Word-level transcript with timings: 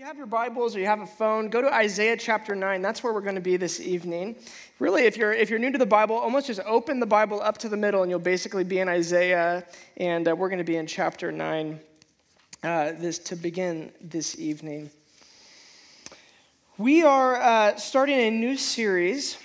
you 0.00 0.06
have 0.06 0.16
your 0.16 0.24
Bibles 0.24 0.74
or 0.74 0.78
you 0.78 0.86
have 0.86 1.02
a 1.02 1.06
phone, 1.06 1.50
go 1.50 1.60
to 1.60 1.70
Isaiah 1.70 2.16
chapter 2.16 2.54
9. 2.54 2.80
That's 2.80 3.04
where 3.04 3.12
we're 3.12 3.20
going 3.20 3.34
to 3.34 3.40
be 3.42 3.58
this 3.58 3.80
evening. 3.80 4.34
Really, 4.78 5.04
if 5.04 5.18
you're, 5.18 5.34
if 5.34 5.50
you're 5.50 5.58
new 5.58 5.70
to 5.70 5.76
the 5.76 5.84
Bible, 5.84 6.16
almost 6.16 6.46
just 6.46 6.60
open 6.64 7.00
the 7.00 7.06
Bible 7.06 7.38
up 7.42 7.58
to 7.58 7.68
the 7.68 7.76
middle 7.76 8.00
and 8.00 8.08
you'll 8.08 8.18
basically 8.18 8.64
be 8.64 8.78
in 8.78 8.88
Isaiah, 8.88 9.62
and 9.98 10.26
uh, 10.26 10.34
we're 10.34 10.48
going 10.48 10.56
to 10.56 10.64
be 10.64 10.76
in 10.76 10.86
chapter 10.86 11.30
9 11.30 11.78
uh, 12.62 12.92
this, 12.92 13.18
to 13.18 13.36
begin 13.36 13.92
this 14.00 14.38
evening. 14.38 14.88
We 16.78 17.02
are 17.02 17.36
uh, 17.36 17.76
starting 17.76 18.20
a 18.20 18.30
new 18.30 18.56
series 18.56 19.36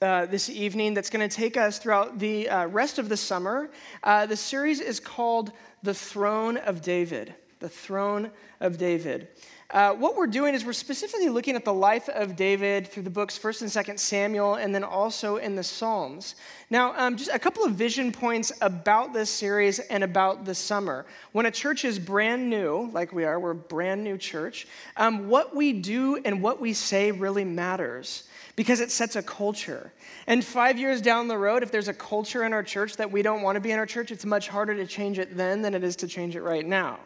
uh, 0.00 0.24
this 0.24 0.48
evening 0.48 0.94
that's 0.94 1.10
going 1.10 1.28
to 1.28 1.36
take 1.36 1.58
us 1.58 1.78
throughout 1.78 2.18
the 2.18 2.48
uh, 2.48 2.66
rest 2.68 2.98
of 2.98 3.10
the 3.10 3.16
summer. 3.18 3.68
Uh, 4.02 4.24
the 4.24 4.38
series 4.38 4.80
is 4.80 5.00
called 5.00 5.52
The 5.82 5.92
Throne 5.92 6.56
of 6.56 6.80
David. 6.80 7.34
The 7.60 7.68
Throne 7.68 8.30
of 8.60 8.78
David. 8.78 9.28
Uh, 9.70 9.92
what 9.92 10.16
we're 10.16 10.26
doing 10.26 10.54
is 10.54 10.64
we're 10.64 10.72
specifically 10.72 11.28
looking 11.28 11.54
at 11.54 11.64
the 11.64 11.72
life 11.72 12.08
of 12.08 12.34
David 12.34 12.88
through 12.88 13.04
the 13.04 13.10
books 13.10 13.38
1st 13.38 13.62
and 13.62 13.70
2nd 13.70 13.98
Samuel 14.00 14.54
and 14.54 14.74
then 14.74 14.82
also 14.82 15.36
in 15.36 15.54
the 15.54 15.62
Psalms. 15.62 16.34
Now, 16.70 16.92
um, 16.96 17.16
just 17.16 17.30
a 17.32 17.38
couple 17.38 17.64
of 17.64 17.74
vision 17.74 18.10
points 18.10 18.50
about 18.62 19.12
this 19.12 19.30
series 19.30 19.78
and 19.78 20.02
about 20.02 20.44
the 20.44 20.54
summer. 20.56 21.06
When 21.30 21.46
a 21.46 21.52
church 21.52 21.84
is 21.84 22.00
brand 22.00 22.50
new, 22.50 22.90
like 22.92 23.12
we 23.12 23.24
are, 23.24 23.38
we're 23.38 23.52
a 23.52 23.54
brand 23.54 24.02
new 24.02 24.18
church, 24.18 24.66
um, 24.96 25.28
what 25.28 25.54
we 25.54 25.72
do 25.72 26.16
and 26.24 26.42
what 26.42 26.60
we 26.60 26.72
say 26.72 27.12
really 27.12 27.44
matters 27.44 28.24
because 28.56 28.80
it 28.80 28.90
sets 28.90 29.14
a 29.14 29.22
culture. 29.22 29.92
And 30.26 30.44
five 30.44 30.78
years 30.78 31.00
down 31.00 31.28
the 31.28 31.38
road, 31.38 31.62
if 31.62 31.70
there's 31.70 31.88
a 31.88 31.94
culture 31.94 32.42
in 32.42 32.52
our 32.52 32.64
church 32.64 32.96
that 32.96 33.12
we 33.12 33.22
don't 33.22 33.42
want 33.42 33.54
to 33.54 33.60
be 33.60 33.70
in 33.70 33.78
our 33.78 33.86
church, 33.86 34.10
it's 34.10 34.24
much 34.24 34.48
harder 34.48 34.74
to 34.74 34.86
change 34.86 35.18
it 35.18 35.36
then 35.36 35.62
than 35.62 35.74
it 35.74 35.84
is 35.84 35.94
to 35.96 36.08
change 36.08 36.34
it 36.34 36.42
right 36.42 36.66
now. 36.66 36.98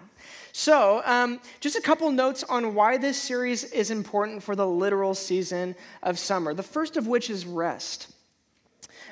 So, 0.56 1.02
um, 1.04 1.40
just 1.58 1.74
a 1.74 1.80
couple 1.80 2.08
notes 2.12 2.44
on 2.44 2.76
why 2.76 2.96
this 2.96 3.20
series 3.20 3.64
is 3.64 3.90
important 3.90 4.40
for 4.40 4.54
the 4.54 4.64
literal 4.64 5.12
season 5.12 5.74
of 6.00 6.16
summer. 6.16 6.54
The 6.54 6.62
first 6.62 6.96
of 6.96 7.08
which 7.08 7.28
is 7.28 7.44
rest. 7.44 8.12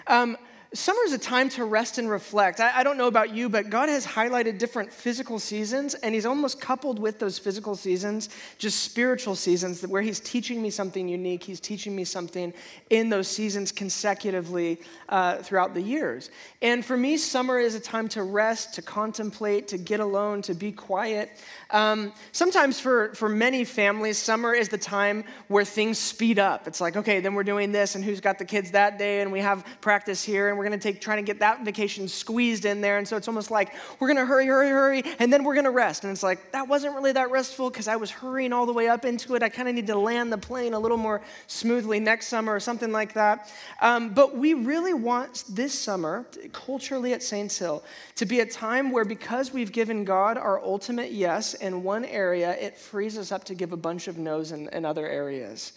Um, 0.06 0.36
Summer 0.74 1.00
is 1.04 1.12
a 1.12 1.18
time 1.18 1.50
to 1.50 1.66
rest 1.66 1.98
and 1.98 2.08
reflect. 2.08 2.58
I, 2.58 2.78
I, 2.78 2.82
don't 2.82 2.96
know 2.96 3.06
about 3.06 3.34
you, 3.34 3.50
but 3.50 3.68
God 3.68 3.90
has 3.90 4.06
highlighted 4.06 4.56
different 4.56 4.90
physical 4.90 5.38
seasons, 5.38 5.92
and 5.92 6.14
He's 6.14 6.24
almost 6.24 6.62
coupled 6.62 6.98
with 6.98 7.18
those 7.18 7.38
physical 7.38 7.76
seasons 7.76 8.30
just 8.56 8.80
spiritual 8.80 9.34
seasons 9.34 9.86
where 9.86 10.00
He's 10.00 10.18
teaching 10.18 10.62
me 10.62 10.70
something 10.70 11.06
unique. 11.06 11.44
He's 11.44 11.60
teaching 11.60 11.94
me 11.94 12.04
something 12.04 12.54
in 12.88 13.10
those 13.10 13.28
seasons 13.28 13.70
consecutively 13.70 14.80
uh, 15.10 15.42
throughout 15.42 15.74
the 15.74 15.82
years. 15.82 16.30
And 16.62 16.82
for 16.82 16.96
me, 16.96 17.18
summer 17.18 17.58
is 17.58 17.74
a 17.74 17.80
time 17.80 18.08
to 18.08 18.22
rest, 18.22 18.72
to 18.74 18.82
contemplate, 18.82 19.68
to 19.68 19.76
get 19.76 20.00
alone, 20.00 20.40
to 20.42 20.54
be 20.54 20.72
quiet. 20.72 21.38
Um, 21.70 22.14
sometimes 22.32 22.80
for, 22.80 23.14
for 23.14 23.28
many 23.28 23.64
families, 23.64 24.16
summer 24.16 24.54
is 24.54 24.70
the 24.70 24.78
time 24.78 25.24
where 25.48 25.66
things 25.66 25.98
speed 25.98 26.38
up. 26.38 26.66
It's 26.66 26.80
like, 26.80 26.96
okay, 26.96 27.20
then 27.20 27.34
we're 27.34 27.44
doing 27.44 27.72
this, 27.72 27.94
and 27.94 28.02
who's 28.02 28.22
got 28.22 28.38
the 28.38 28.46
kids 28.46 28.70
that 28.70 28.98
day, 28.98 29.20
and 29.20 29.30
we 29.30 29.40
have 29.40 29.66
practice 29.82 30.24
here, 30.24 30.48
and 30.48 30.61
we're 30.62 30.68
going 30.68 30.78
to 30.78 30.92
take 30.92 31.00
trying 31.00 31.16
to 31.16 31.24
get 31.24 31.40
that 31.40 31.64
vacation 31.64 32.06
squeezed 32.06 32.66
in 32.66 32.80
there. 32.80 32.98
And 32.98 33.08
so 33.08 33.16
it's 33.16 33.26
almost 33.26 33.50
like 33.50 33.74
we're 33.98 34.06
going 34.06 34.18
to 34.18 34.24
hurry, 34.24 34.46
hurry, 34.46 34.68
hurry, 34.68 35.02
and 35.18 35.32
then 35.32 35.42
we're 35.42 35.54
going 35.54 35.64
to 35.64 35.72
rest. 35.72 36.04
And 36.04 36.12
it's 36.12 36.22
like, 36.22 36.52
that 36.52 36.68
wasn't 36.68 36.94
really 36.94 37.10
that 37.10 37.32
restful 37.32 37.68
because 37.68 37.88
I 37.88 37.96
was 37.96 38.12
hurrying 38.12 38.52
all 38.52 38.64
the 38.64 38.72
way 38.72 38.86
up 38.86 39.04
into 39.04 39.34
it. 39.34 39.42
I 39.42 39.48
kind 39.48 39.68
of 39.68 39.74
need 39.74 39.88
to 39.88 39.98
land 39.98 40.32
the 40.32 40.38
plane 40.38 40.72
a 40.72 40.78
little 40.78 40.96
more 40.96 41.20
smoothly 41.48 41.98
next 41.98 42.28
summer 42.28 42.54
or 42.54 42.60
something 42.60 42.92
like 42.92 43.12
that. 43.14 43.50
Um, 43.80 44.14
but 44.14 44.36
we 44.36 44.54
really 44.54 44.94
want 44.94 45.42
this 45.48 45.76
summer, 45.76 46.26
culturally 46.52 47.12
at 47.12 47.24
Saints 47.24 47.58
Hill, 47.58 47.82
to 48.14 48.24
be 48.24 48.38
a 48.38 48.46
time 48.46 48.92
where 48.92 49.04
because 49.04 49.52
we've 49.52 49.72
given 49.72 50.04
God 50.04 50.38
our 50.38 50.62
ultimate 50.62 51.10
yes 51.10 51.54
in 51.54 51.82
one 51.82 52.04
area, 52.04 52.52
it 52.52 52.78
frees 52.78 53.18
us 53.18 53.32
up 53.32 53.42
to 53.44 53.54
give 53.56 53.72
a 53.72 53.76
bunch 53.76 54.06
of 54.06 54.16
no's 54.16 54.52
in, 54.52 54.68
in 54.68 54.84
other 54.84 55.08
areas. 55.08 55.72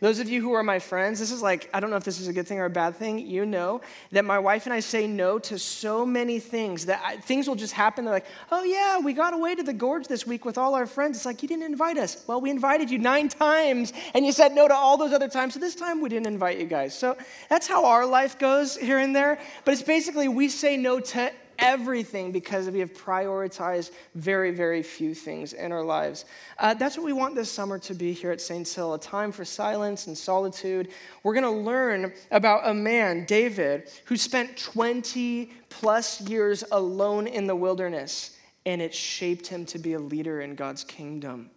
Those 0.00 0.20
of 0.20 0.28
you 0.28 0.40
who 0.40 0.52
are 0.52 0.62
my 0.62 0.78
friends, 0.78 1.18
this 1.18 1.32
is 1.32 1.42
like, 1.42 1.68
I 1.74 1.80
don't 1.80 1.90
know 1.90 1.96
if 1.96 2.04
this 2.04 2.20
is 2.20 2.28
a 2.28 2.32
good 2.32 2.46
thing 2.46 2.60
or 2.60 2.66
a 2.66 2.70
bad 2.70 2.94
thing. 2.94 3.18
You 3.18 3.44
know 3.44 3.80
that 4.12 4.24
my 4.24 4.38
wife 4.38 4.66
and 4.66 4.72
I 4.72 4.78
say 4.78 5.08
no 5.08 5.40
to 5.40 5.58
so 5.58 6.06
many 6.06 6.38
things 6.38 6.86
that 6.86 7.02
I, 7.04 7.16
things 7.16 7.48
will 7.48 7.56
just 7.56 7.72
happen. 7.72 8.04
They're 8.04 8.14
like, 8.14 8.26
oh, 8.52 8.62
yeah, 8.62 9.00
we 9.00 9.12
got 9.12 9.34
away 9.34 9.56
to 9.56 9.62
the 9.64 9.72
gorge 9.72 10.06
this 10.06 10.24
week 10.24 10.44
with 10.44 10.56
all 10.56 10.76
our 10.76 10.86
friends. 10.86 11.16
It's 11.16 11.26
like, 11.26 11.42
you 11.42 11.48
didn't 11.48 11.64
invite 11.64 11.98
us. 11.98 12.22
Well, 12.28 12.40
we 12.40 12.50
invited 12.50 12.90
you 12.90 12.98
nine 12.98 13.28
times 13.28 13.92
and 14.14 14.24
you 14.24 14.30
said 14.30 14.52
no 14.52 14.68
to 14.68 14.74
all 14.74 14.96
those 14.96 15.12
other 15.12 15.28
times. 15.28 15.54
So 15.54 15.60
this 15.60 15.74
time 15.74 16.00
we 16.00 16.08
didn't 16.08 16.28
invite 16.28 16.58
you 16.58 16.66
guys. 16.66 16.96
So 16.96 17.16
that's 17.50 17.66
how 17.66 17.84
our 17.84 18.06
life 18.06 18.38
goes 18.38 18.76
here 18.76 18.98
and 18.98 19.16
there. 19.16 19.40
But 19.64 19.72
it's 19.72 19.82
basically 19.82 20.28
we 20.28 20.48
say 20.48 20.76
no 20.76 21.00
to 21.00 21.32
everything 21.58 22.32
because 22.32 22.70
we 22.70 22.78
have 22.80 22.92
prioritized 22.92 23.90
very, 24.14 24.50
very 24.50 24.82
few 24.82 25.14
things 25.14 25.52
in 25.52 25.72
our 25.72 25.82
lives. 25.82 26.24
Uh, 26.58 26.74
that's 26.74 26.96
what 26.96 27.04
we 27.04 27.12
want 27.12 27.34
this 27.34 27.50
summer 27.50 27.78
to 27.78 27.94
be 27.94 28.12
here 28.12 28.30
at 28.30 28.40
St. 28.40 28.68
Hill 28.68 28.94
a 28.94 28.98
time 28.98 29.32
for 29.32 29.44
silence 29.44 30.06
and 30.06 30.16
solitude. 30.16 30.88
We're 31.22 31.34
going 31.34 31.44
to 31.44 31.50
learn 31.50 32.12
about 32.30 32.68
a 32.68 32.74
man, 32.74 33.24
David, 33.24 33.90
who 34.04 34.16
spent 34.16 34.56
20 34.56 35.52
plus 35.68 36.20
years 36.22 36.64
alone 36.72 37.26
in 37.26 37.46
the 37.46 37.56
wilderness, 37.56 38.36
and 38.66 38.80
it 38.80 38.94
shaped 38.94 39.46
him 39.46 39.66
to 39.66 39.78
be 39.78 39.94
a 39.94 39.98
leader 39.98 40.40
in 40.40 40.54
God's 40.54 40.84
kingdom. 40.84 41.50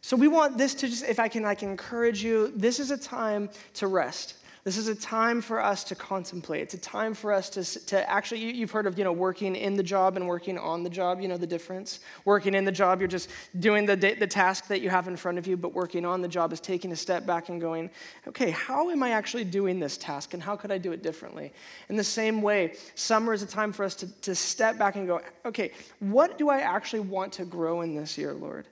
So 0.00 0.16
we 0.16 0.28
want 0.28 0.58
this 0.58 0.74
to 0.74 0.88
just, 0.88 1.04
if 1.04 1.18
I 1.18 1.28
can, 1.28 1.46
I 1.46 1.56
encourage 1.62 2.22
you, 2.22 2.52
this 2.54 2.78
is 2.78 2.90
a 2.90 2.98
time 2.98 3.48
to 3.74 3.86
rest. 3.86 4.34
This 4.64 4.78
is 4.78 4.88
a 4.88 4.94
time 4.94 5.42
for 5.42 5.62
us 5.62 5.84
to 5.84 5.94
contemplate. 5.94 6.62
It's 6.62 6.72
a 6.72 6.78
time 6.78 7.12
for 7.12 7.34
us 7.34 7.50
to, 7.50 7.86
to 7.86 8.10
actually, 8.10 8.40
you, 8.40 8.48
you've 8.48 8.70
heard 8.70 8.86
of, 8.86 8.96
you 8.96 9.04
know, 9.04 9.12
working 9.12 9.54
in 9.56 9.76
the 9.76 9.82
job 9.82 10.16
and 10.16 10.26
working 10.26 10.56
on 10.56 10.82
the 10.82 10.88
job. 10.88 11.20
You 11.20 11.28
know 11.28 11.36
the 11.36 11.46
difference. 11.46 12.00
Working 12.24 12.54
in 12.54 12.64
the 12.64 12.72
job, 12.72 12.98
you're 12.98 13.06
just 13.06 13.28
doing 13.60 13.84
the, 13.84 13.94
the 13.94 14.26
task 14.26 14.66
that 14.68 14.80
you 14.80 14.88
have 14.88 15.06
in 15.06 15.16
front 15.16 15.36
of 15.36 15.46
you, 15.46 15.58
but 15.58 15.74
working 15.74 16.06
on 16.06 16.22
the 16.22 16.28
job 16.28 16.50
is 16.50 16.60
taking 16.60 16.92
a 16.92 16.96
step 16.96 17.26
back 17.26 17.50
and 17.50 17.60
going, 17.60 17.90
okay, 18.26 18.52
how 18.52 18.88
am 18.88 19.02
I 19.02 19.10
actually 19.10 19.44
doing 19.44 19.78
this 19.78 19.98
task 19.98 20.32
and 20.32 20.42
how 20.42 20.56
could 20.56 20.72
I 20.72 20.78
do 20.78 20.92
it 20.92 21.02
differently? 21.02 21.52
In 21.90 21.96
the 21.96 22.04
same 22.04 22.40
way, 22.40 22.76
summer 22.94 23.34
is 23.34 23.42
a 23.42 23.46
time 23.46 23.70
for 23.70 23.84
us 23.84 23.94
to, 23.96 24.06
to 24.22 24.34
step 24.34 24.78
back 24.78 24.96
and 24.96 25.06
go, 25.06 25.20
okay, 25.44 25.72
what 26.00 26.38
do 26.38 26.48
I 26.48 26.60
actually 26.60 27.00
want 27.00 27.34
to 27.34 27.44
grow 27.44 27.82
in 27.82 27.94
this 27.94 28.16
year, 28.16 28.32
Lord? 28.32 28.66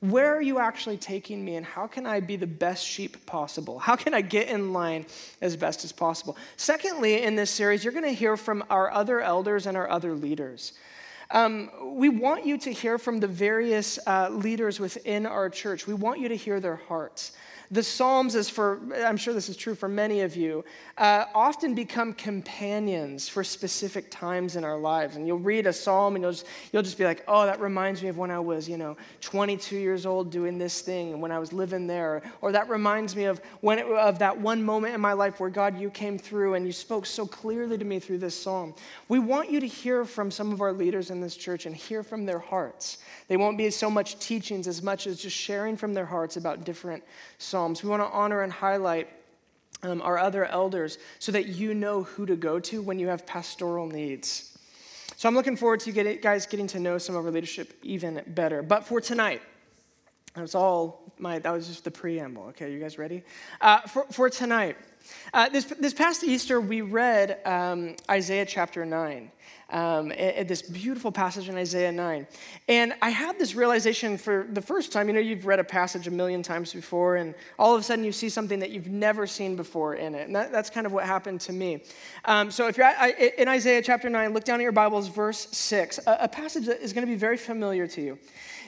Where 0.00 0.32
are 0.36 0.40
you 0.40 0.60
actually 0.60 0.96
taking 0.96 1.44
me, 1.44 1.56
and 1.56 1.66
how 1.66 1.88
can 1.88 2.06
I 2.06 2.20
be 2.20 2.36
the 2.36 2.46
best 2.46 2.86
sheep 2.86 3.26
possible? 3.26 3.80
How 3.80 3.96
can 3.96 4.14
I 4.14 4.20
get 4.20 4.48
in 4.48 4.72
line 4.72 5.06
as 5.40 5.56
best 5.56 5.84
as 5.84 5.90
possible? 5.90 6.36
Secondly, 6.56 7.22
in 7.22 7.34
this 7.34 7.50
series, 7.50 7.82
you're 7.82 7.92
going 7.92 8.04
to 8.04 8.12
hear 8.12 8.36
from 8.36 8.62
our 8.70 8.92
other 8.92 9.20
elders 9.20 9.66
and 9.66 9.76
our 9.76 9.90
other 9.90 10.14
leaders. 10.14 10.74
Um, 11.32 11.70
we 11.98 12.08
want 12.08 12.46
you 12.46 12.56
to 12.58 12.72
hear 12.72 12.96
from 12.96 13.18
the 13.18 13.26
various 13.26 13.98
uh, 14.06 14.28
leaders 14.30 14.78
within 14.78 15.26
our 15.26 15.50
church. 15.50 15.86
We 15.86 15.94
want 15.94 16.20
you 16.20 16.28
to 16.28 16.36
hear 16.36 16.60
their 16.60 16.76
hearts. 16.76 17.32
The 17.70 17.82
Psalms, 17.82 18.34
is 18.34 18.48
for, 18.48 18.80
I'm 19.04 19.18
sure 19.18 19.34
this 19.34 19.50
is 19.50 19.56
true 19.56 19.74
for 19.74 19.90
many 19.90 20.22
of 20.22 20.34
you, 20.36 20.64
uh, 20.96 21.26
often 21.34 21.74
become 21.74 22.14
companions 22.14 23.28
for 23.28 23.44
specific 23.44 24.10
times 24.10 24.56
in 24.56 24.64
our 24.64 24.78
lives. 24.78 25.16
And 25.16 25.26
you'll 25.26 25.38
read 25.38 25.66
a 25.66 25.72
psalm 25.74 26.14
and 26.14 26.22
you'll 26.22 26.32
just, 26.32 26.46
you'll 26.72 26.82
just 26.82 26.96
be 26.96 27.04
like, 27.04 27.24
oh, 27.28 27.44
that 27.44 27.60
reminds 27.60 28.02
me 28.02 28.08
of 28.08 28.16
when 28.16 28.30
I 28.30 28.38
was, 28.38 28.70
you 28.70 28.78
know, 28.78 28.96
22 29.20 29.76
years 29.76 30.06
old 30.06 30.30
doing 30.30 30.56
this 30.56 30.80
thing 30.80 31.12
and 31.12 31.20
when 31.20 31.30
I 31.30 31.38
was 31.38 31.52
living 31.52 31.86
there. 31.86 32.22
Or 32.40 32.52
that 32.52 32.70
reminds 32.70 33.14
me 33.14 33.24
of, 33.24 33.38
when 33.60 33.78
it, 33.78 33.86
of 33.86 34.18
that 34.20 34.40
one 34.40 34.62
moment 34.62 34.94
in 34.94 35.00
my 35.02 35.12
life 35.12 35.38
where 35.38 35.50
God, 35.50 35.78
you 35.78 35.90
came 35.90 36.18
through 36.18 36.54
and 36.54 36.64
you 36.64 36.72
spoke 36.72 37.04
so 37.04 37.26
clearly 37.26 37.76
to 37.76 37.84
me 37.84 37.98
through 37.98 38.18
this 38.18 38.34
psalm. 38.34 38.74
We 39.08 39.18
want 39.18 39.50
you 39.50 39.60
to 39.60 39.66
hear 39.66 40.06
from 40.06 40.30
some 40.30 40.52
of 40.52 40.62
our 40.62 40.72
leaders 40.72 41.10
in 41.10 41.20
this 41.20 41.36
church 41.36 41.66
and 41.66 41.76
hear 41.76 42.02
from 42.02 42.24
their 42.24 42.38
hearts. 42.38 42.96
They 43.28 43.36
won't 43.36 43.58
be 43.58 43.68
so 43.68 43.90
much 43.90 44.18
teachings 44.20 44.66
as 44.66 44.82
much 44.82 45.06
as 45.06 45.20
just 45.20 45.36
sharing 45.36 45.76
from 45.76 45.92
their 45.92 46.06
hearts 46.06 46.38
about 46.38 46.64
different 46.64 47.04
psalms 47.36 47.57
Psalms. 47.58 47.82
We 47.82 47.88
want 47.88 48.02
to 48.02 48.08
honor 48.16 48.42
and 48.42 48.52
highlight 48.52 49.08
um, 49.82 50.00
our 50.02 50.16
other 50.16 50.44
elders 50.44 50.96
so 51.18 51.32
that 51.32 51.48
you 51.48 51.74
know 51.74 52.04
who 52.04 52.24
to 52.24 52.36
go 52.36 52.60
to 52.60 52.80
when 52.80 53.00
you 53.00 53.08
have 53.08 53.26
pastoral 53.26 53.88
needs. 53.88 54.56
So 55.16 55.28
I'm 55.28 55.34
looking 55.34 55.56
forward 55.56 55.80
to 55.80 55.90
get 55.90 56.22
guys 56.22 56.46
getting 56.46 56.68
to 56.68 56.78
know 56.78 56.98
some 56.98 57.16
of 57.16 57.24
our 57.24 57.32
leadership 57.32 57.76
even 57.82 58.22
better. 58.28 58.62
But 58.62 58.86
for 58.86 59.00
tonight, 59.00 59.42
that 60.34 60.42
was 60.42 60.54
all 60.54 61.12
my, 61.18 61.40
that 61.40 61.50
was 61.50 61.66
just 61.66 61.82
the 61.82 61.90
preamble. 61.90 62.44
Okay, 62.50 62.72
you 62.72 62.78
guys 62.78 62.96
ready? 62.96 63.24
Uh, 63.60 63.80
for, 63.80 64.04
for 64.12 64.30
tonight, 64.30 64.76
uh, 65.34 65.48
this, 65.48 65.64
this 65.64 65.92
past 65.92 66.22
Easter, 66.22 66.60
we 66.60 66.82
read 66.82 67.40
um, 67.44 67.96
Isaiah 68.08 68.46
chapter 68.46 68.86
9 68.86 69.32
um, 69.70 70.08
this 70.08 70.62
beautiful 70.62 71.12
passage 71.12 71.48
in 71.48 71.56
Isaiah 71.56 71.92
9. 71.92 72.26
And 72.68 72.94
I 73.02 73.10
had 73.10 73.38
this 73.38 73.54
realization 73.54 74.16
for 74.16 74.46
the 74.50 74.62
first 74.62 74.92
time. 74.92 75.08
You 75.08 75.14
know, 75.14 75.20
you've 75.20 75.44
read 75.44 75.58
a 75.58 75.64
passage 75.64 76.06
a 76.06 76.10
million 76.10 76.42
times 76.42 76.72
before, 76.72 77.16
and 77.16 77.34
all 77.58 77.74
of 77.74 77.80
a 77.80 77.84
sudden 77.84 78.04
you 78.04 78.12
see 78.12 78.30
something 78.30 78.60
that 78.60 78.70
you've 78.70 78.88
never 78.88 79.26
seen 79.26 79.56
before 79.56 79.94
in 79.94 80.14
it. 80.14 80.26
And 80.26 80.36
that, 80.36 80.52
that's 80.52 80.70
kind 80.70 80.86
of 80.86 80.92
what 80.92 81.04
happened 81.04 81.40
to 81.42 81.52
me. 81.52 81.82
Um, 82.24 82.50
so 82.50 82.66
if 82.66 82.78
you're 82.78 82.86
at, 82.86 83.18
in 83.38 83.48
Isaiah 83.48 83.82
chapter 83.82 84.08
9, 84.08 84.32
look 84.32 84.44
down 84.44 84.60
at 84.60 84.62
your 84.62 84.72
Bibles, 84.72 85.08
verse 85.08 85.48
6, 85.50 85.98
a, 86.06 86.16
a 86.22 86.28
passage 86.28 86.66
that 86.66 86.80
is 86.80 86.92
going 86.94 87.06
to 87.06 87.10
be 87.10 87.18
very 87.18 87.36
familiar 87.36 87.86
to 87.88 88.00
you. 88.00 88.18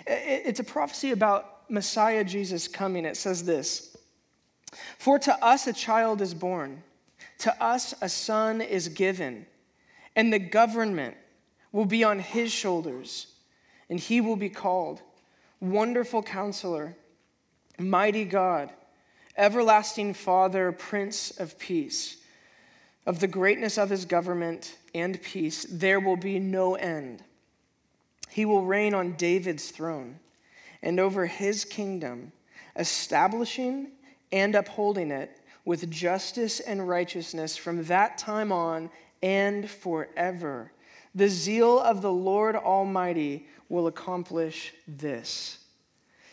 It, 0.06 0.43
it's 0.44 0.61
a 0.61 0.64
prophecy 0.64 1.12
about 1.12 1.70
Messiah 1.70 2.25
Jesus 2.25 2.69
coming. 2.69 3.06
It 3.06 3.17
says 3.17 3.44
this 3.44 3.96
For 4.99 5.19
to 5.20 5.44
us 5.44 5.67
a 5.67 5.73
child 5.73 6.20
is 6.20 6.35
born, 6.35 6.82
to 7.38 7.62
us 7.62 7.94
a 8.03 8.08
son 8.11 8.61
is 8.61 8.88
given 8.88 9.46
and 10.16 10.32
the 10.32 10.38
government 10.38 11.16
will 11.72 11.86
be 11.86 12.04
on 12.04 12.18
his 12.18 12.50
shoulders, 12.50 13.26
and 13.88 13.98
he 13.98 14.20
will 14.20 14.36
be 14.36 14.50
called 14.50 15.02
Wonderful 15.60 16.22
Counselor, 16.22 16.96
Mighty 17.78 18.24
God, 18.24 18.70
Everlasting 19.36 20.14
Father, 20.14 20.72
Prince 20.72 21.30
of 21.38 21.58
Peace. 21.58 22.16
Of 23.06 23.20
the 23.20 23.28
greatness 23.28 23.78
of 23.78 23.90
his 23.90 24.04
government 24.04 24.76
and 24.94 25.20
peace, 25.22 25.64
there 25.70 26.00
will 26.00 26.16
be 26.16 26.38
no 26.38 26.74
end. 26.74 27.22
He 28.28 28.44
will 28.44 28.64
reign 28.64 28.94
on 28.94 29.12
David's 29.12 29.70
throne 29.70 30.18
and 30.82 31.00
over 31.00 31.26
his 31.26 31.64
kingdom, 31.64 32.32
establishing 32.76 33.92
and 34.32 34.54
upholding 34.54 35.10
it 35.10 35.40
with 35.64 35.90
justice 35.90 36.60
and 36.60 36.88
righteousness 36.88 37.56
from 37.56 37.84
that 37.84 38.18
time 38.18 38.52
on 38.52 38.90
and 39.22 39.69
forever. 39.69 40.72
The 41.14 41.28
zeal 41.28 41.78
of 41.81 42.02
the 42.02 42.12
Lord 42.12 42.56
Almighty 42.56 43.46
will 43.69 43.87
accomplish 43.87 44.72
this. 44.87 45.58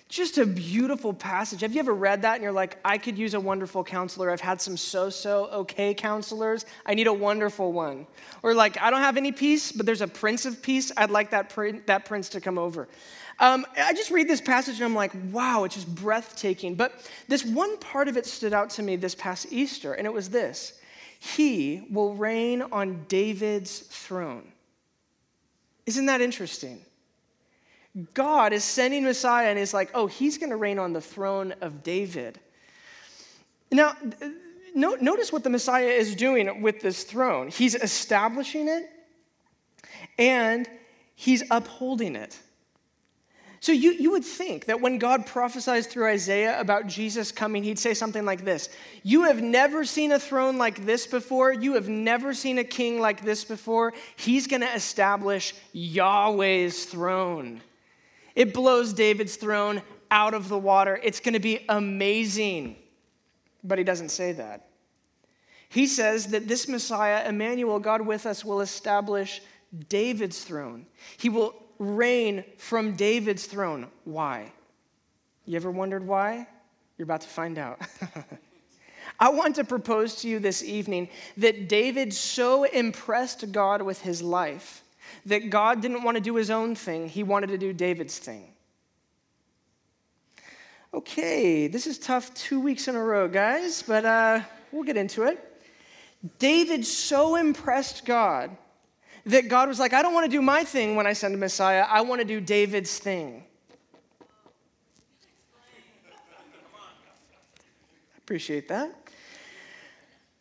Just 0.09 0.37
a 0.37 0.45
beautiful 0.45 1.13
passage. 1.13 1.61
Have 1.61 1.73
you 1.73 1.79
ever 1.79 1.93
read 1.93 2.21
that 2.21 2.35
and 2.35 2.43
you're 2.43 2.53
like, 2.53 2.77
I 2.85 2.97
could 2.97 3.17
use 3.17 3.33
a 3.33 3.39
wonderful 3.39 3.83
counselor. 3.83 4.31
I've 4.31 4.39
had 4.39 4.61
some 4.61 4.77
so 4.77 5.09
so 5.09 5.47
okay 5.47 5.93
counselors. 5.93 6.65
I 6.85 6.93
need 6.93 7.07
a 7.07 7.13
wonderful 7.13 7.73
one. 7.73 8.07
Or 8.41 8.53
like, 8.53 8.81
I 8.81 8.89
don't 8.89 9.01
have 9.01 9.17
any 9.17 9.33
peace, 9.33 9.73
but 9.73 9.85
there's 9.85 10.01
a 10.01 10.07
prince 10.07 10.45
of 10.45 10.61
peace. 10.61 10.93
I'd 10.95 11.11
like 11.11 11.31
that, 11.31 11.49
prin- 11.49 11.83
that 11.87 12.05
prince 12.05 12.29
to 12.29 12.41
come 12.41 12.57
over. 12.57 12.87
Um, 13.39 13.65
I 13.77 13.93
just 13.93 14.09
read 14.09 14.29
this 14.29 14.41
passage 14.41 14.75
and 14.75 14.85
I'm 14.85 14.95
like, 14.95 15.11
wow, 15.31 15.65
it's 15.65 15.75
just 15.75 15.93
breathtaking. 15.93 16.75
But 16.75 16.93
this 17.27 17.43
one 17.43 17.77
part 17.77 18.07
of 18.07 18.15
it 18.15 18.25
stood 18.25 18.53
out 18.53 18.69
to 18.71 18.83
me 18.83 18.95
this 18.95 19.13
past 19.13 19.47
Easter, 19.51 19.93
and 19.93 20.07
it 20.07 20.13
was 20.13 20.29
this 20.29 20.79
He 21.19 21.87
will 21.91 22.13
reign 22.13 22.61
on 22.61 23.05
David's 23.07 23.79
throne. 23.79 24.51
Isn't 25.85 26.05
that 26.07 26.21
interesting? 26.21 26.81
God 28.13 28.53
is 28.53 28.63
sending 28.63 29.03
Messiah 29.03 29.47
and 29.47 29.57
is 29.57 29.73
like, 29.73 29.89
oh, 29.93 30.07
he's 30.07 30.37
going 30.37 30.51
to 30.51 30.55
reign 30.55 30.77
on 30.77 30.93
the 30.93 31.01
throne 31.01 31.53
of 31.61 31.81
David. 31.81 32.39
Now, 33.71 33.95
notice 34.75 35.33
what 35.33 35.43
the 35.43 35.49
Messiah 35.49 35.87
is 35.87 36.15
doing 36.15 36.61
with 36.61 36.81
this 36.81 37.03
throne. 37.03 37.47
He's 37.47 37.73
establishing 37.73 38.67
it 38.67 38.89
and 40.19 40.69
he's 41.15 41.43
upholding 41.49 42.15
it. 42.15 42.37
So 43.59 43.71
you, 43.71 43.91
you 43.91 44.11
would 44.11 44.23
think 44.23 44.65
that 44.65 44.81
when 44.81 44.99
God 44.99 45.25
prophesies 45.25 45.87
through 45.87 46.07
Isaiah 46.07 46.59
about 46.59 46.87
Jesus 46.87 47.31
coming, 47.31 47.63
he'd 47.63 47.79
say 47.79 47.93
something 47.93 48.25
like 48.25 48.45
this 48.45 48.69
You 49.03 49.23
have 49.23 49.41
never 49.41 49.83
seen 49.83 50.11
a 50.11 50.19
throne 50.19 50.57
like 50.57 50.85
this 50.85 51.07
before. 51.07 51.51
You 51.51 51.73
have 51.73 51.89
never 51.89 52.33
seen 52.33 52.59
a 52.59 52.63
king 52.63 52.99
like 52.99 53.23
this 53.23 53.43
before. 53.43 53.93
He's 54.15 54.47
going 54.47 54.61
to 54.61 54.73
establish 54.73 55.55
Yahweh's 55.73 56.85
throne. 56.85 57.61
It 58.35 58.53
blows 58.53 58.93
David's 58.93 59.35
throne 59.35 59.81
out 60.11 60.33
of 60.33 60.49
the 60.49 60.57
water. 60.57 60.99
It's 61.01 61.19
going 61.19 61.33
to 61.33 61.39
be 61.39 61.65
amazing. 61.67 62.75
But 63.63 63.79
he 63.79 63.83
doesn't 63.83 64.09
say 64.09 64.33
that. 64.33 64.67
He 65.69 65.87
says 65.87 66.27
that 66.27 66.47
this 66.47 66.67
Messiah, 66.67 67.27
Emmanuel, 67.27 67.79
God 67.79 68.01
with 68.01 68.25
us, 68.25 68.45
will 68.45 68.61
establish 68.61 69.41
David's 69.89 70.43
throne. 70.43 70.85
He 71.17 71.29
will 71.29 71.55
reign 71.79 72.43
from 72.57 72.95
David's 72.95 73.45
throne. 73.45 73.87
Why? 74.03 74.51
You 75.45 75.55
ever 75.55 75.71
wondered 75.71 76.05
why? 76.05 76.47
You're 76.97 77.05
about 77.05 77.21
to 77.21 77.27
find 77.27 77.57
out. 77.57 77.79
I 79.19 79.29
want 79.29 79.55
to 79.55 79.63
propose 79.63 80.15
to 80.21 80.27
you 80.27 80.39
this 80.39 80.63
evening 80.63 81.09
that 81.37 81.69
David 81.69 82.13
so 82.13 82.63
impressed 82.65 83.51
God 83.51 83.81
with 83.81 84.01
his 84.01 84.21
life 84.21 84.83
that 85.25 85.49
God 85.49 85.81
didn't 85.81 86.03
want 86.03 86.15
to 86.15 86.21
do 86.21 86.35
his 86.35 86.49
own 86.49 86.75
thing, 86.75 87.07
he 87.07 87.23
wanted 87.23 87.47
to 87.47 87.57
do 87.57 87.73
David's 87.73 88.19
thing. 88.19 88.53
Okay, 90.93 91.67
this 91.67 91.85
is 91.85 91.97
tough 91.99 92.33
two 92.33 92.59
weeks 92.59 92.87
in 92.87 92.95
a 92.95 93.03
row, 93.03 93.27
guys, 93.27 93.83
but 93.83 94.05
uh, 94.05 94.39
we'll 94.71 94.83
get 94.83 94.97
into 94.97 95.23
it. 95.23 95.43
David 96.39 96.85
so 96.85 97.35
impressed 97.35 98.05
God 98.05 98.55
that 99.27 99.49
God 99.49 99.67
was 99.67 99.79
like, 99.79 99.93
I 99.93 100.01
don't 100.01 100.13
want 100.13 100.25
to 100.25 100.31
do 100.31 100.41
my 100.41 100.63
thing 100.63 100.95
when 100.95 101.05
I 101.05 101.13
send 101.13 101.35
a 101.35 101.37
Messiah, 101.37 101.85
I 101.87 102.01
want 102.01 102.21
to 102.21 102.25
do 102.25 102.39
David's 102.39 102.97
thing. 102.97 103.43
Appreciate 108.17 108.67
that. 108.67 109.06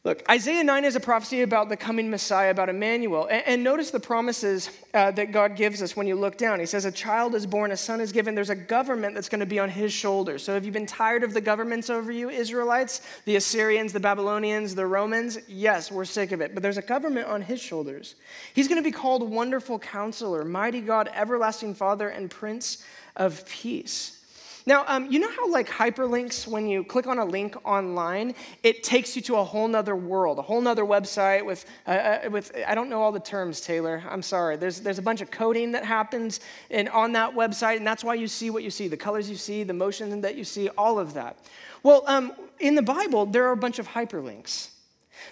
Look, 0.06 0.22
Isaiah 0.30 0.62
9 0.62 0.84
is 0.84 0.94
a 0.94 1.00
prophecy 1.00 1.42
about 1.42 1.68
the 1.68 1.76
coming 1.76 2.08
Messiah, 2.08 2.52
about 2.52 2.68
Emmanuel. 2.68 3.26
And, 3.26 3.42
and 3.44 3.64
notice 3.64 3.90
the 3.90 3.98
promises 3.98 4.70
uh, 4.94 5.10
that 5.10 5.32
God 5.32 5.56
gives 5.56 5.82
us 5.82 5.96
when 5.96 6.06
you 6.06 6.14
look 6.14 6.38
down. 6.38 6.60
He 6.60 6.66
says, 6.66 6.84
A 6.84 6.92
child 6.92 7.34
is 7.34 7.44
born, 7.44 7.72
a 7.72 7.76
son 7.76 8.00
is 8.00 8.12
given. 8.12 8.36
There's 8.36 8.48
a 8.48 8.54
government 8.54 9.16
that's 9.16 9.28
going 9.28 9.40
to 9.40 9.46
be 9.46 9.58
on 9.58 9.68
his 9.68 9.92
shoulders. 9.92 10.44
So 10.44 10.54
have 10.54 10.64
you 10.64 10.70
been 10.70 10.86
tired 10.86 11.24
of 11.24 11.34
the 11.34 11.40
governments 11.40 11.90
over 11.90 12.12
you, 12.12 12.30
Israelites? 12.30 13.00
The 13.24 13.34
Assyrians, 13.34 13.92
the 13.92 13.98
Babylonians, 13.98 14.76
the 14.76 14.86
Romans? 14.86 15.38
Yes, 15.48 15.90
we're 15.90 16.04
sick 16.04 16.30
of 16.30 16.40
it. 16.40 16.54
But 16.54 16.62
there's 16.62 16.78
a 16.78 16.82
government 16.82 17.26
on 17.26 17.42
his 17.42 17.60
shoulders. 17.60 18.14
He's 18.54 18.68
going 18.68 18.80
to 18.80 18.88
be 18.88 18.92
called 18.92 19.28
Wonderful 19.28 19.80
Counselor, 19.80 20.44
Mighty 20.44 20.82
God, 20.82 21.10
Everlasting 21.16 21.74
Father, 21.74 22.10
and 22.10 22.30
Prince 22.30 22.84
of 23.16 23.44
Peace. 23.48 24.24
Now, 24.68 24.84
um, 24.88 25.10
you 25.12 25.20
know 25.20 25.30
how 25.30 25.48
like 25.48 25.68
hyperlinks, 25.68 26.44
when 26.48 26.66
you 26.66 26.82
click 26.82 27.06
on 27.06 27.20
a 27.20 27.24
link 27.24 27.54
online, 27.64 28.34
it 28.64 28.82
takes 28.82 29.14
you 29.14 29.22
to 29.22 29.36
a 29.36 29.44
whole 29.44 29.68
nother 29.68 29.94
world, 29.94 30.40
a 30.40 30.42
whole 30.42 30.60
nother 30.60 30.84
website 30.84 31.46
with, 31.46 31.64
uh, 31.86 31.90
uh, 31.90 32.28
with 32.30 32.50
I 32.66 32.74
don't 32.74 32.90
know 32.90 33.00
all 33.00 33.12
the 33.12 33.20
terms, 33.20 33.60
Taylor. 33.60 34.02
I'm 34.10 34.22
sorry. 34.22 34.56
There's, 34.56 34.80
there's 34.80 34.98
a 34.98 35.02
bunch 35.02 35.20
of 35.20 35.30
coding 35.30 35.70
that 35.72 35.84
happens 35.84 36.40
in, 36.68 36.88
on 36.88 37.12
that 37.12 37.32
website, 37.32 37.76
and 37.76 37.86
that's 37.86 38.02
why 38.02 38.14
you 38.14 38.26
see 38.26 38.50
what 38.50 38.64
you 38.64 38.70
see, 38.70 38.88
the 38.88 38.96
colors 38.96 39.30
you 39.30 39.36
see, 39.36 39.62
the 39.62 39.72
motion 39.72 40.20
that 40.22 40.34
you 40.34 40.42
see, 40.42 40.68
all 40.70 40.98
of 40.98 41.14
that. 41.14 41.38
Well, 41.84 42.02
um, 42.08 42.32
in 42.58 42.74
the 42.74 42.82
Bible, 42.82 43.24
there 43.26 43.44
are 43.44 43.52
a 43.52 43.56
bunch 43.56 43.78
of 43.78 43.86
hyperlinks. 43.86 44.70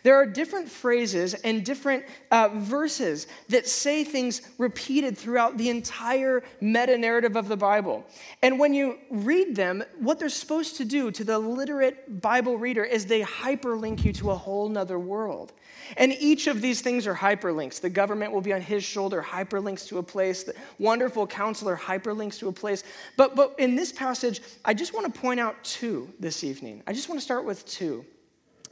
There 0.02 0.14
are 0.16 0.26
different 0.26 0.68
phrases 0.68 1.34
and 1.34 1.64
different 1.64 2.04
uh, 2.30 2.50
verses 2.52 3.26
that 3.48 3.66
say 3.66 4.04
things 4.04 4.42
repeated 4.58 5.16
throughout 5.16 5.56
the 5.56 5.68
entire 5.68 6.42
meta 6.60 6.98
narrative 6.98 7.36
of 7.36 7.48
the 7.48 7.56
Bible. 7.56 8.04
And 8.42 8.58
when 8.58 8.74
you 8.74 8.98
read 9.10 9.56
them, 9.56 9.84
what 9.98 10.18
they're 10.18 10.28
supposed 10.28 10.76
to 10.76 10.84
do 10.84 11.10
to 11.10 11.24
the 11.24 11.38
literate 11.38 12.20
Bible 12.20 12.58
reader 12.58 12.84
is 12.84 13.06
they 13.06 13.22
hyperlink 13.22 14.04
you 14.04 14.12
to 14.14 14.30
a 14.30 14.34
whole 14.34 14.68
nother 14.68 14.98
world. 14.98 15.52
And 15.96 16.12
each 16.18 16.46
of 16.46 16.60
these 16.60 16.80
things 16.80 17.06
are 17.06 17.14
hyperlinks. 17.14 17.80
The 17.80 17.90
government 17.90 18.32
will 18.32 18.40
be 18.40 18.52
on 18.52 18.60
his 18.60 18.84
shoulder, 18.84 19.22
hyperlinks 19.22 19.86
to 19.88 19.98
a 19.98 20.02
place. 20.02 20.44
The 20.44 20.54
wonderful 20.78 21.26
counselor, 21.26 21.76
hyperlinks 21.76 22.38
to 22.38 22.48
a 22.48 22.52
place. 22.52 22.84
But, 23.16 23.36
but 23.36 23.54
in 23.58 23.76
this 23.76 23.92
passage, 23.92 24.40
I 24.64 24.74
just 24.74 24.94
want 24.94 25.12
to 25.12 25.20
point 25.20 25.40
out 25.40 25.62
two 25.62 26.08
this 26.18 26.44
evening. 26.44 26.82
I 26.86 26.92
just 26.92 27.08
want 27.08 27.20
to 27.20 27.24
start 27.24 27.44
with 27.44 27.66
two. 27.66 28.04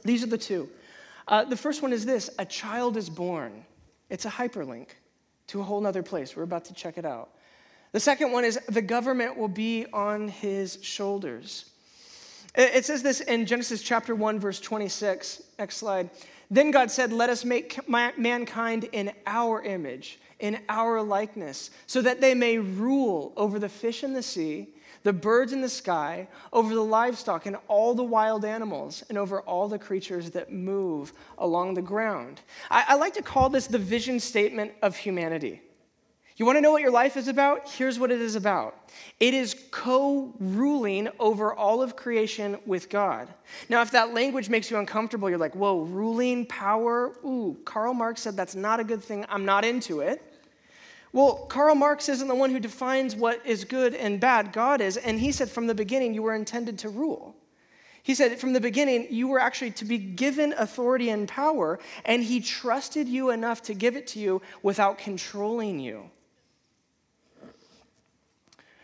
These 0.03 0.23
are 0.23 0.27
the 0.27 0.37
two. 0.37 0.69
Uh, 1.27 1.43
the 1.43 1.57
first 1.57 1.81
one 1.81 1.93
is 1.93 2.05
this 2.05 2.29
a 2.39 2.45
child 2.45 2.97
is 2.97 3.09
born. 3.09 3.65
It's 4.09 4.25
a 4.25 4.29
hyperlink 4.29 4.87
to 5.47 5.59
a 5.59 5.63
whole 5.63 5.85
other 5.85 6.03
place. 6.03 6.35
We're 6.35 6.43
about 6.43 6.65
to 6.65 6.73
check 6.73 6.97
it 6.97 7.05
out. 7.05 7.29
The 7.91 7.99
second 7.99 8.31
one 8.31 8.43
is 8.43 8.59
the 8.67 8.81
government 8.81 9.37
will 9.37 9.47
be 9.47 9.85
on 9.93 10.27
his 10.27 10.79
shoulders. 10.81 11.69
It 12.55 12.85
says 12.85 13.01
this 13.01 13.21
in 13.21 13.45
Genesis 13.45 13.81
chapter 13.81 14.13
1, 14.13 14.39
verse 14.39 14.59
26. 14.59 15.41
Next 15.57 15.77
slide. 15.77 16.09
Then 16.51 16.69
God 16.69 16.91
said, 16.91 17.11
Let 17.11 17.29
us 17.29 17.43
make 17.45 17.79
mankind 17.87 18.89
in 18.91 19.11
our 19.25 19.63
image, 19.63 20.19
in 20.39 20.59
our 20.69 21.01
likeness, 21.01 21.71
so 21.87 22.01
that 22.01 22.21
they 22.21 22.35
may 22.35 22.59
rule 22.59 23.33
over 23.37 23.57
the 23.57 23.69
fish 23.69 24.03
in 24.03 24.13
the 24.13 24.21
sea 24.21 24.72
the 25.03 25.13
birds 25.13 25.53
in 25.53 25.61
the 25.61 25.69
sky, 25.69 26.27
over 26.51 26.73
the 26.73 26.83
livestock 26.83 27.45
and 27.45 27.57
all 27.67 27.93
the 27.93 28.03
wild 28.03 28.45
animals, 28.45 29.03
and 29.09 29.17
over 29.17 29.41
all 29.41 29.67
the 29.67 29.79
creatures 29.79 30.31
that 30.31 30.51
move 30.51 31.13
along 31.37 31.73
the 31.73 31.81
ground. 31.81 32.41
I, 32.71 32.85
I 32.89 32.95
like 32.95 33.13
to 33.15 33.21
call 33.21 33.49
this 33.49 33.67
the 33.67 33.77
vision 33.77 34.19
statement 34.19 34.71
of 34.81 34.95
humanity. 34.95 35.61
You 36.35 36.47
want 36.47 36.57
to 36.57 36.61
know 36.61 36.71
what 36.71 36.81
your 36.81 36.91
life 36.91 37.15
is 37.15 37.27
about? 37.27 37.69
Here's 37.69 37.99
what 37.99 38.11
it 38.11 38.19
is 38.19 38.35
about 38.35 38.75
it 39.19 39.33
is 39.33 39.67
co 39.69 40.33
ruling 40.39 41.09
over 41.19 41.53
all 41.53 41.81
of 41.83 41.95
creation 41.95 42.57
with 42.65 42.89
God. 42.89 43.31
Now, 43.69 43.81
if 43.81 43.91
that 43.91 44.13
language 44.13 44.49
makes 44.49 44.71
you 44.71 44.77
uncomfortable, 44.77 45.29
you're 45.29 45.37
like, 45.37 45.55
whoa, 45.55 45.81
ruling 45.81 46.45
power? 46.47 47.15
Ooh, 47.23 47.59
Karl 47.65 47.93
Marx 47.93 48.21
said 48.21 48.35
that's 48.35 48.55
not 48.55 48.79
a 48.79 48.83
good 48.83 49.03
thing. 49.03 49.25
I'm 49.29 49.45
not 49.45 49.63
into 49.63 49.99
it. 49.99 50.32
Well, 51.13 51.45
Karl 51.47 51.75
Marx 51.75 52.09
isn't 52.09 52.27
the 52.27 52.35
one 52.35 52.49
who 52.49 52.59
defines 52.59 53.15
what 53.15 53.45
is 53.45 53.65
good 53.65 53.93
and 53.93 54.19
bad. 54.19 54.51
God 54.51 54.81
is. 54.81 54.97
And 54.97 55.19
he 55.19 55.31
said 55.31 55.49
from 55.49 55.67
the 55.67 55.75
beginning, 55.75 56.15
you 56.15 56.23
were 56.23 56.33
intended 56.33 56.79
to 56.79 56.89
rule. 56.89 57.35
He 58.01 58.15
said 58.15 58.37
from 58.39 58.51
the 58.51 58.59
beginning, 58.59 59.07
you 59.11 59.27
were 59.27 59.39
actually 59.39 59.71
to 59.71 59.85
be 59.85 59.97
given 59.97 60.53
authority 60.57 61.09
and 61.09 61.27
power, 61.27 61.79
and 62.03 62.21
he 62.21 62.41
trusted 62.41 63.07
you 63.07 63.29
enough 63.29 63.61
to 63.63 63.73
give 63.73 63.95
it 63.95 64.07
to 64.07 64.19
you 64.19 64.41
without 64.61 64.97
controlling 64.97 65.79
you. 65.79 66.09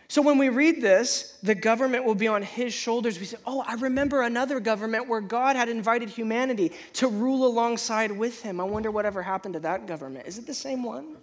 So 0.08 0.22
when 0.22 0.38
we 0.38 0.48
read 0.48 0.80
this, 0.80 1.38
the 1.42 1.54
government 1.54 2.04
will 2.04 2.14
be 2.14 2.28
on 2.28 2.42
his 2.42 2.72
shoulders. 2.72 3.20
We 3.20 3.26
say, 3.26 3.36
Oh, 3.44 3.62
I 3.66 3.74
remember 3.74 4.22
another 4.22 4.58
government 4.58 5.06
where 5.06 5.20
God 5.20 5.54
had 5.54 5.68
invited 5.68 6.08
humanity 6.08 6.72
to 6.94 7.06
rule 7.06 7.46
alongside 7.46 8.10
with 8.10 8.42
him. 8.42 8.60
I 8.60 8.64
wonder 8.64 8.90
whatever 8.90 9.22
happened 9.22 9.54
to 9.54 9.60
that 9.60 9.86
government. 9.86 10.26
Is 10.26 10.38
it 10.38 10.46
the 10.46 10.54
same 10.54 10.82
one? 10.82 11.16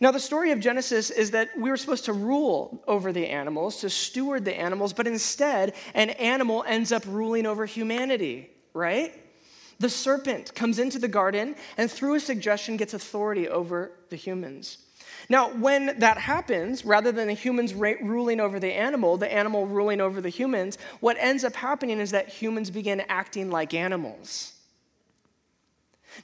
Now, 0.00 0.10
the 0.10 0.18
story 0.18 0.50
of 0.52 0.60
Genesis 0.60 1.10
is 1.10 1.32
that 1.32 1.50
we 1.58 1.68
were 1.68 1.76
supposed 1.76 2.06
to 2.06 2.14
rule 2.14 2.82
over 2.88 3.12
the 3.12 3.26
animals, 3.26 3.80
to 3.80 3.90
steward 3.90 4.46
the 4.46 4.58
animals, 4.58 4.94
but 4.94 5.06
instead, 5.06 5.74
an 5.94 6.10
animal 6.10 6.64
ends 6.66 6.90
up 6.90 7.02
ruling 7.06 7.44
over 7.44 7.66
humanity, 7.66 8.50
right? 8.72 9.12
The 9.78 9.90
serpent 9.90 10.54
comes 10.54 10.78
into 10.78 10.98
the 10.98 11.08
garden 11.08 11.54
and, 11.76 11.90
through 11.90 12.14
a 12.14 12.20
suggestion, 12.20 12.78
gets 12.78 12.94
authority 12.94 13.46
over 13.48 13.92
the 14.08 14.16
humans. 14.16 14.78
Now, 15.28 15.50
when 15.50 15.98
that 15.98 16.16
happens, 16.16 16.84
rather 16.84 17.12
than 17.12 17.28
the 17.28 17.34
humans 17.34 17.74
ruling 17.74 18.40
over 18.40 18.58
the 18.58 18.72
animal, 18.72 19.18
the 19.18 19.32
animal 19.32 19.66
ruling 19.66 20.00
over 20.00 20.22
the 20.22 20.28
humans, 20.30 20.78
what 21.00 21.16
ends 21.18 21.44
up 21.44 21.54
happening 21.54 22.00
is 22.00 22.10
that 22.12 22.28
humans 22.28 22.70
begin 22.70 23.02
acting 23.08 23.50
like 23.50 23.74
animals. 23.74 24.54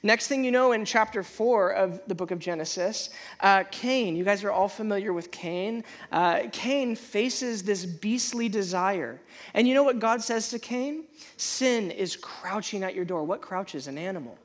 Next 0.03 0.27
thing 0.27 0.43
you 0.43 0.51
know, 0.51 0.71
in 0.71 0.85
chapter 0.85 1.23
four 1.23 1.71
of 1.71 2.01
the 2.07 2.15
book 2.15 2.31
of 2.31 2.39
Genesis, 2.39 3.09
uh, 3.39 3.63
Cain, 3.71 4.15
you 4.15 4.23
guys 4.23 4.43
are 4.43 4.51
all 4.51 4.67
familiar 4.67 5.13
with 5.13 5.31
Cain. 5.31 5.83
Uh, 6.11 6.43
Cain 6.51 6.95
faces 6.95 7.63
this 7.63 7.85
beastly 7.85 8.49
desire. 8.49 9.19
And 9.53 9.67
you 9.67 9.73
know 9.73 9.83
what 9.83 9.99
God 9.99 10.21
says 10.21 10.49
to 10.49 10.59
Cain? 10.59 11.05
Sin 11.37 11.91
is 11.91 12.15
crouching 12.15 12.83
at 12.83 12.95
your 12.95 13.05
door. 13.05 13.23
What 13.23 13.41
crouches? 13.41 13.87
An 13.87 13.97
animal. 13.97 14.37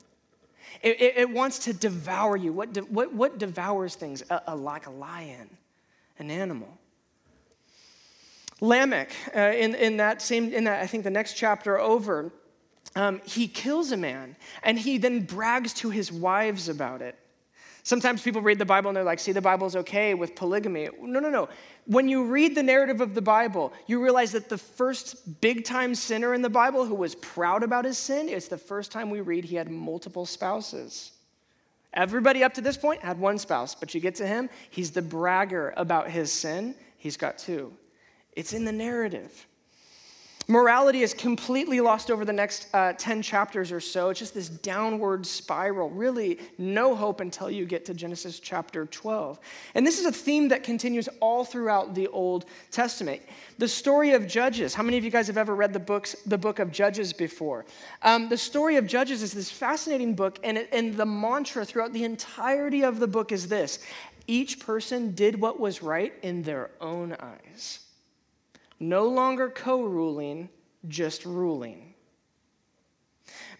It, 0.82 1.00
it, 1.00 1.14
it 1.16 1.30
wants 1.30 1.60
to 1.60 1.72
devour 1.72 2.36
you. 2.36 2.52
What, 2.52 2.72
de, 2.72 2.80
what, 2.82 3.12
what 3.12 3.38
devours 3.38 3.94
things? 3.94 4.22
A, 4.30 4.42
a, 4.48 4.56
like 4.56 4.86
a 4.86 4.90
lion, 4.90 5.48
an 6.18 6.30
animal. 6.30 6.78
Lamech, 8.60 9.12
uh, 9.34 9.40
in, 9.40 9.74
in 9.74 9.96
that 9.96 10.22
same, 10.22 10.52
in 10.52 10.64
that, 10.64 10.80
I 10.82 10.86
think 10.86 11.02
the 11.02 11.10
next 11.10 11.34
chapter 11.34 11.80
over, 11.80 12.32
um, 12.94 13.20
he 13.24 13.48
kills 13.48 13.92
a 13.92 13.96
man 13.96 14.36
and 14.62 14.78
he 14.78 14.98
then 14.98 15.20
brags 15.20 15.72
to 15.74 15.90
his 15.90 16.12
wives 16.12 16.68
about 16.68 17.02
it. 17.02 17.18
Sometimes 17.84 18.22
people 18.22 18.42
read 18.42 18.58
the 18.58 18.64
Bible 18.64 18.90
and 18.90 18.96
they're 18.96 19.02
like, 19.02 19.18
see, 19.18 19.32
the 19.32 19.40
Bible's 19.40 19.74
okay 19.74 20.14
with 20.14 20.36
polygamy. 20.36 20.88
No, 21.00 21.18
no, 21.18 21.30
no. 21.30 21.48
When 21.86 22.08
you 22.08 22.24
read 22.24 22.54
the 22.54 22.62
narrative 22.62 23.00
of 23.00 23.14
the 23.14 23.22
Bible, 23.22 23.72
you 23.88 24.00
realize 24.00 24.30
that 24.32 24.48
the 24.48 24.58
first 24.58 25.40
big 25.40 25.64
time 25.64 25.96
sinner 25.96 26.32
in 26.32 26.42
the 26.42 26.50
Bible 26.50 26.86
who 26.86 26.94
was 26.94 27.16
proud 27.16 27.64
about 27.64 27.84
his 27.84 27.98
sin, 27.98 28.28
it's 28.28 28.46
the 28.46 28.58
first 28.58 28.92
time 28.92 29.10
we 29.10 29.20
read 29.20 29.44
he 29.44 29.56
had 29.56 29.68
multiple 29.68 30.26
spouses. 30.26 31.10
Everybody 31.92 32.44
up 32.44 32.54
to 32.54 32.60
this 32.60 32.76
point 32.76 33.02
had 33.02 33.18
one 33.18 33.36
spouse, 33.36 33.74
but 33.74 33.94
you 33.94 34.00
get 34.00 34.14
to 34.16 34.26
him, 34.26 34.48
he's 34.70 34.92
the 34.92 35.02
bragger 35.02 35.74
about 35.76 36.08
his 36.08 36.32
sin. 36.32 36.76
He's 36.98 37.16
got 37.16 37.36
two. 37.36 37.72
It's 38.34 38.52
in 38.52 38.64
the 38.64 38.72
narrative. 38.72 39.46
Morality 40.48 41.02
is 41.02 41.14
completely 41.14 41.80
lost 41.80 42.10
over 42.10 42.24
the 42.24 42.32
next 42.32 42.66
uh, 42.74 42.92
10 42.94 43.22
chapters 43.22 43.70
or 43.70 43.80
so. 43.80 44.08
It's 44.08 44.18
just 44.18 44.34
this 44.34 44.48
downward 44.48 45.24
spiral. 45.24 45.88
Really, 45.88 46.40
no 46.58 46.96
hope 46.96 47.20
until 47.20 47.48
you 47.48 47.64
get 47.64 47.84
to 47.84 47.94
Genesis 47.94 48.40
chapter 48.40 48.86
12. 48.86 49.38
And 49.74 49.86
this 49.86 50.00
is 50.00 50.06
a 50.06 50.12
theme 50.12 50.48
that 50.48 50.64
continues 50.64 51.08
all 51.20 51.44
throughout 51.44 51.94
the 51.94 52.08
Old 52.08 52.46
Testament. 52.72 53.22
The 53.58 53.68
story 53.68 54.12
of 54.12 54.26
Judges. 54.26 54.74
How 54.74 54.82
many 54.82 54.98
of 54.98 55.04
you 55.04 55.10
guys 55.10 55.28
have 55.28 55.38
ever 55.38 55.54
read 55.54 55.72
the, 55.72 55.78
books, 55.78 56.16
the 56.26 56.38
book 56.38 56.58
of 56.58 56.72
Judges 56.72 57.12
before? 57.12 57.64
Um, 58.02 58.28
the 58.28 58.36
story 58.36 58.76
of 58.76 58.86
Judges 58.86 59.22
is 59.22 59.32
this 59.32 59.50
fascinating 59.50 60.14
book, 60.14 60.40
and, 60.42 60.58
it, 60.58 60.68
and 60.72 60.96
the 60.96 61.06
mantra 61.06 61.64
throughout 61.64 61.92
the 61.92 62.02
entirety 62.02 62.82
of 62.82 62.98
the 62.98 63.06
book 63.06 63.30
is 63.30 63.46
this 63.46 63.78
each 64.26 64.60
person 64.60 65.14
did 65.14 65.40
what 65.40 65.58
was 65.58 65.82
right 65.82 66.12
in 66.22 66.42
their 66.42 66.70
own 66.80 67.12
eyes 67.20 67.81
no 68.82 69.08
longer 69.08 69.48
co 69.48 69.82
ruling, 69.82 70.48
just 70.88 71.24
ruling. 71.24 71.94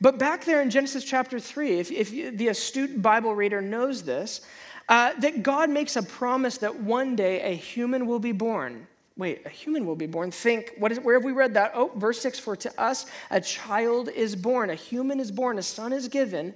But 0.01 0.19
back 0.19 0.45
there 0.45 0.61
in 0.61 0.69
Genesis 0.69 1.05
chapter 1.05 1.39
3, 1.39 1.79
if, 1.79 1.93
if 1.93 2.13
you, 2.13 2.33
the 2.33 2.49
astute 2.49 3.01
Bible 3.01 3.35
reader 3.35 3.63
knows 3.63 4.03
this, 4.03 4.41
uh, 4.89 5.13
that 5.21 5.45
God 5.45 5.71
makes 5.71 5.95
a 5.95 6.03
promise 6.03 6.59
that 6.59 6.83
one 6.83 7.15
day 7.15 7.41
a 7.43 7.55
human 7.55 8.07
will 8.07 8.19
be 8.19 8.33
born. 8.33 8.87
Wait, 9.17 9.43
a 9.47 9.49
human 9.49 9.87
will 9.87 9.95
be 9.95 10.07
born. 10.07 10.31
Think, 10.33 10.73
what 10.79 10.91
is, 10.91 10.99
where 10.99 11.15
have 11.15 11.25
we 11.25 11.33
read 11.33 11.55
that? 11.55 11.73
Oh, 11.75 11.93
verse 11.97 12.21
6 12.21 12.41
For 12.41 12.57
to 12.57 12.81
us 12.81 13.07
a 13.31 13.41
child 13.41 14.09
is 14.09 14.35
born, 14.35 14.71
a 14.71 14.75
human 14.75 15.21
is 15.21 15.31
born, 15.31 15.59
a 15.59 15.63
son 15.63 15.93
is 15.93 16.09
given, 16.09 16.53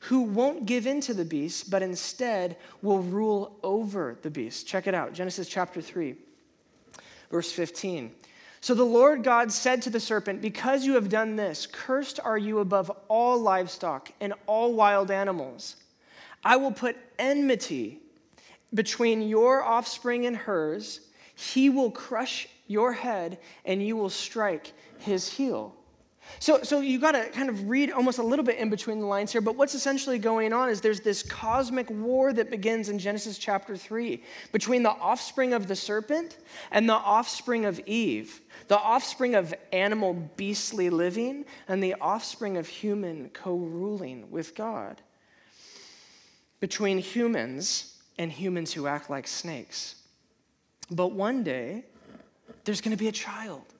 who 0.00 0.22
won't 0.22 0.66
give 0.66 0.86
in 0.86 1.00
to 1.00 1.14
the 1.14 1.24
beast, 1.24 1.70
but 1.70 1.82
instead 1.82 2.58
will 2.82 3.00
rule 3.00 3.58
over 3.62 4.18
the 4.22 4.30
beast. 4.30 4.68
Check 4.68 4.86
it 4.86 4.94
out 4.94 5.14
Genesis 5.14 5.48
chapter 5.48 5.80
3. 5.80 6.14
Verse 7.34 7.50
15. 7.50 8.12
So 8.60 8.74
the 8.74 8.84
Lord 8.84 9.24
God 9.24 9.50
said 9.50 9.82
to 9.82 9.90
the 9.90 9.98
serpent, 9.98 10.40
Because 10.40 10.86
you 10.86 10.94
have 10.94 11.08
done 11.08 11.34
this, 11.34 11.66
cursed 11.66 12.20
are 12.22 12.38
you 12.38 12.60
above 12.60 12.92
all 13.08 13.40
livestock 13.40 14.12
and 14.20 14.34
all 14.46 14.72
wild 14.72 15.10
animals. 15.10 15.74
I 16.44 16.54
will 16.54 16.70
put 16.70 16.94
enmity 17.18 17.98
between 18.72 19.20
your 19.20 19.64
offspring 19.64 20.26
and 20.26 20.36
hers. 20.36 21.00
He 21.34 21.70
will 21.70 21.90
crush 21.90 22.46
your 22.68 22.92
head, 22.92 23.38
and 23.64 23.84
you 23.84 23.96
will 23.96 24.10
strike 24.10 24.72
his 25.00 25.28
heel. 25.28 25.74
So, 26.38 26.62
so 26.62 26.80
you 26.80 26.98
got 26.98 27.12
to 27.12 27.28
kind 27.30 27.48
of 27.48 27.68
read 27.68 27.90
almost 27.90 28.18
a 28.18 28.22
little 28.22 28.44
bit 28.44 28.58
in 28.58 28.70
between 28.70 29.00
the 29.00 29.06
lines 29.06 29.32
here, 29.32 29.40
but 29.40 29.56
what's 29.56 29.74
essentially 29.74 30.18
going 30.18 30.52
on 30.52 30.68
is 30.68 30.80
there's 30.80 31.00
this 31.00 31.22
cosmic 31.22 31.88
war 31.90 32.32
that 32.32 32.50
begins 32.50 32.88
in 32.88 32.98
Genesis 32.98 33.38
chapter 33.38 33.76
3 33.76 34.22
between 34.52 34.82
the 34.82 34.90
offspring 34.90 35.54
of 35.54 35.68
the 35.68 35.76
serpent 35.76 36.38
and 36.70 36.88
the 36.88 36.94
offspring 36.94 37.64
of 37.64 37.80
Eve, 37.86 38.40
the 38.68 38.78
offspring 38.78 39.34
of 39.34 39.54
animal 39.72 40.14
beastly 40.36 40.90
living, 40.90 41.44
and 41.68 41.82
the 41.82 41.94
offspring 42.00 42.56
of 42.56 42.66
human 42.66 43.30
co 43.30 43.56
ruling 43.56 44.30
with 44.30 44.54
God. 44.54 45.00
Between 46.60 46.98
humans 46.98 47.96
and 48.18 48.30
humans 48.30 48.72
who 48.72 48.86
act 48.86 49.10
like 49.10 49.26
snakes. 49.26 49.96
But 50.90 51.12
one 51.12 51.42
day, 51.42 51.84
there's 52.64 52.80
going 52.80 52.96
to 52.96 53.00
be 53.00 53.08
a 53.08 53.12
child 53.12 53.73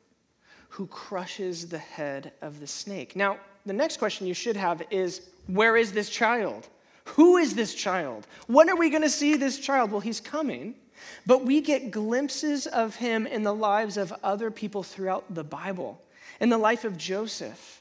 who 0.75 0.89
crushes 0.89 1.69
the 1.69 1.79
head 1.79 2.33
of 2.43 2.59
the 2.59 2.67
snake. 2.67 3.15
Now, 3.15 3.39
the 3.65 3.73
next 3.73 3.99
question 3.99 4.27
you 4.27 4.35
should 4.35 4.57
have 4.57 4.83
is 4.91 5.29
where 5.47 5.77
is 5.77 5.93
this 5.93 6.11
child? 6.11 6.69
Who 7.05 7.37
is 7.37 7.55
this 7.55 7.75
child? 7.75 8.27
When 8.49 8.69
are 8.69 8.75
we 8.75 8.91
going 8.91 9.03
to 9.03 9.09
see 9.09 9.37
this 9.37 9.61
child? 9.61 9.93
Well, 9.93 10.01
he's 10.01 10.21
coming, 10.21 10.75
but 11.27 11.45
we 11.45 11.61
get 11.61 11.93
glimpses 11.93 12.67
of 12.67 12.97
him 12.97 13.25
in 13.25 13.45
the 13.45 13.55
lives 13.55 13.97
of 13.97 14.13
other 14.25 14.51
people 14.51 14.83
throughout 14.83 15.33
the 15.33 15.45
Bible, 15.45 16.03
in 16.41 16.49
the 16.49 16.59
life 16.59 16.85
of 16.85 16.99
Joseph, 16.99 17.81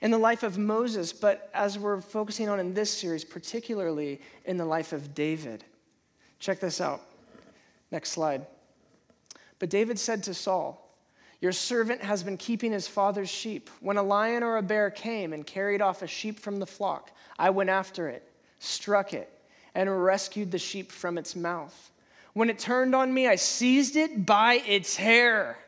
in 0.00 0.12
the 0.12 0.18
life 0.18 0.44
of 0.44 0.58
Moses, 0.58 1.12
but 1.12 1.50
as 1.52 1.76
we're 1.76 2.00
focusing 2.00 2.48
on 2.48 2.60
in 2.60 2.72
this 2.72 2.96
series, 2.96 3.24
particularly 3.24 4.20
in 4.44 4.58
the 4.58 4.64
life 4.64 4.92
of 4.92 5.12
David. 5.12 5.64
Check 6.38 6.60
this 6.60 6.80
out. 6.80 7.00
Next 7.90 8.10
slide. 8.10 8.46
But 9.58 9.70
David 9.70 9.98
said 9.98 10.22
to 10.24 10.34
Saul, 10.34 10.81
your 11.42 11.50
servant 11.52 12.00
has 12.00 12.22
been 12.22 12.36
keeping 12.36 12.70
his 12.70 12.86
father's 12.86 13.28
sheep. 13.28 13.68
When 13.80 13.96
a 13.96 14.02
lion 14.02 14.44
or 14.44 14.58
a 14.58 14.62
bear 14.62 14.90
came 14.90 15.32
and 15.32 15.44
carried 15.44 15.82
off 15.82 16.00
a 16.02 16.06
sheep 16.06 16.38
from 16.38 16.60
the 16.60 16.66
flock, 16.66 17.10
I 17.36 17.50
went 17.50 17.68
after 17.68 18.08
it, 18.08 18.22
struck 18.60 19.12
it, 19.12 19.28
and 19.74 20.04
rescued 20.04 20.52
the 20.52 20.58
sheep 20.58 20.92
from 20.92 21.18
its 21.18 21.34
mouth. 21.34 21.90
When 22.34 22.48
it 22.48 22.60
turned 22.60 22.94
on 22.94 23.12
me, 23.12 23.26
I 23.26 23.34
seized 23.34 23.96
it 23.96 24.24
by 24.24 24.62
its 24.68 24.94
hair, 24.94 25.58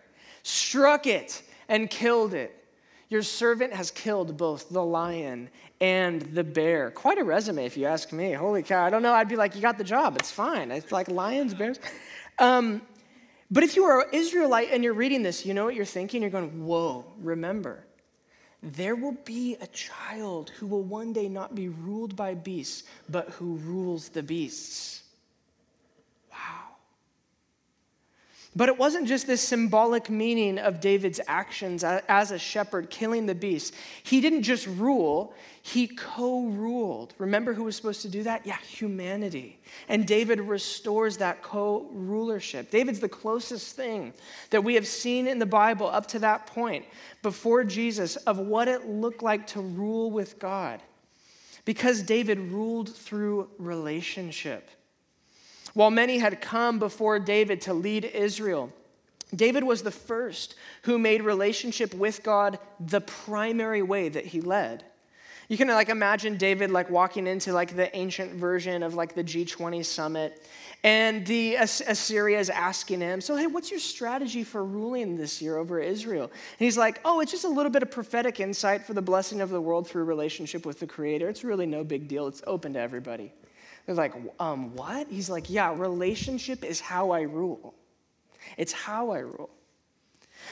struck 0.45 1.09
it, 1.09 1.43
and 1.69 1.91
killed 1.91 2.35
it. 2.35 2.65
Your 3.09 3.23
servant 3.23 3.73
has 3.73 3.91
killed 3.91 4.37
both 4.37 4.69
the 4.69 4.83
lion 4.83 5.51
and 5.81 6.23
the 6.23 6.45
bear. 6.45 6.93
Quite 6.93 7.19
a 7.19 7.25
resume, 7.25 7.67
if 7.67 7.77
you 7.77 7.87
ask 7.87 8.13
me. 8.13 8.33
Holy 8.33 8.63
cow. 8.63 8.85
I 8.85 8.91
don't 8.91 9.03
know. 9.03 9.13
I'd 9.13 9.29
be 9.29 9.37
like, 9.37 9.57
you 9.57 9.61
got 9.61 9.79
the 9.79 9.85
job. 9.85 10.17
It's 10.21 10.31
fine. 10.31 10.71
It's 10.71 10.93
like 10.93 11.09
lions, 11.09 11.53
bears. 11.53 11.81
Um, 12.39 12.81
but 13.51 13.63
if 13.63 13.77
you 13.77 13.85
are 13.85 14.03
an 14.03 14.09
Israelite 14.13 14.71
and 14.73 14.83
you're 14.83 14.95
reading 14.95 15.23
this, 15.23 15.47
you 15.47 15.55
know 15.55 15.65
what 15.65 15.75
you're 15.75 15.85
thinking? 15.85 16.23
You're 16.23 16.31
going, 16.31 16.67
whoa, 16.67 17.05
remember, 17.19 17.85
there 18.63 18.97
will 18.97 19.17
be 19.25 19.57
a 19.61 19.67
child 19.69 20.51
who 20.59 20.67
will 20.67 20.83
one 20.83 21.13
day 21.13 21.29
not 21.29 21.55
be 21.55 21.69
ruled 21.69 22.17
by 22.17 22.35
beasts, 22.35 22.85
but 23.09 23.29
who 23.31 23.57
rules 23.57 24.09
the 24.09 24.23
beasts. 24.23 25.04
But 28.57 28.69
it 28.69 28.79
wasn't 28.79 29.09
just 29.09 29.27
this 29.27 29.41
symbolic 29.41 30.09
meaning 30.09 30.61
of 30.61 30.81
David's 30.81 31.21
actions 31.27 31.83
as 31.83 32.31
a 32.31 32.39
shepherd 32.39 32.89
killing 32.89 33.27
the 33.27 33.35
beast. 33.35 33.75
He 34.05 34.21
didn't 34.21 34.45
just 34.45 34.69
rule, 34.69 35.35
he 35.63 35.89
co 35.89 36.45
ruled. 36.47 37.15
Remember 37.19 37.53
who 37.53 37.65
was 37.65 37.75
supposed 37.75 38.03
to 38.03 38.09
do 38.09 38.23
that? 38.23 38.47
Yeah, 38.47 38.59
humanity. 38.59 39.59
And 39.89 40.07
David 40.07 40.41
restores 40.41 41.17
that 41.17 41.43
co 41.43 41.89
rulership. 41.91 42.71
David's 42.71 43.01
the 43.01 43.09
closest 43.09 43.75
thing 43.75 44.13
that 44.51 44.63
we 44.63 44.75
have 44.75 44.87
seen 44.87 45.27
in 45.27 45.41
the 45.41 45.47
Bible 45.47 45.89
up 45.89 46.07
to 46.09 46.21
that 46.21 46.47
point 46.47 46.85
before 47.23 47.65
Jesus 47.65 48.15
of 48.17 48.39
what 48.39 48.69
it 48.69 48.87
looked 48.87 49.23
like 49.23 49.49
to 49.49 49.61
rule 49.61 50.13
with 50.13 50.39
God. 50.39 50.81
Because 51.65 52.03
David 52.03 52.39
ruled 52.39 52.95
through 52.95 53.49
relationship. 53.59 54.71
While 55.75 55.91
many 55.91 56.19
had 56.19 56.41
come 56.41 56.79
before 56.79 57.19
David 57.19 57.61
to 57.63 57.75
lead 57.75 58.05
Israel, 58.05 58.73
David 59.35 59.65
was 59.65 59.83
the 59.83 59.91
first 59.91 60.55
who 60.83 60.99
made 60.99 61.23
relationship 61.23 61.93
with 61.95 62.23
God 62.23 62.59
the 62.81 63.01
primary 63.01 63.83
way 63.83 64.09
that 64.09 64.25
he 64.25 64.41
led. 64.41 64.85
You 65.49 65.59
can 65.59 65.69
like 65.69 65.91
imagine 65.91 66.39
David 66.39 66.71
like 66.71 66.89
walking 66.89 67.27
into 67.27 67.53
like 67.53 67.77
the 67.77 67.95
ancient 67.95 68.33
version 68.33 68.83
of 68.83 68.95
like 68.95 69.15
the 69.15 69.25
G20 69.25 69.85
summit 69.85 70.43
and 70.83 71.27
the 71.27 71.57
Assyria 71.57 72.39
is 72.39 72.49
asking 72.49 73.01
him, 73.01 73.21
So, 73.21 73.37
hey, 73.37 73.47
what's 73.47 73.71
your 73.71 73.81
strategy 73.81 74.43
for 74.43 74.65
ruling 74.65 75.17
this 75.17 75.43
year 75.43 75.57
over 75.59 75.81
Israel? 75.81 76.25
And 76.25 76.59
he's 76.59 76.79
like, 76.79 77.01
Oh, 77.05 77.21
it's 77.21 77.31
just 77.31 77.45
a 77.45 77.49
little 77.49 77.71
bit 77.71 77.83
of 77.83 77.91
prophetic 77.91 78.41
insight 78.41 78.87
for 78.87 78.95
the 78.95 79.03
blessing 79.03 79.41
of 79.41 79.51
the 79.51 79.61
world 79.61 79.87
through 79.87 80.05
relationship 80.05 80.65
with 80.65 80.81
the 80.81 80.87
Creator. 80.87 81.29
It's 81.29 81.45
really 81.45 81.67
no 81.67 81.85
big 81.85 82.09
deal, 82.09 82.27
it's 82.27 82.43
open 82.47 82.73
to 82.75 82.81
everybody. 82.81 83.33
They're 83.87 83.95
like, 83.95 84.15
um, 84.39 84.75
What? 84.75 85.09
He's 85.09 85.31
like, 85.31 85.51
Yeah, 85.51 85.75
relationship 85.77 86.65
is 86.65 86.81
how 86.81 87.11
I 87.11 87.23
rule. 87.23 87.75
It's 88.57 88.73
how 88.73 89.11
I 89.11 89.21
rule. 89.21 89.51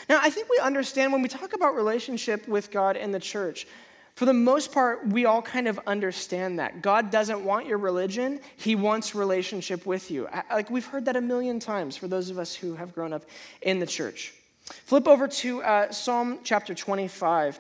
Now, 0.08 0.18
I 0.22 0.30
think 0.30 0.48
we 0.48 0.58
understand 0.58 1.12
when 1.12 1.22
we 1.22 1.28
talk 1.28 1.52
about 1.52 1.74
relationship 1.74 2.48
with 2.48 2.70
God 2.70 2.96
and 2.96 3.12
the 3.12 3.20
church, 3.20 3.66
for 4.14 4.26
the 4.26 4.32
most 4.32 4.72
part, 4.72 5.06
we 5.08 5.24
all 5.24 5.40
kind 5.40 5.66
of 5.66 5.80
understand 5.86 6.58
that. 6.58 6.82
God 6.82 7.10
doesn't 7.10 7.44
want 7.44 7.66
your 7.66 7.78
religion, 7.78 8.40
He 8.56 8.74
wants 8.74 9.14
relationship 9.14 9.86
with 9.86 10.10
you. 10.10 10.28
Like 10.50 10.70
we've 10.70 10.84
heard 10.84 11.06
that 11.06 11.16
a 11.16 11.20
million 11.20 11.58
times 11.58 11.96
for 11.96 12.08
those 12.08 12.28
of 12.28 12.38
us 12.38 12.54
who 12.54 12.74
have 12.74 12.94
grown 12.94 13.12
up 13.12 13.24
in 13.62 13.78
the 13.78 13.86
church. 13.86 14.34
Flip 14.64 15.08
over 15.08 15.26
to 15.28 15.62
uh, 15.62 15.90
Psalm 15.90 16.40
chapter 16.44 16.74
25 16.74 17.58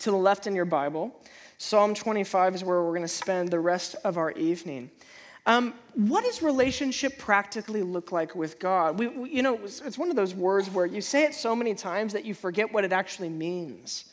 to 0.00 0.10
the 0.10 0.16
left 0.16 0.46
in 0.46 0.54
your 0.54 0.64
Bible. 0.64 1.14
Psalm 1.58 1.94
25 1.94 2.56
is 2.56 2.64
where 2.64 2.82
we're 2.82 2.90
going 2.90 3.02
to 3.02 3.08
spend 3.08 3.48
the 3.48 3.60
rest 3.60 3.96
of 4.04 4.18
our 4.18 4.32
evening. 4.32 4.90
Um, 5.46 5.74
what 5.94 6.24
does 6.24 6.42
relationship 6.42 7.18
practically 7.18 7.82
look 7.82 8.12
like 8.12 8.34
with 8.34 8.58
God? 8.58 8.98
We, 8.98 9.08
we, 9.08 9.30
you 9.30 9.42
know, 9.42 9.58
it's 9.62 9.98
one 9.98 10.10
of 10.10 10.16
those 10.16 10.34
words 10.34 10.70
where 10.70 10.86
you 10.86 11.00
say 11.00 11.24
it 11.24 11.34
so 11.34 11.54
many 11.54 11.74
times 11.74 12.12
that 12.14 12.24
you 12.24 12.34
forget 12.34 12.72
what 12.72 12.84
it 12.84 12.92
actually 12.92 13.28
means. 13.28 14.06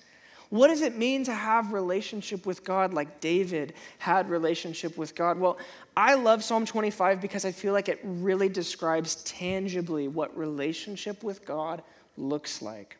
What 0.49 0.67
does 0.67 0.81
it 0.81 0.97
mean 0.97 1.23
to 1.23 1.33
have 1.33 1.71
relationship 1.71 2.45
with 2.45 2.65
God 2.65 2.93
like 2.93 3.21
David 3.21 3.73
had 3.99 4.29
relationship 4.29 4.97
with 4.97 5.15
God? 5.15 5.39
Well, 5.39 5.57
I 5.95 6.15
love 6.15 6.43
Psalm 6.43 6.65
25 6.65 7.21
because 7.21 7.45
I 7.45 7.53
feel 7.53 7.71
like 7.71 7.87
it 7.87 8.01
really 8.03 8.49
describes 8.49 9.15
tangibly 9.23 10.09
what 10.09 10.37
relationship 10.37 11.23
with 11.23 11.45
God 11.45 11.81
looks 12.17 12.61
like. 12.61 12.97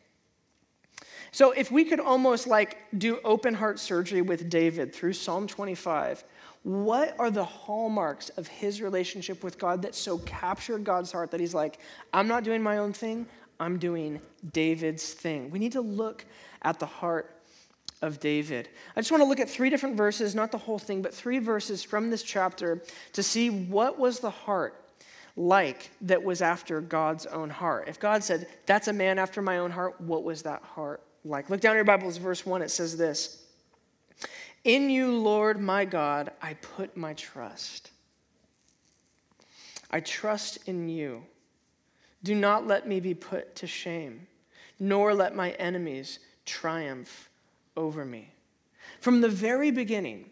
So 1.34 1.52
if 1.52 1.72
we 1.72 1.86
could 1.86 1.98
almost 1.98 2.46
like 2.46 2.76
do 2.98 3.18
open 3.24 3.54
heart 3.54 3.80
surgery 3.80 4.20
with 4.20 4.50
David 4.50 4.94
through 4.94 5.14
Psalm 5.14 5.46
25, 5.46 6.24
what 6.62 7.18
are 7.18 7.30
the 7.30 7.44
hallmarks 7.44 8.28
of 8.30 8.46
his 8.46 8.82
relationship 8.82 9.42
with 9.42 9.58
God 9.58 9.80
that 9.82 9.94
so 9.94 10.18
captured 10.18 10.84
God's 10.84 11.10
heart 11.10 11.30
that 11.30 11.40
he's 11.40 11.54
like, 11.54 11.78
I'm 12.12 12.28
not 12.28 12.44
doing 12.44 12.62
my 12.62 12.76
own 12.76 12.92
thing, 12.92 13.26
I'm 13.58 13.78
doing 13.78 14.20
David's 14.52 15.14
thing? 15.14 15.50
We 15.50 15.58
need 15.58 15.72
to 15.72 15.80
look 15.80 16.26
at 16.60 16.78
the 16.78 16.86
heart 16.86 17.34
of 18.02 18.20
David. 18.20 18.68
I 18.94 19.00
just 19.00 19.10
want 19.10 19.22
to 19.22 19.28
look 19.28 19.40
at 19.40 19.48
three 19.48 19.70
different 19.70 19.96
verses, 19.96 20.34
not 20.34 20.52
the 20.52 20.58
whole 20.58 20.78
thing, 20.78 21.00
but 21.00 21.14
three 21.14 21.38
verses 21.38 21.82
from 21.82 22.10
this 22.10 22.22
chapter 22.22 22.82
to 23.14 23.22
see 23.22 23.48
what 23.48 23.98
was 23.98 24.20
the 24.20 24.30
heart 24.30 24.84
like 25.34 25.90
that 26.02 26.22
was 26.22 26.42
after 26.42 26.82
God's 26.82 27.24
own 27.24 27.48
heart. 27.48 27.88
If 27.88 27.98
God 27.98 28.22
said, 28.22 28.48
That's 28.66 28.88
a 28.88 28.92
man 28.92 29.18
after 29.18 29.40
my 29.40 29.58
own 29.58 29.70
heart, 29.70 29.98
what 29.98 30.24
was 30.24 30.42
that 30.42 30.62
heart 30.62 31.02
like? 31.24 31.50
Look 31.50 31.60
down 31.60 31.76
your 31.76 31.84
Bibles, 31.84 32.16
verse 32.16 32.44
1, 32.44 32.62
it 32.62 32.70
says 32.70 32.96
this 32.96 33.42
In 34.64 34.90
you, 34.90 35.16
Lord 35.16 35.60
my 35.60 35.84
God, 35.84 36.32
I 36.40 36.54
put 36.54 36.96
my 36.96 37.14
trust. 37.14 37.90
I 39.90 40.00
trust 40.00 40.58
in 40.66 40.88
you. 40.88 41.22
Do 42.22 42.34
not 42.34 42.66
let 42.66 42.88
me 42.88 43.00
be 43.00 43.14
put 43.14 43.54
to 43.56 43.66
shame, 43.66 44.26
nor 44.78 45.12
let 45.12 45.34
my 45.34 45.50
enemies 45.52 46.18
triumph 46.46 47.28
over 47.76 48.04
me. 48.04 48.30
From 49.00 49.20
the 49.20 49.28
very 49.28 49.70
beginning, 49.70 50.30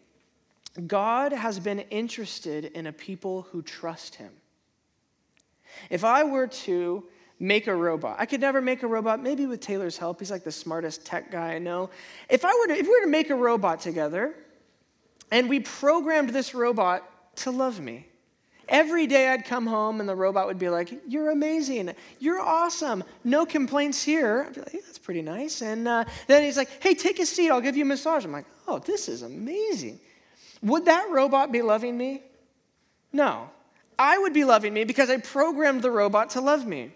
God 0.87 1.33
has 1.33 1.59
been 1.59 1.81
interested 1.81 2.67
in 2.67 2.87
a 2.87 2.93
people 2.93 3.43
who 3.51 3.63
trust 3.63 4.15
him. 4.15 4.31
If 5.89 6.05
I 6.05 6.25
were 6.25 6.47
to 6.47 7.05
make 7.41 7.67
a 7.67 7.75
robot, 7.75 8.17
I 8.21 8.27
could 8.27 8.41
never 8.41 8.61
make 8.61 8.85
a 8.85 8.87
robot, 8.87 9.21
maybe 9.21 9.47
with 9.47 9.61
Taylor's 9.61 9.99
help. 9.99 10.21
He's 10.21 10.31
like 10.31 10.45
the 10.45 10.53
smartest 10.53 11.05
tech 11.05 11.33
guy 11.33 11.55
I 11.55 11.59
know. 11.59 11.91
If 12.29 12.45
I 12.45 12.55
were 12.55 12.69
to, 12.69 12.79
if 12.79 12.87
we 12.87 12.93
were 12.93 13.01
to 13.01 13.11
make 13.11 13.31
a 13.31 13.35
robot 13.35 13.81
together 13.81 14.35
and 15.33 15.49
we 15.49 15.61
programmed 15.61 16.31
this 16.31 16.55
robot 16.55 17.03
to 17.37 17.51
love 17.51 17.81
me, 17.81 18.07
Every 18.71 19.09
day 19.09 19.29
I'd 19.29 19.45
come 19.45 19.67
home 19.67 19.99
and 19.99 20.09
the 20.09 20.15
robot 20.15 20.47
would 20.47 20.59
be 20.59 20.69
like, 20.69 20.93
You're 21.09 21.31
amazing. 21.31 21.93
You're 22.21 22.41
awesome. 22.41 23.03
No 23.25 23.45
complaints 23.45 24.01
here. 24.01 24.45
I'd 24.47 24.55
be 24.55 24.61
like, 24.61 24.73
That's 24.73 24.99
pretty 24.99 25.23
nice. 25.23 25.61
And 25.61 25.89
uh, 25.89 26.05
then 26.29 26.45
he's 26.45 26.57
like, 26.57 26.71
Hey, 26.81 26.95
take 26.95 27.19
a 27.19 27.27
seat. 27.27 27.51
I'll 27.51 27.61
give 27.61 27.77
you 27.77 27.83
a 27.83 27.87
massage. 27.87 28.25
I'm 28.25 28.31
like, 28.31 28.47
Oh, 28.69 28.79
this 28.79 29.09
is 29.09 29.23
amazing. 29.23 29.99
Would 30.63 30.85
that 30.85 31.11
robot 31.11 31.51
be 31.51 31.63
loving 31.63 31.99
me? 31.99 32.23
No. 33.13 33.51
I 33.99 34.17
would 34.19 34.33
be 34.33 34.45
loving 34.45 34.73
me 34.73 34.85
because 34.85 35.11
I 35.11 35.17
programmed 35.17 35.83
the 35.83 35.91
robot 35.91 36.31
to 36.31 36.41
love 36.41 36.65
me. 36.65 36.93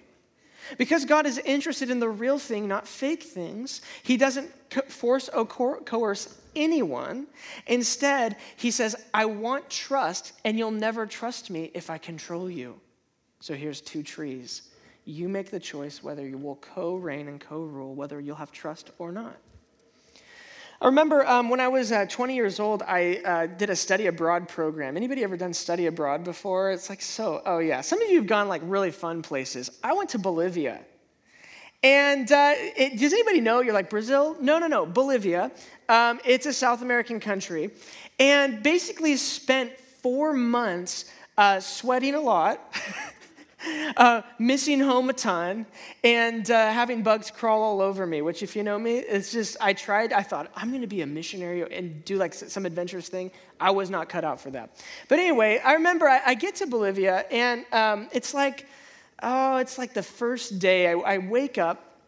Because 0.79 1.05
God 1.05 1.27
is 1.27 1.39
interested 1.39 1.91
in 1.91 2.01
the 2.01 2.09
real 2.09 2.39
thing, 2.39 2.69
not 2.69 2.87
fake 2.87 3.23
things, 3.23 3.81
He 4.03 4.17
doesn't 4.17 4.51
force 4.91 5.29
or 5.29 5.45
coerce 5.47 6.39
anyone. 6.57 7.27
Instead, 7.67 8.37
He 8.57 8.71
says, 8.71 8.97
I 9.13 9.27
want 9.27 9.69
trust, 9.71 10.33
and 10.45 10.59
you'll 10.59 10.71
never 10.71 11.07
trust 11.07 11.51
me 11.51 11.71
if 11.75 11.91
I 11.91 11.99
control 11.99 12.51
you. 12.51 12.81
So 13.41 13.55
here's 13.55 13.81
two 13.81 14.03
trees. 14.03 14.71
You 15.05 15.29
make 15.29 15.51
the 15.51 15.61
choice 15.61 16.03
whether 16.03 16.27
you 16.27 16.39
will 16.39 16.57
co 16.57 16.97
reign 16.97 17.29
and 17.29 17.41
co 17.41 17.63
rule, 17.63 17.95
whether 17.95 18.21
you'll 18.21 18.37
have 18.37 18.53
trust 18.53 18.91
or 18.99 19.13
not. 19.13 19.37
I 20.81 20.87
remember 20.87 21.27
um, 21.27 21.51
when 21.51 21.61
I 21.61 21.69
was 21.69 21.93
uh, 21.93 22.05
20 22.07 22.35
years 22.35 22.59
old, 22.59 22.83
I 22.83 23.21
uh, 23.25 23.47
did 23.47 23.71
a 23.71 23.77
study 23.77 24.07
abroad 24.07 24.49
program. 24.49 24.97
Anybody 24.97 25.23
ever 25.23 25.37
done 25.37 25.55
study 25.55 25.87
abroad 25.87 26.25
before? 26.25 26.73
It's 26.73 26.91
like 26.91 27.01
so. 27.01 27.43
Oh 27.47 27.59
yeah, 27.59 27.81
some 27.81 28.03
of 28.03 28.11
you 28.11 28.17
have 28.17 28.27
gone 28.27 28.49
like 28.49 28.63
really 28.65 28.91
fun 28.91 29.23
places. 29.23 29.71
I 29.85 29.93
went 29.93 30.11
to 30.11 30.19
Bolivia, 30.19 30.81
and 31.83 32.31
uh, 32.31 32.55
it, 32.57 32.99
does 32.99 33.13
anybody 33.13 33.41
know? 33.41 33.61
You're 33.61 33.75
like 33.75 33.89
Brazil? 33.89 34.37
No, 34.41 34.59
no, 34.59 34.67
no. 34.67 34.85
Bolivia. 34.85 35.53
Um, 35.89 36.21
it's 36.25 36.47
a 36.47 36.53
South 36.53 36.83
American 36.83 37.21
country, 37.21 37.71
and 38.19 38.63
basically 38.63 39.17
spent 39.17 39.79
four 39.79 40.33
months 40.33 41.05
uh, 41.39 41.61
sweating 41.61 42.15
a 42.15 42.21
lot. 42.21 42.75
uh, 43.97 44.23
missing 44.39 44.81
home 44.81 45.11
a 45.11 45.13
ton, 45.13 45.67
and 46.03 46.51
uh, 46.51 46.73
having 46.73 47.03
bugs 47.03 47.31
crawl 47.31 47.63
all 47.63 47.81
over 47.81 48.07
me, 48.07 48.23
which, 48.23 48.43
if 48.43 48.57
you 48.57 48.63
know 48.63 48.79
me, 48.79 48.99
it's 48.99 49.33
just, 49.33 49.57
I 49.61 49.73
tried, 49.73 50.13
I 50.13 50.23
thought, 50.23 50.51
I'm 50.55 50.71
going 50.71 50.81
to 50.81 50.87
be 50.87 51.03
a 51.03 51.07
missionary 51.07 51.63
and 51.77 52.05
do 52.05 52.17
like 52.17 52.35
some 52.35 52.67
adventurous 52.67 53.09
thing. 53.09 53.31
I 53.61 53.71
was 53.71 53.91
not 53.91 54.09
cut 54.09 54.25
out 54.25 54.41
for 54.41 54.51
that. 54.51 54.83
But 55.09 55.19
anyway, 55.19 55.61
I 55.65 55.75
remember 55.75 56.09
I, 56.09 56.21
I 56.27 56.35
get 56.35 56.57
to 56.57 56.67
Bolivia, 56.67 57.25
and 57.31 57.65
um, 57.73 58.09
it's 58.13 58.35
like, 58.35 58.67
oh, 59.23 59.59
it's 59.59 59.79
like 59.79 59.95
the 59.95 60.03
first 60.03 60.59
day. 60.59 60.89
I, 60.89 60.93
I 60.93 61.19
wake 61.19 61.59
up, 61.59 61.99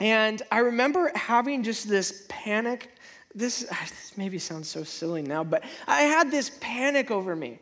and 0.00 0.42
I 0.50 0.58
remember 0.58 1.10
having 1.14 1.62
just 1.62 1.88
this 1.88 2.26
panic. 2.28 2.90
This, 3.34 3.60
this 3.88 4.12
maybe 4.16 4.38
sounds 4.38 4.68
so 4.68 4.84
silly 4.84 5.22
now, 5.22 5.44
but 5.44 5.64
I 5.86 6.02
had 6.02 6.30
this 6.30 6.50
panic 6.60 7.10
over 7.10 7.34
me. 7.34 7.60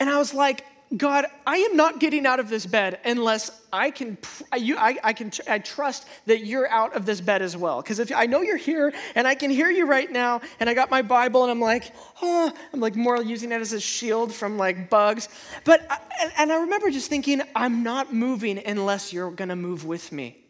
And 0.00 0.10
I 0.10 0.18
was 0.18 0.34
like, 0.34 0.64
God, 0.96 1.26
I 1.46 1.56
am 1.56 1.76
not 1.76 1.98
getting 1.98 2.24
out 2.24 2.38
of 2.38 2.48
this 2.48 2.66
bed 2.66 3.00
unless 3.04 3.62
I 3.72 3.90
can, 3.90 4.16
you, 4.56 4.76
I, 4.76 4.96
I 5.02 5.12
can, 5.12 5.32
I 5.48 5.58
trust 5.58 6.06
that 6.26 6.44
you're 6.44 6.68
out 6.68 6.94
of 6.94 7.04
this 7.04 7.20
bed 7.20 7.42
as 7.42 7.56
well. 7.56 7.82
Because 7.82 7.98
if 7.98 8.12
I 8.14 8.26
know 8.26 8.42
you're 8.42 8.56
here 8.56 8.92
and 9.14 9.26
I 9.26 9.34
can 9.34 9.50
hear 9.50 9.70
you 9.70 9.86
right 9.86 10.10
now, 10.10 10.40
and 10.60 10.70
I 10.70 10.74
got 10.74 10.90
my 10.90 11.02
Bible 11.02 11.42
and 11.42 11.50
I'm 11.50 11.60
like, 11.60 11.92
oh, 12.22 12.52
I'm 12.72 12.80
like 12.80 12.94
more 12.96 13.20
using 13.22 13.50
it 13.50 13.60
as 13.60 13.72
a 13.72 13.80
shield 13.80 14.32
from 14.32 14.56
like 14.56 14.88
bugs. 14.88 15.28
But, 15.64 15.90
uh, 15.90 15.96
and, 16.20 16.32
and 16.38 16.52
I 16.52 16.60
remember 16.60 16.90
just 16.90 17.10
thinking, 17.10 17.42
I'm 17.56 17.82
not 17.82 18.12
moving 18.14 18.64
unless 18.64 19.12
you're 19.12 19.30
gonna 19.30 19.56
move 19.56 19.84
with 19.84 20.12
me. 20.12 20.43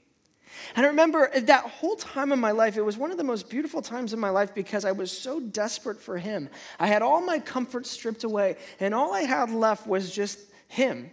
And 0.76 0.84
I 0.86 0.88
remember 0.88 1.30
that 1.40 1.64
whole 1.64 1.96
time 1.96 2.32
in 2.32 2.38
my 2.38 2.50
life, 2.50 2.76
it 2.76 2.82
was 2.82 2.96
one 2.96 3.10
of 3.10 3.16
the 3.16 3.24
most 3.24 3.48
beautiful 3.48 3.82
times 3.82 4.12
in 4.12 4.20
my 4.20 4.30
life 4.30 4.54
because 4.54 4.84
I 4.84 4.92
was 4.92 5.10
so 5.10 5.40
desperate 5.40 6.00
for 6.00 6.18
Him. 6.18 6.48
I 6.78 6.86
had 6.86 7.02
all 7.02 7.20
my 7.20 7.38
comfort 7.38 7.86
stripped 7.86 8.24
away, 8.24 8.56
and 8.80 8.94
all 8.94 9.12
I 9.12 9.22
had 9.22 9.50
left 9.50 9.86
was 9.86 10.10
just 10.10 10.38
Him. 10.68 11.10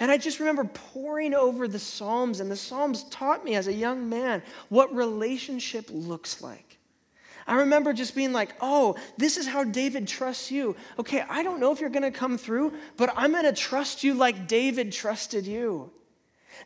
And 0.00 0.10
I 0.10 0.18
just 0.18 0.38
remember 0.38 0.64
poring 0.64 1.34
over 1.34 1.68
the 1.68 1.78
Psalms, 1.78 2.40
and 2.40 2.50
the 2.50 2.56
Psalms 2.56 3.04
taught 3.04 3.44
me 3.44 3.54
as 3.54 3.68
a 3.68 3.72
young 3.72 4.08
man 4.08 4.42
what 4.68 4.94
relationship 4.94 5.86
looks 5.90 6.40
like. 6.42 6.78
I 7.46 7.56
remember 7.56 7.92
just 7.92 8.14
being 8.14 8.32
like, 8.32 8.54
oh, 8.60 8.96
this 9.18 9.36
is 9.36 9.46
how 9.46 9.64
David 9.64 10.08
trusts 10.08 10.50
you. 10.50 10.76
Okay, 10.98 11.24
I 11.28 11.42
don't 11.42 11.60
know 11.60 11.72
if 11.72 11.80
you're 11.80 11.90
gonna 11.90 12.10
come 12.10 12.38
through, 12.38 12.72
but 12.96 13.12
I'm 13.16 13.32
gonna 13.32 13.52
trust 13.52 14.02
you 14.02 14.14
like 14.14 14.48
David 14.48 14.92
trusted 14.92 15.46
you. 15.46 15.90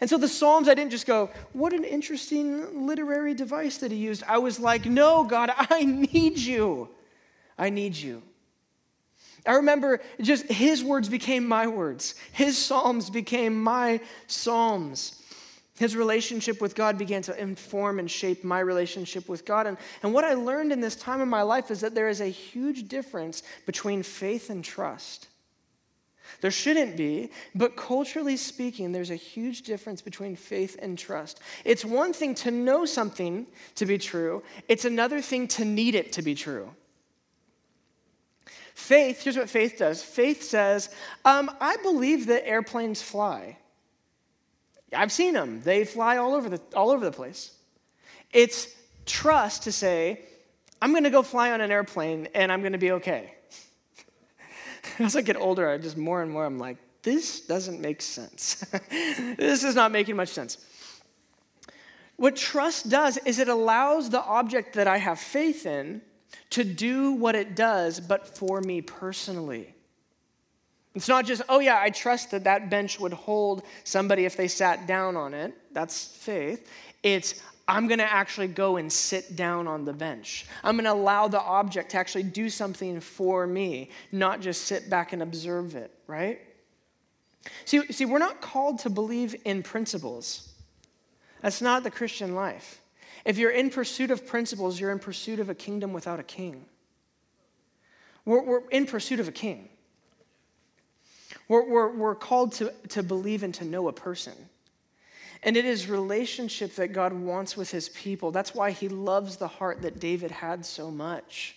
And 0.01 0.09
so 0.09 0.19
the 0.19 0.29
Psalms, 0.29 0.69
I 0.69 0.75
didn't 0.75 0.91
just 0.91 1.07
go, 1.07 1.31
what 1.53 1.73
an 1.73 1.85
interesting 1.85 2.87
literary 2.87 3.35
device 3.35 3.79
that 3.79 3.91
he 3.91 3.99
used. 3.99 4.23
I 4.27 4.39
was 4.39 4.61
like, 4.61 4.87
no, 4.87 5.25
God, 5.25 5.51
I 5.57 5.85
need 5.85 6.39
you. 6.39 6.89
I 7.59 7.71
need 7.71 7.97
you. 7.97 8.23
I 9.47 9.55
remember 9.55 10.01
just 10.21 10.47
his 10.47 10.85
words 10.85 11.09
became 11.09 11.47
my 11.47 11.67
words, 11.67 12.15
his 12.33 12.59
Psalms 12.59 13.11
became 13.11 13.63
my 13.63 14.01
Psalms. 14.27 15.15
His 15.79 15.95
relationship 15.95 16.61
with 16.61 16.75
God 16.75 16.99
began 16.99 17.23
to 17.23 17.41
inform 17.41 18.01
and 18.01 18.11
shape 18.11 18.43
my 18.43 18.59
relationship 18.59 19.29
with 19.29 19.45
God. 19.45 19.69
And, 19.69 19.77
and 20.03 20.13
what 20.13 20.25
I 20.25 20.35
learned 20.35 20.73
in 20.73 20.81
this 20.81 20.97
time 20.97 21.21
in 21.21 21.29
my 21.29 21.43
life 21.43 21.71
is 21.71 21.81
that 21.83 21.95
there 21.95 22.09
is 22.09 22.21
a 22.21 22.27
huge 22.27 22.89
difference 22.89 23.45
between 23.65 24.03
faith 24.03 24.51
and 24.51 24.65
trust. 24.65 25.29
There 26.41 26.51
shouldn't 26.51 26.97
be, 26.97 27.31
but 27.55 27.77
culturally 27.77 28.37
speaking, 28.37 28.93
there's 28.93 29.11
a 29.11 29.17
huge 29.17 29.63
difference 29.63 30.03
between 30.03 30.37
faith 30.37 30.79
and 30.81 30.99
trust. 30.99 31.41
It's 31.65 31.85
one 31.85 32.13
thing 32.13 32.35
to 32.37 32.51
know 32.51 32.85
something 32.85 33.47
to 33.77 33.87
be 33.87 33.99
true, 33.99 34.43
it's 34.69 34.85
another 34.85 35.21
thing 35.21 35.49
to 35.49 35.65
need 35.65 35.95
it 35.95 36.13
to 36.13 36.23
be 36.23 36.35
true. 36.35 36.71
Faith, 38.75 39.23
here's 39.23 39.37
what 39.37 39.51
faith 39.51 39.77
does 39.79 40.03
faith 40.03 40.43
says, 40.43 40.89
um, 41.25 41.51
I 41.61 41.77
believe 41.79 42.27
that 42.27 42.47
airplanes 42.47 43.03
fly. 43.03 43.59
I've 44.93 45.13
seen 45.13 45.35
them. 45.35 45.61
They 45.63 45.85
fly 45.85 46.17
all 46.17 46.35
over 46.35 46.49
the, 46.49 46.61
all 46.75 46.91
over 46.91 47.05
the 47.05 47.13
place. 47.13 47.53
It's 48.33 48.69
trust 49.05 49.65
to 49.65 49.73
say, 49.73 50.23
I'm 50.81 50.93
going 50.93 51.05
to 51.05 51.11
go 51.11 51.23
fly 51.23 51.51
on 51.53 51.61
an 51.61 51.71
airplane 51.71 52.29
and 52.35 52.53
I'm 52.53 52.61
going 52.61 52.73
to 52.73 52.79
be 52.79 52.93
okay. 52.93 53.35
As 55.05 55.17
I 55.17 55.23
get 55.23 55.37
older, 55.37 55.69
I 55.69 55.79
just 55.79 55.97
more 55.97 56.23
and 56.23 56.31
more 56.31 56.45
I'm 56.45 56.59
like, 56.59 56.77
this 57.03 57.41
doesn't 57.41 57.81
make 57.81 58.03
sense. 58.03 58.57
this 59.37 59.63
is 59.63 59.75
not 59.75 59.93
making 59.93 60.17
much 60.17 60.31
sense. 60.31 60.59
What 62.17 62.35
trust 62.35 62.91
does 62.91 63.17
is 63.19 63.39
it 63.39 63.49
allows 63.49 64.11
the 64.11 64.21
object 64.23 64.75
that 64.75 64.89
I 64.89 64.97
have 64.97 65.21
faith 65.21 65.67
in 65.67 66.03
to 66.51 66.65
do 66.65 67.13
what 67.13 67.37
it 67.37 67.55
does, 67.55 68.01
but 68.01 68.37
for 68.37 68.61
me 68.61 68.81
personally. 68.83 69.75
It's 70.95 71.07
not 71.07 71.27
just, 71.27 71.43
oh, 71.49 71.61
yeah, 71.61 71.79
I 71.81 71.91
trust 71.91 72.33
that 72.33 72.43
that 72.45 72.71
bench 72.71 72.99
would 72.99 73.13
hold 73.13 73.63
somebody 73.85 74.25
if 74.25 74.37
they 74.37 74.49
sat 74.49 74.89
down 74.89 75.17
on 75.17 75.33
it. 75.33 75.55
That's 75.73 76.07
faith. 76.09 76.69
It's, 77.05 77.41
I'm 77.69 77.87
going 77.87 77.99
to 77.99 78.11
actually 78.11 78.49
go 78.49 78.79
and 78.79 78.91
sit 78.91 79.37
down 79.37 79.69
on 79.69 79.85
the 79.85 79.93
bench. 79.93 80.47
I'm 80.65 80.77
going 80.77 80.87
to 80.87 80.93
allow 80.93 81.29
the 81.29 81.41
object 81.41 81.91
to 81.91 81.99
actually 81.99 82.23
do 82.23 82.49
something 82.49 82.99
for 82.99 83.47
me, 83.47 83.91
not 84.11 84.41
just 84.41 84.63
sit 84.63 84.89
back 84.89 85.13
and 85.13 85.23
observe 85.23 85.77
it, 85.77 85.93
right? 86.07 86.41
See, 87.67 87.93
see, 87.93 88.07
we're 88.07 88.19
not 88.19 88.41
called 88.41 88.79
to 88.81 88.91
believe 88.91 89.37
in 89.45 89.63
principles. 89.63 90.49
That's 91.43 91.61
not 91.61 91.83
the 91.83 91.91
Christian 91.91 92.35
life. 92.35 92.81
If 93.27 93.37
you're 93.37 93.51
in 93.51 93.69
pursuit 93.69 94.11
of 94.11 94.27
principles, 94.27 94.81
you're 94.81 94.91
in 94.91 94.99
pursuit 94.99 95.39
of 95.39 95.51
a 95.51 95.55
kingdom 95.55 95.93
without 95.93 96.19
a 96.19 96.23
king. 96.25 96.65
We're, 98.25 98.43
we're 98.43 98.69
in 98.71 98.87
pursuit 98.87 99.21
of 99.21 99.29
a 99.29 99.33
king. 99.33 99.69
We're, 101.49 101.69
we're, 101.69 101.95
we're 101.95 102.15
called 102.15 102.53
to, 102.53 102.73
to 102.89 103.03
believe 103.03 103.43
and 103.43 103.53
to 103.55 103.65
know 103.67 103.89
a 103.89 103.93
person. 103.93 104.35
And 105.43 105.57
it 105.57 105.65
is 105.65 105.89
relationship 105.89 106.75
that 106.77 106.89
God 106.89 107.13
wants 107.13 107.57
with 107.57 107.71
his 107.71 107.89
people. 107.91 108.31
That's 108.31 108.55
why 108.55 108.73
he 108.73 108.89
loves 108.89 109.37
the 109.37 109.49
heart 109.49 109.83
that 109.83 110.01
David 110.01 110.31
had 110.31 110.67
so 110.67 110.91
much. 110.91 111.57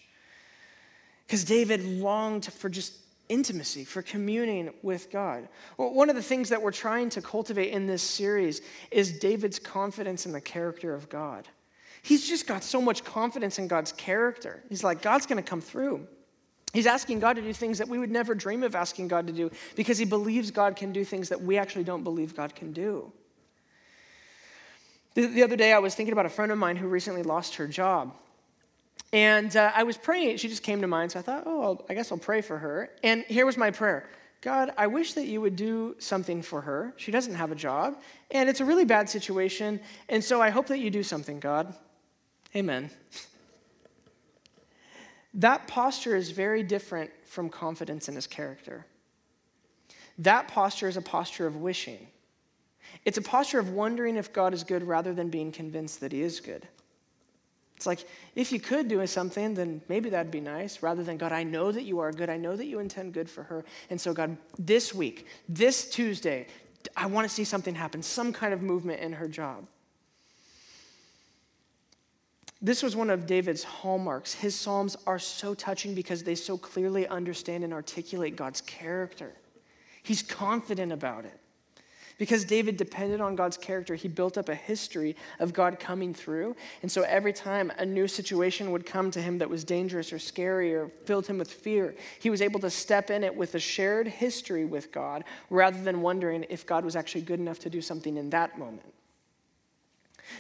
Because 1.26 1.44
David 1.44 1.84
longed 1.84 2.46
for 2.46 2.70
just 2.70 2.94
intimacy, 3.30 3.86
for 3.86 4.02
communing 4.02 4.74
with 4.84 5.10
God. 5.10 5.48
Well, 5.78 5.94
one 5.94 6.10
of 6.10 6.16
the 6.16 6.22
things 6.22 6.50
that 6.50 6.62
we're 6.62 6.72
trying 6.72 7.10
to 7.12 7.22
cultivate 7.22 7.72
in 7.72 7.88
this 7.88 8.04
series 8.04 8.62
is 8.92 9.18
David's 9.18 9.58
confidence 9.58 10.26
in 10.26 10.34
the 10.34 10.42
character 10.42 10.94
of 10.94 11.10
God. 11.10 11.48
He's 12.04 12.28
just 12.28 12.48
got 12.48 12.64
so 12.64 12.82
much 12.82 13.04
confidence 13.04 13.58
in 13.58 13.68
God's 13.68 13.94
character. 13.94 14.62
He's 14.70 14.84
like, 14.84 15.02
God's 15.02 15.26
going 15.26 15.42
to 15.42 15.50
come 15.50 15.62
through. 15.62 16.06
He's 16.74 16.88
asking 16.88 17.20
God 17.20 17.36
to 17.36 17.42
do 17.42 17.54
things 17.54 17.78
that 17.78 17.88
we 17.88 17.98
would 17.98 18.12
never 18.12 18.34
dream 18.34 18.64
of 18.64 18.76
asking 18.76 19.08
God 19.08 19.28
to 19.28 19.34
do 19.34 19.52
because 19.76 19.98
he 19.98 20.06
believes 20.06 20.52
God 20.52 20.76
can 20.76 20.92
do 20.92 21.04
things 21.04 21.30
that 21.30 21.42
we 21.42 21.58
actually 21.58 21.84
don't 21.84 22.04
believe 22.04 22.36
God 22.36 22.56
can 22.56 22.72
do. 22.72 23.12
The, 25.14 25.28
the 25.28 25.44
other 25.44 25.56
day, 25.56 25.74
I 25.74 25.80
was 25.80 25.96
thinking 25.96 26.14
about 26.14 26.26
a 26.26 26.30
friend 26.30 26.52
of 26.52 26.58
mine 26.58 26.78
who 26.78 26.88
recently 26.88 27.24
lost 27.24 27.56
her 27.56 27.68
job. 27.68 28.16
And 29.14 29.56
uh, 29.58 29.72
I 29.76 29.84
was 29.84 29.98
praying, 29.98 30.38
she 30.38 30.48
just 30.48 30.64
came 30.64 30.82
to 30.82 30.88
mind, 30.88 31.12
so 31.12 31.20
I 31.20 31.22
thought, 31.22 31.44
oh, 31.46 31.62
I'll, 31.62 31.86
I 31.90 31.94
guess 31.94 32.12
I'll 32.12 32.18
pray 32.18 32.42
for 32.42 32.58
her. 32.58 32.90
And 33.04 33.24
here 33.26 33.46
was 33.46 33.58
my 33.58 33.72
prayer 33.72 34.08
God, 34.42 34.74
I 34.76 34.88
wish 34.88 35.14
that 35.14 35.28
you 35.28 35.40
would 35.40 35.56
do 35.56 35.96
something 36.00 36.42
for 36.42 36.62
her. 36.62 36.94
She 36.98 37.12
doesn't 37.12 37.36
have 37.36 37.52
a 37.52 37.56
job, 37.56 38.02
and 38.32 38.50
it's 38.50 38.60
a 38.60 38.66
really 38.66 38.86
bad 38.86 39.08
situation. 39.08 39.80
And 40.10 40.24
so 40.24 40.42
I 40.42 40.50
hope 40.50 40.68
that 40.68 40.80
you 40.80 40.90
do 40.90 41.04
something, 41.04 41.40
God. 41.40 41.76
Amen. 42.56 42.90
That 45.36 45.68
posture 45.68 46.16
is 46.16 46.32
very 46.32 46.64
different 46.64 47.12
from 47.26 47.50
confidence 47.50 48.10
in 48.10 48.16
his 48.16 48.28
character. 48.28 48.86
That 50.18 50.48
posture 50.48 50.88
is 50.88 50.98
a 50.98 51.02
posture 51.02 51.46
of 51.46 51.56
wishing. 51.56 52.08
It's 53.04 53.18
a 53.18 53.22
posture 53.22 53.60
of 53.60 53.70
wondering 53.72 54.16
if 54.16 54.32
God 54.32 54.54
is 54.54 54.64
good 54.64 54.84
rather 54.84 55.14
than 55.14 55.30
being 55.30 55.52
convinced 55.52 56.02
that 56.02 56.12
he 56.12 56.22
is 56.22 56.40
good. 56.40 56.68
It's 57.76 57.88
like, 57.88 58.06
if 58.36 58.52
you 58.52 58.60
could 58.60 58.88
do 58.88 59.06
something, 59.08 59.56
then 59.56 59.82
maybe 59.90 60.12
that'd 60.12 60.32
be 60.32 60.40
nice, 60.40 60.84
rather 60.84 61.04
than, 61.04 61.18
God, 61.18 61.32
I 61.32 61.42
know 61.42 61.72
that 61.72 61.82
you 61.82 61.98
are 62.00 62.12
good. 62.12 62.30
I 62.30 62.38
know 62.38 62.56
that 62.56 62.66
you 62.66 62.78
intend 62.78 63.14
good 63.14 63.28
for 63.28 63.42
her. 63.42 63.66
And 63.90 64.00
so, 64.00 64.14
God, 64.14 64.38
this 64.60 64.94
week, 64.94 65.26
this 65.50 65.90
Tuesday, 65.90 66.46
I 66.96 67.08
want 67.08 67.28
to 67.28 67.34
see 67.34 67.44
something 67.44 67.74
happen, 67.74 68.04
some 68.04 68.34
kind 68.34 68.54
of 68.54 68.62
movement 68.62 69.00
in 69.00 69.14
her 69.14 69.28
job. 69.28 69.66
This 72.62 72.84
was 72.84 72.96
one 72.96 73.10
of 73.10 73.26
David's 73.26 73.64
hallmarks. 73.64 74.32
His 74.36 74.54
Psalms 74.54 74.96
are 75.08 75.18
so 75.18 75.56
touching 75.56 75.96
because 75.96 76.22
they 76.22 76.36
so 76.36 76.60
clearly 76.60 77.08
understand 77.08 77.64
and 77.64 77.74
articulate 77.74 78.36
God's 78.36 78.62
character. 78.62 79.34
He's 80.04 80.22
confident 80.22 80.92
about 80.92 81.26
it. 81.26 81.40
Because 82.22 82.46
David 82.46 82.78
depended 82.78 83.20
on 83.20 83.36
God's 83.36 83.58
character, 83.58 83.96
he 83.96 84.08
built 84.08 84.38
up 84.38 84.48
a 84.48 84.54
history 84.54 85.16
of 85.40 85.54
God 85.54 85.80
coming 85.80 86.14
through. 86.14 86.56
And 86.84 86.92
so 86.92 87.02
every 87.02 87.34
time 87.34 87.72
a 87.80 87.84
new 87.84 88.08
situation 88.08 88.72
would 88.72 88.86
come 88.86 89.10
to 89.10 89.20
him 89.20 89.40
that 89.40 89.50
was 89.50 89.64
dangerous 89.64 90.14
or 90.14 90.20
scary 90.20 90.72
or 90.76 90.90
filled 91.06 91.26
him 91.26 91.40
with 91.40 91.52
fear, 91.52 91.96
he 92.20 92.30
was 92.30 92.44
able 92.44 92.60
to 92.60 92.70
step 92.70 93.10
in 93.10 93.24
it 93.24 93.36
with 93.36 93.56
a 93.56 93.60
shared 93.60 94.08
history 94.08 94.66
with 94.66 94.92
God 94.92 95.24
rather 95.50 95.82
than 95.82 96.04
wondering 96.04 96.46
if 96.48 96.64
God 96.64 96.86
was 96.86 96.96
actually 96.96 97.22
good 97.22 97.40
enough 97.40 97.58
to 97.58 97.72
do 97.72 97.82
something 97.82 98.16
in 98.16 98.30
that 98.30 98.60
moment. 98.60 98.94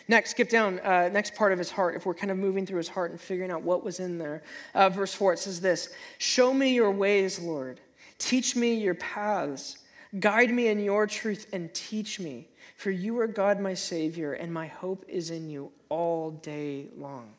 Next, 0.07 0.29
skip 0.29 0.51
down, 0.51 0.79
uh, 0.81 1.09
next 1.11 1.33
part 1.33 1.51
of 1.51 1.57
his 1.57 1.71
heart, 1.71 1.95
if 1.95 2.05
we're 2.05 2.13
kind 2.13 2.29
of 2.29 2.37
moving 2.37 2.63
through 2.63 2.77
his 2.77 2.89
heart 2.89 3.09
and 3.09 3.19
figuring 3.19 3.49
out 3.49 3.63
what 3.63 3.83
was 3.83 3.99
in 3.99 4.19
there. 4.19 4.43
Uh, 4.75 4.89
verse 4.89 5.15
4, 5.15 5.33
it 5.33 5.39
says 5.39 5.59
this 5.59 5.89
Show 6.19 6.53
me 6.53 6.75
your 6.75 6.91
ways, 6.91 7.39
Lord. 7.39 7.79
Teach 8.19 8.55
me 8.55 8.75
your 8.75 8.93
paths. 8.93 9.79
Guide 10.19 10.51
me 10.51 10.67
in 10.67 10.79
your 10.79 11.07
truth 11.07 11.47
and 11.53 11.73
teach 11.73 12.19
me, 12.19 12.49
for 12.75 12.91
you 12.91 13.19
are 13.19 13.27
God, 13.27 13.59
my 13.59 13.73
Savior, 13.73 14.33
and 14.33 14.53
my 14.53 14.67
hope 14.67 15.05
is 15.07 15.29
in 15.29 15.49
you 15.49 15.71
all 15.89 16.31
day 16.31 16.87
long. 16.97 17.31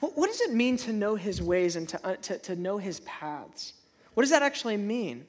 Well, 0.00 0.12
what 0.14 0.26
does 0.26 0.40
it 0.42 0.52
mean 0.52 0.76
to 0.78 0.92
know 0.92 1.14
his 1.14 1.40
ways 1.40 1.76
and 1.76 1.88
to, 1.88 2.06
uh, 2.06 2.16
to, 2.16 2.38
to 2.38 2.56
know 2.56 2.78
his 2.78 3.00
paths? 3.00 3.72
What 4.14 4.22
does 4.22 4.30
that 4.30 4.42
actually 4.42 4.76
mean? 4.76 5.26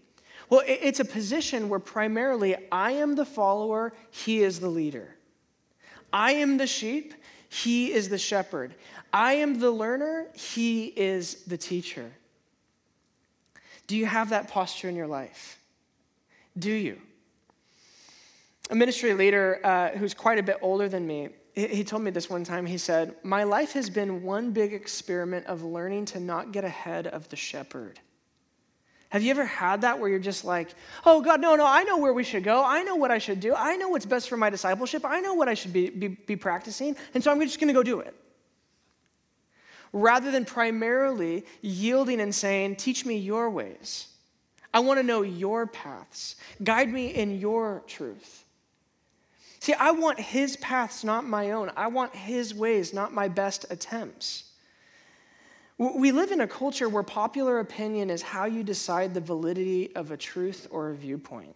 Well, 0.49 0.61
it's 0.67 0.99
a 0.99 1.05
position 1.05 1.69
where 1.69 1.79
primarily 1.79 2.55
I 2.71 2.91
am 2.91 3.15
the 3.15 3.25
follower, 3.25 3.93
he 4.11 4.43
is 4.43 4.59
the 4.59 4.69
leader. 4.69 5.15
I 6.11 6.33
am 6.33 6.57
the 6.57 6.67
sheep, 6.67 7.13
he 7.49 7.93
is 7.93 8.09
the 8.09 8.17
shepherd. 8.17 8.75
I 9.11 9.35
am 9.35 9.59
the 9.59 9.71
learner, 9.71 10.27
he 10.33 10.87
is 10.87 11.43
the 11.45 11.57
teacher. 11.57 12.11
Do 13.87 13.95
you 13.95 14.05
have 14.05 14.29
that 14.29 14.49
posture 14.49 14.89
in 14.89 14.95
your 14.95 15.07
life? 15.07 15.59
Do 16.57 16.71
you? 16.71 16.99
A 18.69 18.75
ministry 18.75 19.13
leader 19.13 19.59
uh, 19.63 19.89
who's 19.89 20.13
quite 20.13 20.39
a 20.39 20.43
bit 20.43 20.57
older 20.61 20.87
than 20.87 21.05
me, 21.05 21.29
he, 21.53 21.83
told 21.83 22.01
me 22.01 22.09
this 22.09 22.29
one 22.29 22.43
time. 22.43 22.65
He 22.65 22.79
said, 22.79 23.15
My 23.23 23.43
life 23.43 23.73
has 23.73 23.89
been 23.89 24.23
one 24.23 24.51
big 24.51 24.73
experiment 24.73 25.45
of 25.45 25.63
learning 25.63 26.05
to 26.05 26.19
not 26.19 26.51
get 26.51 26.63
ahead 26.63 27.05
of 27.07 27.29
the 27.29 27.35
shepherd. 27.35 27.99
Have 29.09 29.21
you 29.21 29.29
ever 29.29 29.45
had 29.45 29.81
that 29.81 29.99
where 29.99 30.09
you're 30.09 30.17
just 30.17 30.43
like, 30.43 30.73
oh 31.05 31.21
God, 31.21 31.39
no, 31.39 31.55
no, 31.55 31.67
I 31.67 31.83
know 31.83 31.99
where 31.99 32.13
we 32.13 32.23
should 32.23 32.43
go. 32.43 32.63
I 32.65 32.81
know 32.81 32.95
what 32.95 33.11
I 33.11 33.19
should 33.19 33.39
do. 33.39 33.53
I 33.53 33.75
know 33.75 33.89
what's 33.89 34.07
best 34.07 34.27
for 34.27 34.37
my 34.37 34.49
discipleship. 34.49 35.05
I 35.05 35.19
know 35.19 35.35
what 35.35 35.47
I 35.47 35.53
should 35.53 35.71
be, 35.71 35.91
be, 35.91 36.07
be 36.07 36.35
practicing. 36.35 36.95
And 37.13 37.23
so 37.23 37.31
I'm 37.31 37.39
just 37.41 37.59
going 37.59 37.67
to 37.67 37.75
go 37.75 37.83
do 37.83 37.99
it. 37.99 38.15
Rather 39.91 40.31
than 40.31 40.45
primarily 40.45 41.45
yielding 41.61 42.21
and 42.21 42.33
saying, 42.33 42.77
teach 42.77 43.05
me 43.05 43.17
your 43.17 43.51
ways. 43.51 44.07
I 44.73 44.79
want 44.79 44.99
to 44.99 45.03
know 45.03 45.21
your 45.21 45.67
paths. 45.67 46.35
Guide 46.63 46.91
me 46.91 47.07
in 47.07 47.39
your 47.39 47.83
truth. 47.87 48.45
See, 49.59 49.73
I 49.73 49.91
want 49.91 50.19
his 50.19 50.57
paths, 50.57 51.03
not 51.03 51.25
my 51.25 51.51
own. 51.51 51.71
I 51.77 51.87
want 51.87 52.15
his 52.15 52.53
ways, 52.53 52.93
not 52.93 53.13
my 53.13 53.27
best 53.27 53.65
attempts. 53.69 54.51
We 55.77 56.11
live 56.11 56.31
in 56.31 56.41
a 56.41 56.47
culture 56.47 56.89
where 56.89 57.03
popular 57.03 57.59
opinion 57.59 58.09
is 58.09 58.21
how 58.21 58.45
you 58.45 58.63
decide 58.63 59.13
the 59.13 59.21
validity 59.21 59.95
of 59.95 60.11
a 60.11 60.17
truth 60.17 60.67
or 60.69 60.89
a 60.89 60.95
viewpoint. 60.95 61.55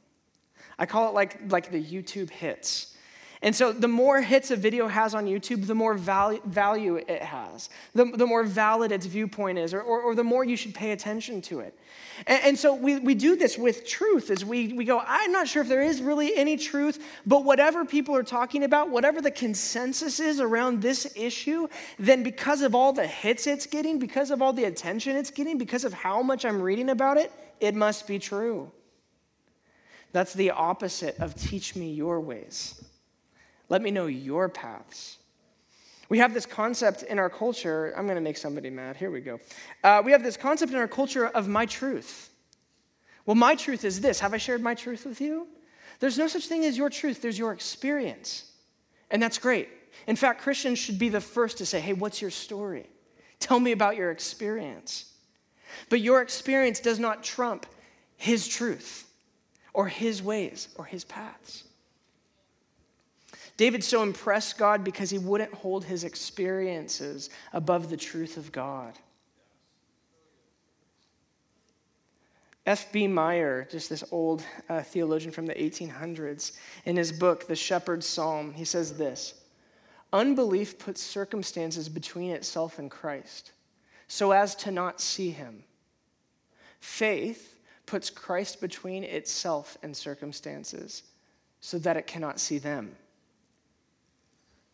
I 0.80 0.86
call 0.86 1.10
it 1.10 1.14
like, 1.14 1.52
like 1.52 1.72
the 1.72 1.84
YouTube 1.84 2.30
hits. 2.30 2.96
And 3.42 3.56
so, 3.56 3.72
the 3.72 3.88
more 3.88 4.20
hits 4.22 4.50
a 4.50 4.56
video 4.56 4.88
has 4.88 5.14
on 5.14 5.26
YouTube, 5.26 5.68
the 5.68 5.76
more 5.76 5.94
value, 5.94 6.42
value 6.46 6.96
it 6.96 7.22
has, 7.22 7.70
the, 7.94 8.06
the 8.06 8.26
more 8.26 8.44
valid 8.44 8.92
its 8.92 9.06
viewpoint 9.06 9.60
is, 9.60 9.76
or, 9.76 9.82
or, 9.82 10.02
or 10.02 10.16
the 10.16 10.24
more 10.24 10.44
you 10.44 10.58
should 10.58 10.74
pay 10.74 10.92
attention 10.92 11.42
to 11.44 11.60
it. 11.60 11.78
And, 12.26 12.44
and, 12.44 12.58
so, 12.58 12.74
we, 12.74 12.98
we 12.98 13.14
do 13.14 13.36
this 13.36 13.56
with 13.56 13.86
truth 13.86 14.32
as 14.32 14.44
we, 14.44 14.74
we 14.74 14.86
go, 14.86 15.04
I'm 15.06 15.32
not 15.32 15.48
sure 15.48 15.62
if 15.62 15.70
there 15.70 15.84
is 15.84 16.02
really 16.02 16.36
any 16.36 16.58
truth, 16.58 17.04
but 17.28 17.44
whatever 17.44 17.86
people 17.86 18.16
are 18.16 18.24
talking 18.24 18.64
about, 18.64 18.90
whatever 18.90 19.22
the 19.22 19.32
consensus 19.32 20.20
is 20.20 20.40
around 20.40 20.82
this 20.82 21.14
issue, 21.16 21.68
then 22.00 22.24
because 22.24 22.64
of 22.64 22.74
all 22.74 22.92
the 22.92 23.06
hits 23.06 23.46
it's 23.46 23.68
getting, 23.68 24.00
because 24.00 24.32
of 24.32 24.42
all 24.42 24.52
the 24.52 24.64
attention 24.64 25.16
it's 25.16 25.30
getting, 25.30 25.60
because 25.60 25.84
of 25.84 25.94
how 25.94 26.24
much 26.24 26.44
I'm 26.44 26.60
reading 26.60 26.90
about 26.90 27.18
it, 27.18 27.32
it 27.60 27.76
must 27.76 28.08
be 28.08 28.18
true. 28.18 28.72
That's 30.12 30.34
the 30.34 30.52
opposite 30.52 31.20
of 31.20 31.36
teach 31.36 31.76
me 31.76 31.92
your 31.92 32.20
ways. 32.20 32.84
Let 33.70 33.82
me 33.82 33.92
know 33.92 34.08
your 34.08 34.50
paths. 34.50 35.18
We 36.10 36.20
have 36.20 36.34
this 36.34 36.46
concept 36.46 37.04
in 37.04 37.20
our 37.20 37.30
culture. 37.30 37.94
I'm 37.98 38.06
going 38.06 38.16
to 38.16 38.22
make 38.22 38.38
somebody 38.38 38.70
mad. 38.70 38.96
Here 38.96 39.12
we 39.12 39.20
go. 39.20 39.40
Uh, 39.84 40.02
we 40.04 40.12
have 40.14 40.24
this 40.24 40.38
concept 40.38 40.72
in 40.72 40.78
our 40.78 40.88
culture 40.88 41.28
of 41.28 41.48
my 41.48 41.66
truth. 41.66 42.30
Well, 43.26 43.36
my 43.36 43.56
truth 43.56 43.84
is 43.84 44.00
this. 44.00 44.22
Have 44.22 44.34
I 44.34 44.38
shared 44.38 44.62
my 44.62 44.74
truth 44.74 45.06
with 45.06 45.20
you? 45.20 45.48
There's 46.00 46.18
no 46.18 46.28
such 46.28 46.48
thing 46.48 46.64
as 46.64 46.78
your 46.78 46.90
truth, 46.90 47.22
there's 47.22 47.38
your 47.38 47.52
experience. 47.52 48.52
And 49.12 49.22
that's 49.22 49.38
great. 49.38 49.70
In 50.06 50.16
fact, 50.16 50.42
Christians 50.42 50.80
should 50.80 51.00
be 51.00 51.10
the 51.10 51.22
first 51.22 51.58
to 51.58 51.66
say, 51.66 51.80
hey, 51.80 51.94
what's 51.94 52.22
your 52.22 52.32
story? 52.32 52.88
Tell 53.40 53.60
me 53.60 53.72
about 53.72 53.98
your 53.98 54.12
experience. 54.12 55.14
But 55.90 56.02
your 56.02 56.22
experience 56.22 56.80
does 56.80 57.00
not 57.00 57.24
trump 57.24 57.66
his 58.16 58.48
truth 58.48 59.10
or 59.74 59.88
his 59.88 60.24
ways 60.24 60.70
or 60.76 60.86
his 60.86 61.04
paths. 61.04 61.64
David 63.58 63.84
so 63.84 64.04
impressed 64.04 64.58
God 64.58 64.84
because 64.84 65.10
he 65.10 65.18
wouldn't 65.18 65.54
hold 65.54 65.84
his 65.84 66.04
experiences 66.04 67.30
above 67.54 67.90
the 67.90 67.98
truth 67.98 68.38
of 68.38 68.52
God. 68.52 68.94
F.B. 72.68 73.08
Meyer, 73.08 73.68
just 73.72 73.90
this 73.90 74.04
old 74.12 74.44
uh, 74.70 74.82
theologian 74.82 75.32
from 75.32 75.46
the 75.46 75.54
1800s, 75.54 76.52
in 76.86 76.98
his 76.98 77.12
book, 77.12 77.48
The 77.48 77.56
Shepherd's 77.56 78.06
Psalm, 78.06 78.54
he 78.54 78.66
says 78.66 78.98
this 78.98 79.34
Unbelief 80.14 80.78
puts 80.78 81.02
circumstances 81.02 81.90
between 81.90 82.32
itself 82.32 82.78
and 82.78 82.92
Christ 82.92 83.54
so 84.08 84.32
as 84.32 84.56
to 84.56 84.72
not 84.72 85.02
see 85.02 85.32
him. 85.32 85.64
Faith 86.80 87.60
puts 87.86 88.10
Christ 88.10 88.62
between 88.62 89.04
itself 89.04 89.78
and 89.84 89.96
circumstances 89.96 91.04
so 91.60 91.78
that 91.80 91.98
it 91.98 92.08
cannot 92.08 92.40
see 92.40 92.58
them. 92.58 92.96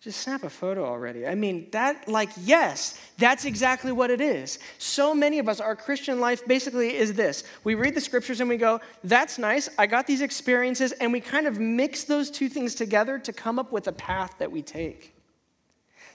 Just 0.04 0.20
snap 0.20 0.44
a 0.44 0.50
photo 0.50 0.84
already. 0.84 1.26
I 1.26 1.34
mean, 1.34 1.70
that, 1.72 2.10
like, 2.10 2.30
yes, 2.42 3.00
that's 3.18 3.46
exactly 3.46 3.94
what 3.94 4.12
it 4.12 4.20
is. 4.20 4.60
So 4.78 5.16
many 5.16 5.40
of 5.40 5.48
us, 5.48 5.62
our 5.62 5.78
Christian 5.78 6.20
life 6.20 6.46
basically 6.46 6.94
is 6.98 7.14
this 7.14 7.46
we 7.64 7.76
read 7.76 7.96
the 7.96 8.02
scriptures 8.02 8.42
and 8.42 8.50
we 8.50 8.58
go, 8.58 8.82
that's 9.06 9.38
nice, 9.38 9.70
I 9.80 9.88
got 9.88 10.06
these 10.06 10.20
experiences, 10.20 10.92
and 10.92 11.14
we 11.14 11.22
kind 11.22 11.48
of 11.48 11.58
mix 11.58 12.04
those 12.04 12.30
two 12.30 12.50
things 12.50 12.76
together 12.76 13.18
to 13.20 13.32
come 13.32 13.58
up 13.58 13.72
with 13.72 13.88
a 13.88 13.94
path 13.94 14.36
that 14.40 14.52
we 14.52 14.62
take. 14.62 15.16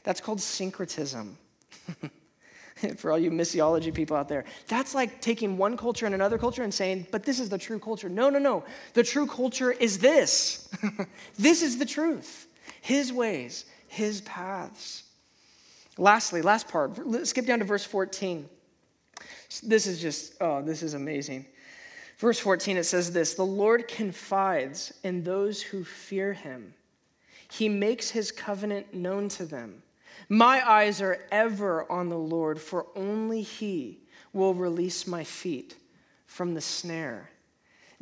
That's 0.02 0.20
called 0.20 0.42
syncretism. 0.42 1.38
For 2.98 3.10
all 3.10 3.18
you 3.18 3.30
missiology 3.30 3.92
people 3.92 4.18
out 4.18 4.28
there, 4.28 4.44
that's 4.66 4.94
like 4.94 5.22
taking 5.22 5.56
one 5.56 5.78
culture 5.78 6.04
and 6.04 6.14
another 6.14 6.36
culture 6.36 6.62
and 6.62 6.74
saying, 6.74 7.06
but 7.10 7.24
this 7.24 7.40
is 7.40 7.48
the 7.48 7.58
true 7.58 7.78
culture. 7.78 8.10
No, 8.10 8.28
no, 8.28 8.38
no. 8.38 8.64
The 8.92 9.02
true 9.02 9.26
culture 9.26 9.72
is 9.72 9.98
this. 9.98 10.68
this 11.38 11.62
is 11.62 11.78
the 11.78 11.86
truth. 11.86 12.48
His 12.82 13.12
ways, 13.12 13.64
his 13.88 14.20
paths. 14.20 15.04
Lastly, 15.96 16.42
last 16.42 16.68
part, 16.68 17.06
Let's 17.06 17.30
skip 17.30 17.46
down 17.46 17.58
to 17.58 17.64
verse 17.64 17.84
14. 17.84 18.48
This 19.62 19.86
is 19.86 20.00
just, 20.00 20.34
oh, 20.40 20.62
this 20.62 20.82
is 20.82 20.94
amazing. 20.94 21.46
Verse 22.18 22.38
14, 22.38 22.76
it 22.76 22.84
says 22.84 23.12
this 23.12 23.34
The 23.34 23.44
Lord 23.44 23.88
confides 23.88 24.92
in 25.02 25.24
those 25.24 25.62
who 25.62 25.84
fear 25.84 26.32
him, 26.32 26.74
he 27.50 27.68
makes 27.68 28.10
his 28.10 28.30
covenant 28.30 28.94
known 28.94 29.28
to 29.30 29.44
them. 29.44 29.82
My 30.28 30.68
eyes 30.68 31.00
are 31.00 31.20
ever 31.30 31.90
on 31.90 32.08
the 32.08 32.18
Lord, 32.18 32.60
for 32.60 32.86
only 32.94 33.42
he 33.42 34.00
will 34.32 34.52
release 34.52 35.06
my 35.06 35.24
feet 35.24 35.76
from 36.26 36.54
the 36.54 36.60
snare. 36.60 37.30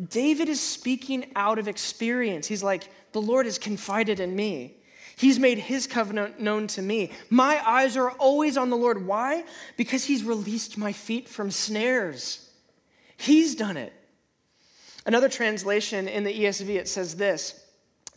David 0.08 0.48
is 0.48 0.60
speaking 0.60 1.30
out 1.36 1.58
of 1.58 1.68
experience. 1.68 2.46
He's 2.46 2.62
like, 2.62 2.88
The 3.12 3.22
Lord 3.22 3.46
has 3.46 3.58
confided 3.58 4.18
in 4.18 4.34
me. 4.34 4.76
He's 5.16 5.38
made 5.38 5.56
his 5.56 5.86
covenant 5.86 6.40
known 6.40 6.66
to 6.68 6.82
me. 6.82 7.10
My 7.30 7.66
eyes 7.66 7.96
are 7.96 8.10
always 8.10 8.58
on 8.58 8.68
the 8.68 8.76
Lord. 8.76 9.06
Why? 9.06 9.44
Because 9.78 10.04
he's 10.04 10.22
released 10.22 10.76
my 10.76 10.92
feet 10.92 11.26
from 11.26 11.50
snares. 11.50 12.50
He's 13.16 13.54
done 13.54 13.78
it. 13.78 13.94
Another 15.06 15.30
translation 15.30 16.06
in 16.06 16.22
the 16.22 16.38
ESV, 16.38 16.68
it 16.68 16.86
says 16.86 17.16
this 17.16 17.64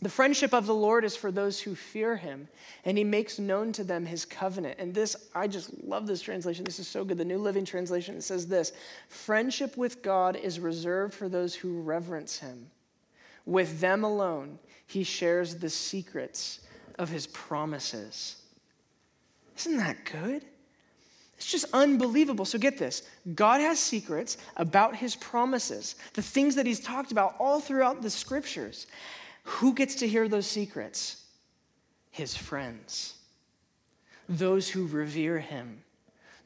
The 0.02 0.10
friendship 0.10 0.52
of 0.52 0.66
the 0.66 0.74
Lord 0.74 1.02
is 1.06 1.16
for 1.16 1.32
those 1.32 1.58
who 1.58 1.74
fear 1.74 2.16
him, 2.16 2.48
and 2.84 2.98
he 2.98 3.04
makes 3.04 3.38
known 3.38 3.72
to 3.72 3.84
them 3.84 4.04
his 4.04 4.26
covenant. 4.26 4.78
And 4.78 4.92
this, 4.92 5.16
I 5.34 5.46
just 5.46 5.82
love 5.82 6.06
this 6.06 6.20
translation. 6.20 6.66
This 6.66 6.78
is 6.78 6.88
so 6.88 7.02
good. 7.02 7.16
The 7.16 7.24
New 7.24 7.38
Living 7.38 7.64
Translation, 7.64 8.16
it 8.16 8.24
says 8.24 8.46
this 8.46 8.72
Friendship 9.08 9.74
with 9.78 10.02
God 10.02 10.36
is 10.36 10.60
reserved 10.60 11.14
for 11.14 11.30
those 11.30 11.54
who 11.54 11.80
reverence 11.80 12.40
him. 12.40 12.66
With 13.46 13.80
them 13.80 14.04
alone, 14.04 14.58
he 14.86 15.02
shares 15.02 15.56
the 15.56 15.70
secrets 15.70 16.60
of 17.00 17.08
his 17.08 17.26
promises. 17.26 18.36
Isn't 19.58 19.78
that 19.78 20.04
good? 20.04 20.44
It's 21.36 21.50
just 21.50 21.64
unbelievable. 21.72 22.44
So 22.44 22.58
get 22.58 22.76
this 22.78 23.02
God 23.34 23.60
has 23.60 23.80
secrets 23.80 24.36
about 24.56 24.94
his 24.94 25.16
promises, 25.16 25.96
the 26.12 26.22
things 26.22 26.54
that 26.54 26.66
he's 26.66 26.80
talked 26.80 27.10
about 27.10 27.34
all 27.40 27.58
throughout 27.58 28.02
the 28.02 28.10
scriptures. 28.10 28.86
Who 29.44 29.72
gets 29.72 29.96
to 29.96 30.08
hear 30.08 30.28
those 30.28 30.46
secrets? 30.46 31.24
His 32.10 32.36
friends, 32.36 33.14
those 34.28 34.68
who 34.68 34.86
revere 34.86 35.38
him, 35.38 35.82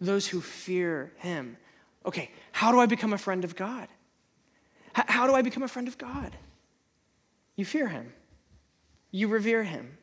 those 0.00 0.26
who 0.26 0.40
fear 0.40 1.12
him. 1.16 1.56
Okay, 2.06 2.30
how 2.52 2.70
do 2.70 2.78
I 2.78 2.86
become 2.86 3.12
a 3.12 3.18
friend 3.18 3.44
of 3.44 3.56
God? 3.56 3.88
How 4.92 5.26
do 5.26 5.34
I 5.34 5.42
become 5.42 5.64
a 5.64 5.68
friend 5.68 5.88
of 5.88 5.98
God? 5.98 6.36
You 7.56 7.64
fear 7.64 7.88
him, 7.88 8.12
you 9.10 9.26
revere 9.26 9.64
him. 9.64 9.98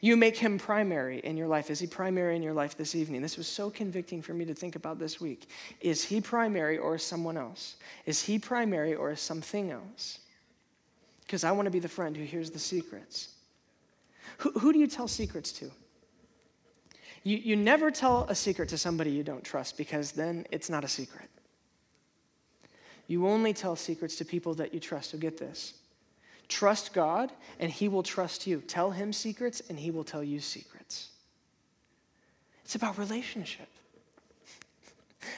You 0.00 0.16
make 0.16 0.36
him 0.36 0.58
primary 0.58 1.18
in 1.20 1.36
your 1.36 1.46
life. 1.46 1.70
Is 1.70 1.78
he 1.78 1.86
primary 1.86 2.36
in 2.36 2.42
your 2.42 2.52
life 2.52 2.76
this 2.76 2.94
evening? 2.94 3.22
This 3.22 3.36
was 3.36 3.46
so 3.46 3.70
convicting 3.70 4.22
for 4.22 4.32
me 4.32 4.44
to 4.44 4.54
think 4.54 4.76
about 4.76 4.98
this 4.98 5.20
week. 5.20 5.48
Is 5.80 6.04
he 6.04 6.20
primary 6.20 6.78
or 6.78 6.96
is 6.96 7.02
someone 7.02 7.36
else? 7.36 7.76
Is 8.06 8.22
he 8.22 8.38
primary 8.38 8.94
or 8.94 9.10
is 9.10 9.20
something 9.20 9.70
else? 9.70 10.20
Because 11.22 11.44
I 11.44 11.52
want 11.52 11.66
to 11.66 11.70
be 11.70 11.78
the 11.78 11.88
friend 11.88 12.16
who 12.16 12.24
hears 12.24 12.50
the 12.50 12.58
secrets. 12.58 13.28
Who, 14.38 14.50
who 14.52 14.72
do 14.72 14.78
you 14.78 14.86
tell 14.86 15.08
secrets 15.08 15.52
to? 15.52 15.70
You, 17.24 17.36
you 17.36 17.56
never 17.56 17.90
tell 17.90 18.26
a 18.28 18.34
secret 18.34 18.68
to 18.70 18.78
somebody 18.78 19.10
you 19.10 19.22
don't 19.22 19.44
trust 19.44 19.76
because 19.76 20.12
then 20.12 20.46
it's 20.50 20.68
not 20.68 20.84
a 20.84 20.88
secret. 20.88 21.28
You 23.06 23.26
only 23.28 23.52
tell 23.52 23.76
secrets 23.76 24.16
to 24.16 24.24
people 24.24 24.54
that 24.54 24.74
you 24.74 24.80
trust. 24.80 25.10
So 25.10 25.18
get 25.18 25.38
this 25.38 25.74
Trust 26.48 26.92
God, 26.92 27.32
and 27.58 27.70
He 27.70 27.88
will 27.88 28.02
trust 28.02 28.46
you. 28.46 28.60
Tell 28.60 28.90
Him 28.90 29.12
secrets, 29.12 29.62
and 29.68 29.78
He 29.78 29.90
will 29.90 30.04
tell 30.04 30.22
you 30.22 30.40
secrets. 30.40 31.08
It's 32.64 32.74
about 32.74 32.98
relationship. 32.98 33.68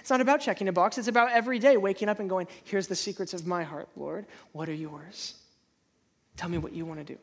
It's 0.00 0.10
not 0.10 0.20
about 0.20 0.40
checking 0.40 0.68
a 0.68 0.72
box. 0.72 0.98
It's 0.98 1.08
about 1.08 1.32
every 1.32 1.58
day 1.58 1.76
waking 1.76 2.08
up 2.08 2.20
and 2.20 2.28
going, 2.28 2.46
Here's 2.64 2.86
the 2.86 2.96
secrets 2.96 3.34
of 3.34 3.46
my 3.46 3.62
heart, 3.62 3.88
Lord. 3.96 4.26
What 4.52 4.68
are 4.68 4.74
yours? 4.74 5.34
Tell 6.36 6.48
me 6.48 6.58
what 6.58 6.72
you 6.72 6.84
want 6.84 7.00
to 7.00 7.04
do. 7.04 7.18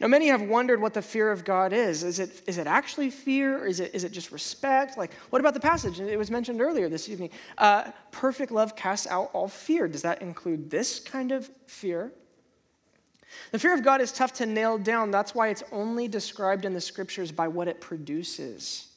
Now, 0.00 0.08
many 0.08 0.26
have 0.28 0.42
wondered 0.42 0.80
what 0.80 0.94
the 0.94 1.02
fear 1.02 1.30
of 1.30 1.44
God 1.44 1.72
is. 1.72 2.02
Is 2.02 2.18
it, 2.18 2.42
is 2.46 2.58
it 2.58 2.66
actually 2.66 3.10
fear, 3.10 3.58
or 3.58 3.66
is 3.66 3.80
it, 3.80 3.94
is 3.94 4.04
it 4.04 4.10
just 4.10 4.32
respect? 4.32 4.98
Like, 4.98 5.12
what 5.30 5.40
about 5.40 5.54
the 5.54 5.60
passage? 5.60 6.00
It 6.00 6.18
was 6.18 6.30
mentioned 6.30 6.60
earlier 6.60 6.88
this 6.88 7.08
evening. 7.08 7.30
Uh, 7.56 7.92
perfect 8.10 8.50
love 8.50 8.74
casts 8.74 9.06
out 9.06 9.30
all 9.32 9.48
fear. 9.48 9.86
Does 9.86 10.02
that 10.02 10.20
include 10.20 10.68
this 10.68 10.98
kind 10.98 11.30
of 11.30 11.48
fear? 11.66 12.12
The 13.50 13.58
fear 13.58 13.74
of 13.74 13.82
God 13.82 14.00
is 14.00 14.12
tough 14.12 14.34
to 14.34 14.46
nail 14.46 14.78
down. 14.78 15.10
That's 15.10 15.34
why 15.34 15.48
it's 15.48 15.62
only 15.72 16.08
described 16.08 16.64
in 16.64 16.74
the 16.74 16.80
scriptures 16.80 17.32
by 17.32 17.48
what 17.48 17.68
it 17.68 17.80
produces. 17.80 18.88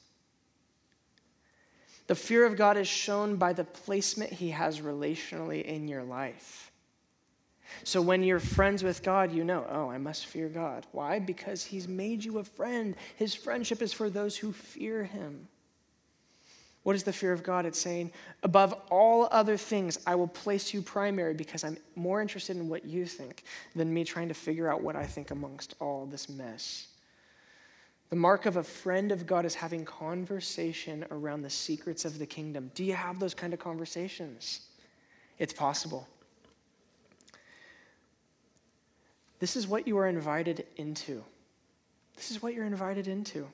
The 2.08 2.15
fear 2.15 2.46
of 2.46 2.58
God 2.58 2.78
is 2.78 2.88
shown 2.88 3.38
by 3.38 3.54
the 3.54 3.63
placement 3.63 4.34
he 4.34 4.50
has 4.50 4.82
relationally 4.82 5.63
in 5.63 5.88
your 5.88 6.04
life. 6.04 6.72
So 7.84 8.02
when 8.02 8.24
you're 8.24 8.39
friends 8.39 8.84
with 8.84 9.02
God, 9.02 9.32
you 9.32 9.44
know, 9.44 9.65
oh, 9.70 9.89
I 9.89 9.98
must 9.98 10.26
fear 10.26 10.50
God. 10.50 10.86
Why? 10.91 11.20
Because 11.20 11.63
he's 11.63 11.88
made 11.88 12.24
you 12.24 12.39
a 12.39 12.44
friend. 12.44 12.96
His 13.15 13.34
friendship 13.34 13.82
is 13.82 13.94
for 13.94 14.10
those 14.10 14.36
who 14.36 14.52
fear 14.52 15.04
him. 15.06 15.48
What 16.84 16.96
is 16.96 17.04
the 17.04 17.13
fear 17.13 17.32
of 17.32 17.44
God? 17.44 17.65
It's 17.65 17.80
saying, 17.80 18.12
above 18.41 18.74
all 18.89 19.28
other 19.32 19.56
things, 19.56 20.00
I 20.08 20.15
will 20.15 20.28
place 20.28 20.74
you 20.74 20.82
primary 20.82 21.34
because 21.34 21.63
I'm 21.63 21.78
more 21.96 22.22
interested 22.22 22.58
in 22.58 22.70
what 22.70 22.86
you 22.86 23.06
think 23.06 23.44
than 23.76 23.94
me 23.94 24.04
trying 24.04 24.30
to 24.30 24.34
figure 24.34 24.72
out 24.72 24.82
what 24.82 24.96
I 24.96 25.06
think 25.06 25.30
amongst 25.30 25.76
all 25.80 26.08
this 26.08 26.28
mess. 26.28 26.88
The 28.10 28.15
mark 28.15 28.46
of 28.46 28.58
a 28.58 28.63
friend 28.63 29.12
of 29.12 29.26
God 29.26 29.46
is 29.46 29.56
having 29.56 29.86
conversation 29.86 31.06
around 31.12 31.44
the 31.44 31.50
secrets 31.50 32.04
of 32.04 32.17
the 32.17 32.26
kingdom. 32.26 32.72
Do 32.74 32.84
you 32.84 32.94
have 32.94 33.20
those 33.20 33.34
kind 33.34 33.54
of 33.54 33.60
conversations? 33.60 34.62
It's 35.38 35.54
possible. 35.54 36.08
This 39.39 39.56
is 39.56 39.67
what 39.67 39.88
you 39.88 39.98
are 39.98 40.08
invited 40.08 40.65
into. 40.76 41.24
This 42.15 42.32
is 42.32 42.41
what 42.41 42.54
you're 42.54 42.65
invited 42.65 43.08
into. 43.08 43.48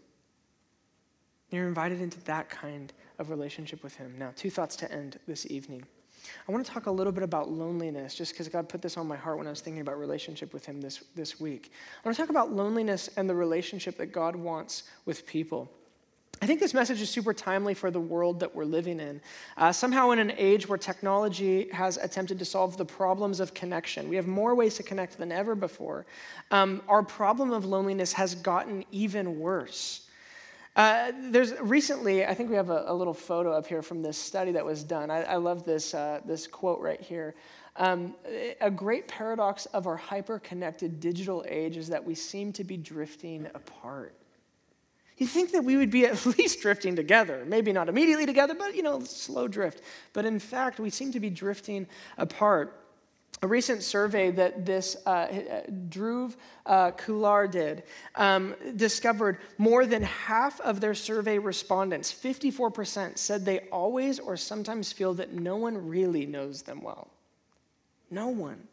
You're 1.52 1.68
invited 1.68 2.02
into 2.02 2.20
that 2.26 2.50
kind 2.50 2.92
of 3.20 3.30
relationship 3.30 3.84
with 3.84 3.96
Him. 3.96 4.16
Now, 4.18 4.32
two 4.36 4.50
thoughts 4.50 4.76
to 4.78 4.92
end 4.92 5.20
this 5.28 5.50
evening. 5.50 5.84
I 6.48 6.52
want 6.52 6.66
to 6.66 6.72
talk 6.72 6.88
a 6.88 6.92
little 6.92 7.14
bit 7.14 7.24
about 7.24 7.50
loneliness, 7.50 8.16
just 8.16 8.34
because 8.34 8.50
God 8.50 8.68
put 8.68 8.82
this 8.82 8.98
on 8.98 9.08
my 9.08 9.16
heart 9.16 9.38
when 9.38 9.48
I 9.48 9.50
was 9.50 9.62
thinking 9.62 9.82
about 9.82 10.00
relationship 10.00 10.54
with 10.54 10.66
Him 10.66 10.82
this, 10.82 11.04
this 11.16 11.40
week. 11.40 11.72
I 12.04 12.08
want 12.08 12.16
to 12.16 12.22
talk 12.22 12.30
about 12.30 12.52
loneliness 12.52 13.10
and 13.18 13.30
the 13.30 13.36
relationship 13.36 13.98
that 13.98 14.08
God 14.08 14.36
wants 14.36 14.84
with 15.06 15.26
people. 15.26 15.72
I 16.40 16.46
think 16.46 16.60
this 16.60 16.74
message 16.74 17.02
is 17.02 17.10
super 17.10 17.34
timely 17.34 17.74
for 17.74 17.90
the 17.90 18.00
world 18.00 18.40
that 18.42 18.54
we're 18.54 18.66
living 18.66 19.00
in. 19.00 19.22
Uh, 19.58 19.72
somehow, 19.72 20.12
in 20.12 20.20
an 20.20 20.34
age 20.38 20.70
where 20.70 20.78
technology 20.78 21.68
has 21.72 21.98
attempted 21.98 22.38
to 22.40 22.46
solve 22.46 22.78
the 22.78 22.86
problems 22.86 23.40
of 23.40 23.56
connection, 23.56 24.08
we 24.08 24.16
have 24.18 24.28
more 24.28 24.54
ways 24.54 24.76
to 24.76 24.84
connect 24.84 25.18
than 25.18 25.32
ever 25.32 25.56
before. 25.56 26.06
Um, 26.52 26.84
our 26.88 27.02
problem 27.02 27.52
of 27.52 27.66
loneliness 27.66 28.14
has 28.14 28.36
gotten 28.36 28.86
even 28.92 29.40
worse. 29.40 30.07
Uh, 30.78 31.12
there's 31.32 31.60
recently, 31.60 32.24
I 32.24 32.36
think 32.36 32.52
we 32.52 32.56
have 32.56 32.70
a, 32.70 32.84
a, 32.86 32.94
little 32.94 33.14
photo 33.14 33.52
up 33.52 33.66
here 33.66 33.82
from 33.82 34.04
this 34.04 34.16
study 34.16 34.52
that 34.52 34.64
was 34.64 34.84
done. 34.84 35.10
I, 35.10 35.24
I 35.24 35.36
love 35.38 35.66
this, 35.66 35.96
uh, 35.96 36.22
this 36.24 36.46
quote 36.46 36.80
right 36.80 37.02
here. 37.02 37.34
Um, 37.78 38.14
a 38.62 38.70
great 38.70 39.08
paradox 39.08 39.66
of 39.68 39.88
our 39.88 39.96
hyper 39.96 40.38
connected 40.38 41.00
digital 41.00 41.44
age 41.48 41.78
is 41.78 41.88
that 41.88 42.06
we 42.06 42.14
seem 42.14 42.54
to 42.54 42.64
be 42.64 42.78
drifting 42.78 43.48
apart. 43.56 44.14
You 45.18 45.26
think 45.26 45.52
that 45.54 45.64
we 45.64 45.78
would 45.78 45.90
be 45.90 46.06
at 46.06 46.24
least 46.38 46.62
drifting 46.62 46.96
together, 46.96 47.44
maybe 47.48 47.74
not 47.74 47.90
immediately 47.90 48.28
together, 48.28 48.54
but 48.54 48.76
you 48.76 48.84
know, 48.84 49.00
slow 49.00 49.48
drift. 49.48 49.82
But 50.14 50.26
in 50.26 50.38
fact, 50.38 50.80
we 50.80 50.92
seem 50.92 51.12
to 51.14 51.20
be 51.20 51.32
drifting 51.32 51.88
apart. 52.20 52.87
A 53.44 53.48
recent 53.48 53.84
survey 53.84 54.32
that 54.32 54.66
this 54.66 54.98
uh, 55.06 55.28
Dhruv 55.90 56.36
uh, 56.66 56.92
Khullar 56.92 57.50
did 57.50 57.84
um, 58.16 58.56
discovered 58.76 59.38
more 59.60 59.86
than 59.86 60.02
half 60.02 60.60
of 60.62 60.82
their 60.82 60.96
survey 60.96 61.38
respondents, 61.38 62.12
54%, 62.12 63.18
said 63.18 63.46
they 63.46 63.60
always 63.72 64.20
or 64.20 64.38
sometimes 64.38 64.92
feel 64.92 65.14
that 65.16 65.34
no 65.34 65.56
one 65.56 65.88
really 65.88 66.26
knows 66.26 66.64
them 66.64 66.82
well. 66.82 67.10
No 68.10 68.30
one. 68.30 68.68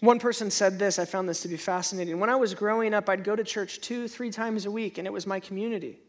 One 0.00 0.18
person 0.18 0.50
said 0.50 0.78
this, 0.78 0.98
I 0.98 1.06
found 1.06 1.26
this 1.26 1.40
to 1.40 1.48
be 1.48 1.56
fascinating. 1.56 2.20
When 2.20 2.28
I 2.28 2.36
was 2.36 2.52
growing 2.52 2.92
up, 2.92 3.08
I'd 3.08 3.24
go 3.24 3.34
to 3.34 3.42
church 3.42 3.80
two, 3.80 4.08
three 4.08 4.30
times 4.30 4.66
a 4.66 4.70
week, 4.70 4.98
and 4.98 5.06
it 5.06 5.12
was 5.12 5.26
my 5.26 5.40
community. 5.40 6.00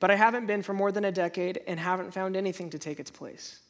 But 0.00 0.10
I 0.10 0.16
haven't 0.16 0.46
been 0.46 0.62
for 0.62 0.74
more 0.74 0.90
than 0.90 1.04
a 1.04 1.12
decade 1.12 1.60
and 1.68 1.78
haven't 1.78 2.12
found 2.12 2.36
anything 2.36 2.70
to 2.70 2.80
take 2.80 2.98
its 2.98 3.12
place. 3.12 3.60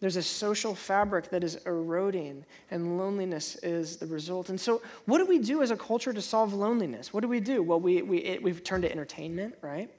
There's 0.00 0.16
a 0.16 0.22
social 0.22 0.74
fabric 0.74 1.30
that 1.30 1.42
is 1.42 1.56
eroding, 1.64 2.44
and 2.70 2.98
loneliness 2.98 3.56
is 3.56 3.96
the 3.96 4.06
result. 4.06 4.50
And 4.50 4.60
so, 4.60 4.82
what 5.06 5.18
do 5.18 5.24
we 5.24 5.38
do 5.38 5.62
as 5.62 5.70
a 5.70 5.76
culture 5.76 6.12
to 6.12 6.20
solve 6.20 6.52
loneliness? 6.52 7.14
What 7.14 7.20
do 7.20 7.28
we 7.28 7.40
do? 7.40 7.62
Well, 7.62 7.80
we, 7.80 8.02
we, 8.02 8.18
it, 8.18 8.42
we've 8.42 8.62
turned 8.62 8.82
to 8.82 8.92
entertainment, 8.92 9.54
right? 9.62 9.90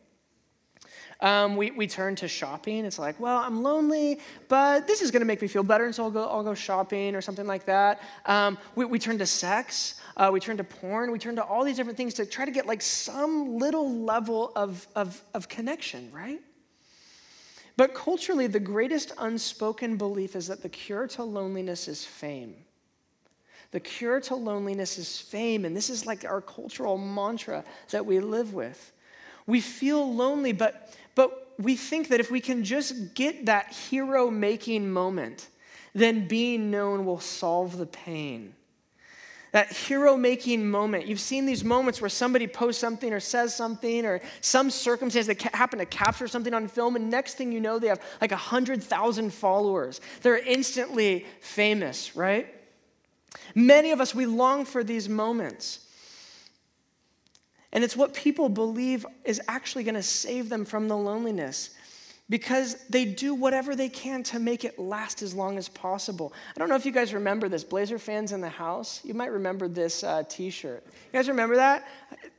Um, 1.19 1.55
we, 1.55 1.71
we 1.71 1.87
turn 1.87 2.15
to 2.17 2.27
shopping. 2.27 2.85
It's 2.85 2.99
like, 2.99 3.19
well, 3.19 3.37
I'm 3.37 3.63
lonely, 3.63 4.19
but 4.47 4.85
this 4.85 5.01
is 5.01 5.09
going 5.09 5.21
to 5.21 5.25
make 5.25 5.41
me 5.41 5.47
feel 5.47 5.63
better, 5.63 5.85
and 5.85 5.95
so 5.95 6.03
I'll 6.03 6.11
go, 6.11 6.27
I'll 6.27 6.43
go 6.43 6.53
shopping 6.53 7.15
or 7.15 7.21
something 7.21 7.47
like 7.47 7.65
that. 7.65 7.99
Um, 8.25 8.59
we, 8.75 8.85
we 8.85 8.99
turn 8.99 9.17
to 9.17 9.25
sex. 9.25 9.99
Uh, 10.15 10.29
we 10.31 10.39
turn 10.39 10.57
to 10.57 10.63
porn. 10.63 11.11
We 11.11 11.17
turn 11.17 11.35
to 11.37 11.43
all 11.43 11.63
these 11.63 11.75
different 11.75 11.97
things 11.97 12.13
to 12.15 12.25
try 12.27 12.45
to 12.45 12.51
get 12.51 12.67
like 12.67 12.83
some 12.83 13.57
little 13.57 13.91
level 13.91 14.51
of, 14.55 14.87
of, 14.95 15.19
of 15.33 15.49
connection, 15.49 16.11
right? 16.11 16.39
But 17.77 17.93
culturally, 17.93 18.47
the 18.47 18.59
greatest 18.59 19.13
unspoken 19.19 19.97
belief 19.97 20.35
is 20.35 20.47
that 20.47 20.63
the 20.63 20.69
cure 20.69 21.07
to 21.09 21.23
loneliness 21.23 21.87
is 21.87 22.03
fame. 22.03 22.55
The 23.71 23.79
cure 23.79 24.19
to 24.21 24.35
loneliness 24.35 24.97
is 24.97 25.19
fame, 25.19 25.63
and 25.63 25.77
this 25.77 25.89
is 25.89 26.05
like 26.05 26.25
our 26.25 26.41
cultural 26.41 26.97
mantra 26.97 27.63
that 27.91 28.05
we 28.05 28.19
live 28.19 28.53
with. 28.53 28.91
We 29.45 29.61
feel 29.61 30.13
lonely, 30.13 30.53
but, 30.53 30.95
but 31.13 31.53
we 31.59 31.75
think 31.75 32.09
that 32.09 32.19
if 32.19 32.31
we 32.31 32.41
can 32.41 32.63
just 32.63 33.13
get 33.13 33.45
that 33.45 33.71
hero 33.71 34.31
making 34.31 34.89
moment, 34.89 35.47
then 35.93 36.27
being 36.27 36.71
known 36.71 37.05
will 37.05 37.19
solve 37.19 37.77
the 37.77 37.85
pain 37.85 38.53
that 39.57 39.73
hero 39.73 40.15
making 40.15 40.69
moment. 40.69 41.07
You've 41.07 41.19
seen 41.19 41.47
these 41.47 41.63
moments 41.63 41.99
where 41.99 42.11
somebody 42.11 42.45
posts 42.45 42.79
something 42.79 43.11
or 43.11 43.19
says 43.19 43.55
something 43.55 44.05
or 44.05 44.21
some 44.39 44.69
circumstance 44.69 45.25
that 45.25 45.41
happen 45.41 45.79
to 45.79 45.85
capture 45.87 46.27
something 46.27 46.53
on 46.53 46.67
film, 46.67 46.95
and 46.95 47.09
next 47.09 47.37
thing 47.37 47.51
you 47.51 47.59
know, 47.59 47.79
they 47.79 47.87
have 47.87 47.99
like 48.21 48.29
100,000 48.29 49.33
followers. 49.33 49.99
They're 50.21 50.37
instantly 50.37 51.25
famous, 51.41 52.15
right? 52.15 52.53
Many 53.55 53.89
of 53.89 53.99
us, 53.99 54.13
we 54.13 54.27
long 54.27 54.63
for 54.63 54.83
these 54.83 55.09
moments. 55.09 55.79
And 57.73 57.83
it's 57.83 57.97
what 57.97 58.13
people 58.13 58.49
believe 58.49 59.07
is 59.25 59.41
actually 59.47 59.85
going 59.85 59.95
to 59.95 60.03
save 60.03 60.49
them 60.49 60.65
from 60.65 60.87
the 60.87 60.95
loneliness 60.95 61.71
because 62.29 62.75
they 62.89 63.05
do 63.05 63.33
whatever 63.33 63.75
they 63.75 63.87
can 63.89 64.21
to 64.21 64.39
make 64.39 64.65
it 64.65 64.77
last 64.77 65.21
as 65.21 65.33
long 65.33 65.57
as 65.57 65.69
possible. 65.69 66.33
I 66.55 66.59
don't 66.59 66.67
know 66.67 66.75
if 66.75 66.85
you 66.85 66.91
guys 66.91 67.13
remember 67.13 67.47
this. 67.47 67.63
Blazer 67.63 67.97
fans 67.97 68.33
in 68.33 68.41
the 68.41 68.49
house, 68.49 69.01
you 69.03 69.13
might 69.13 69.31
remember 69.31 69.67
this 69.67 70.03
uh, 70.03 70.23
t 70.27 70.49
shirt. 70.49 70.83
You 70.85 70.93
guys 71.13 71.27
remember 71.29 71.55
that? 71.55 71.87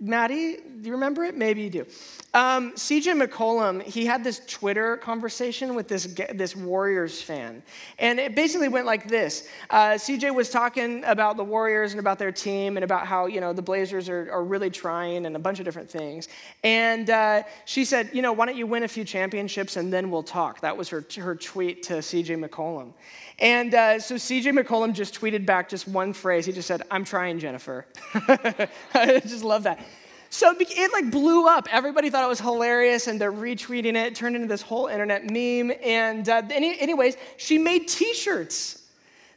Maddie, 0.01 0.59
do 0.81 0.87
you 0.87 0.93
remember 0.93 1.25
it? 1.25 1.37
Maybe 1.37 1.63
you 1.63 1.71
do. 1.71 1.87
Um, 2.35 2.73
CJ 2.73 3.27
McCollum, 3.27 3.83
he 3.83 4.05
had 4.05 4.23
this 4.23 4.43
Twitter 4.47 4.97
conversation 4.99 5.75
with 5.75 5.89
this, 5.89 6.15
this 6.35 6.55
Warriors 6.55 7.21
fan. 7.21 7.63
And 7.99 8.21
it 8.21 8.35
basically 8.37 8.69
went 8.69 8.87
like 8.87 9.09
this 9.09 9.49
uh, 9.71 9.93
CJ 9.93 10.35
was 10.35 10.51
talking 10.51 11.03
about 11.05 11.37
the 11.37 11.45
Warriors 11.45 11.93
and 11.93 12.01
about 12.01 12.19
their 12.19 12.31
team 12.31 12.77
and 12.77 12.85
about 12.85 13.07
how, 13.07 13.27
you 13.27 13.41
know, 13.41 13.53
the 13.53 13.63
Blazers 13.63 14.09
are, 14.09 14.31
are 14.31 14.45
really 14.45 14.71
trying 14.71 15.27
and 15.27 15.35
a 15.35 15.39
bunch 15.39 15.59
of 15.59 15.65
different 15.65 15.91
things. 15.91 16.29
And 16.63 17.09
uh, 17.09 17.43
she 17.65 17.85
said, 17.85 18.11
you 18.13 18.23
know, 18.23 18.33
why 18.33 18.47
don't 18.47 18.57
you 18.57 18.67
win 18.67 18.83
a 18.83 18.89
few 18.89 19.05
championships 19.05 19.78
and 19.79 19.93
then 19.93 20.11
we'll 20.11 20.23
talk? 20.23 20.61
That 20.61 20.77
was 20.77 20.91
her, 20.91 21.05
her 21.17 21.35
tweet 21.35 21.83
to 21.85 21.95
CJ 21.95 22.47
McCollum. 22.47 22.93
And 23.39 23.75
uh, 23.75 23.99
so 23.99 24.17
CJ 24.17 24.59
McCollum 24.63 24.93
just 24.93 25.19
tweeted 25.19 25.47
back 25.47 25.69
just 25.69 25.89
one 25.89 26.13
phrase. 26.13 26.45
He 26.45 26.53
just 26.53 26.69
said, 26.69 26.83
I'm 26.91 27.05
trying, 27.05 27.39
Jennifer. 27.39 27.87
I 28.15 29.21
just 29.25 29.45
love 29.45 29.63
that. 29.63 29.85
So 30.31 30.55
it 30.59 30.93
like 30.93 31.11
blew 31.11 31.47
up. 31.47 31.69
Everybody 31.73 32.11
thought 32.11 32.25
it 32.25 32.29
was 32.29 32.41
hilarious, 32.41 33.07
and 33.07 33.19
they're 33.19 33.33
retweeting 33.33 33.95
it. 33.95 34.09
it 34.09 34.15
turned 34.15 34.37
into 34.37 34.49
this 34.49 34.61
whole 34.61 34.89
internet 34.89 35.25
meme. 35.25 35.73
And 35.83 36.29
uh, 36.29 36.43
any, 36.51 36.79
anyways, 36.79 37.17
she 37.39 37.57
made 37.57 37.89
T-shirts. 37.89 38.83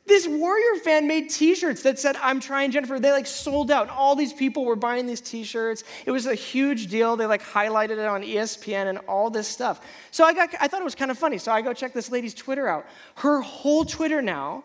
This 0.06 0.28
Warrior 0.28 0.76
fan 0.84 1.08
made 1.08 1.30
T-shirts 1.30 1.84
that 1.84 2.00
said 2.00 2.18
"I'm 2.22 2.40
trying 2.40 2.72
Jennifer." 2.72 3.00
They 3.00 3.12
like 3.12 3.28
sold 3.28 3.72
out. 3.72 3.90
All 3.90 4.16
these 4.16 4.34
people 4.34 4.66
were 4.66 4.76
buying 4.76 5.06
these 5.06 5.22
T-shirts. 5.22 5.84
It 6.06 6.12
was 6.12 6.26
a 6.26 6.36
huge 6.36 6.88
deal. 6.88 7.16
They 7.16 7.26
like 7.26 7.44
highlighted 7.44 7.92
it 7.92 8.06
on 8.06 8.22
ESPN 8.24 8.88
and 8.88 8.98
all 9.08 9.30
this 9.30 9.48
stuff. 9.48 9.82
So 10.10 10.26
I 10.26 10.34
got, 10.34 10.50
I 10.60 10.68
thought 10.68 10.82
it 10.82 10.86
was 10.86 10.96
kind 10.96 11.12
of 11.12 11.18
funny. 11.18 11.38
So 11.38 11.52
I 11.52 11.62
go 11.62 11.72
check 11.74 11.94
this 11.94 12.12
lady's 12.12 12.34
Twitter 12.34 12.68
out. 12.68 12.88
Her 13.16 13.42
whole 13.42 13.86
Twitter 13.86 14.22
now 14.22 14.64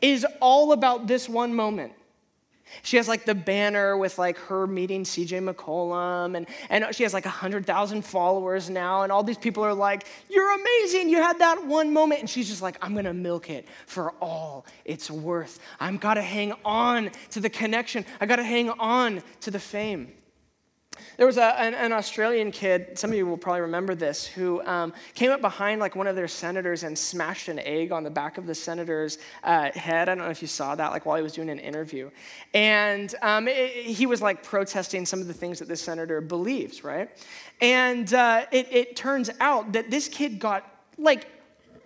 is 0.00 0.24
all 0.40 0.72
about 0.72 1.06
this 1.06 1.28
one 1.28 1.54
moment. 1.54 1.92
She 2.82 2.96
has 2.96 3.08
like 3.08 3.24
the 3.24 3.34
banner 3.34 3.96
with 3.96 4.18
like 4.18 4.38
her 4.38 4.66
meeting 4.66 5.04
CJ 5.04 5.52
McCollum, 5.52 6.36
and, 6.36 6.46
and 6.68 6.94
she 6.94 7.02
has 7.02 7.14
like 7.14 7.24
100,000 7.24 8.02
followers 8.02 8.70
now, 8.70 9.02
and 9.02 9.12
all 9.12 9.22
these 9.22 9.38
people 9.38 9.64
are 9.64 9.74
like, 9.74 10.06
You're 10.28 10.54
amazing, 10.54 11.08
you 11.08 11.18
had 11.18 11.38
that 11.38 11.66
one 11.66 11.92
moment. 11.92 12.20
And 12.20 12.30
she's 12.30 12.48
just 12.48 12.62
like, 12.62 12.76
I'm 12.82 12.94
gonna 12.94 13.14
milk 13.14 13.50
it 13.50 13.66
for 13.86 14.12
all 14.20 14.66
it's 14.84 15.10
worth. 15.10 15.58
I'm 15.80 15.96
gotta 15.96 16.22
hang 16.22 16.52
on 16.64 17.10
to 17.30 17.40
the 17.40 17.50
connection, 17.50 18.04
I 18.20 18.26
gotta 18.26 18.44
hang 18.44 18.70
on 18.70 19.22
to 19.40 19.50
the 19.50 19.60
fame. 19.60 20.12
There 21.16 21.26
was 21.26 21.38
a, 21.38 21.58
an, 21.58 21.74
an, 21.74 21.92
Australian 21.92 22.50
kid, 22.50 22.98
some 22.98 23.10
of 23.10 23.16
you 23.16 23.26
will 23.26 23.38
probably 23.38 23.62
remember 23.62 23.94
this, 23.94 24.26
who 24.26 24.62
um, 24.66 24.92
came 25.14 25.30
up 25.30 25.40
behind 25.40 25.80
like 25.80 25.96
one 25.96 26.06
of 26.06 26.14
their 26.14 26.28
senators 26.28 26.82
and 26.82 26.98
smashed 26.98 27.48
an 27.48 27.58
egg 27.60 27.90
on 27.90 28.04
the 28.04 28.10
back 28.10 28.36
of 28.36 28.46
the 28.46 28.54
senator's 28.54 29.18
uh, 29.42 29.70
head. 29.72 30.08
I 30.08 30.14
don't 30.14 30.24
know 30.24 30.30
if 30.30 30.42
you 30.42 30.48
saw 30.48 30.74
that, 30.74 30.90
like 30.90 31.06
while 31.06 31.16
he 31.16 31.22
was 31.22 31.32
doing 31.32 31.48
an 31.48 31.58
interview. 31.58 32.10
And 32.52 33.14
um, 33.22 33.48
it, 33.48 33.70
he 33.70 34.04
was 34.04 34.20
like 34.20 34.42
protesting 34.42 35.06
some 35.06 35.20
of 35.20 35.26
the 35.26 35.34
things 35.34 35.58
that 35.58 35.68
this 35.68 35.80
senator 35.80 36.20
believes, 36.20 36.84
right? 36.84 37.08
And 37.60 38.12
uh, 38.12 38.44
it, 38.52 38.68
it 38.70 38.96
turns 38.96 39.30
out 39.40 39.72
that 39.72 39.90
this 39.90 40.08
kid 40.08 40.38
got 40.38 40.70
like 40.98 41.28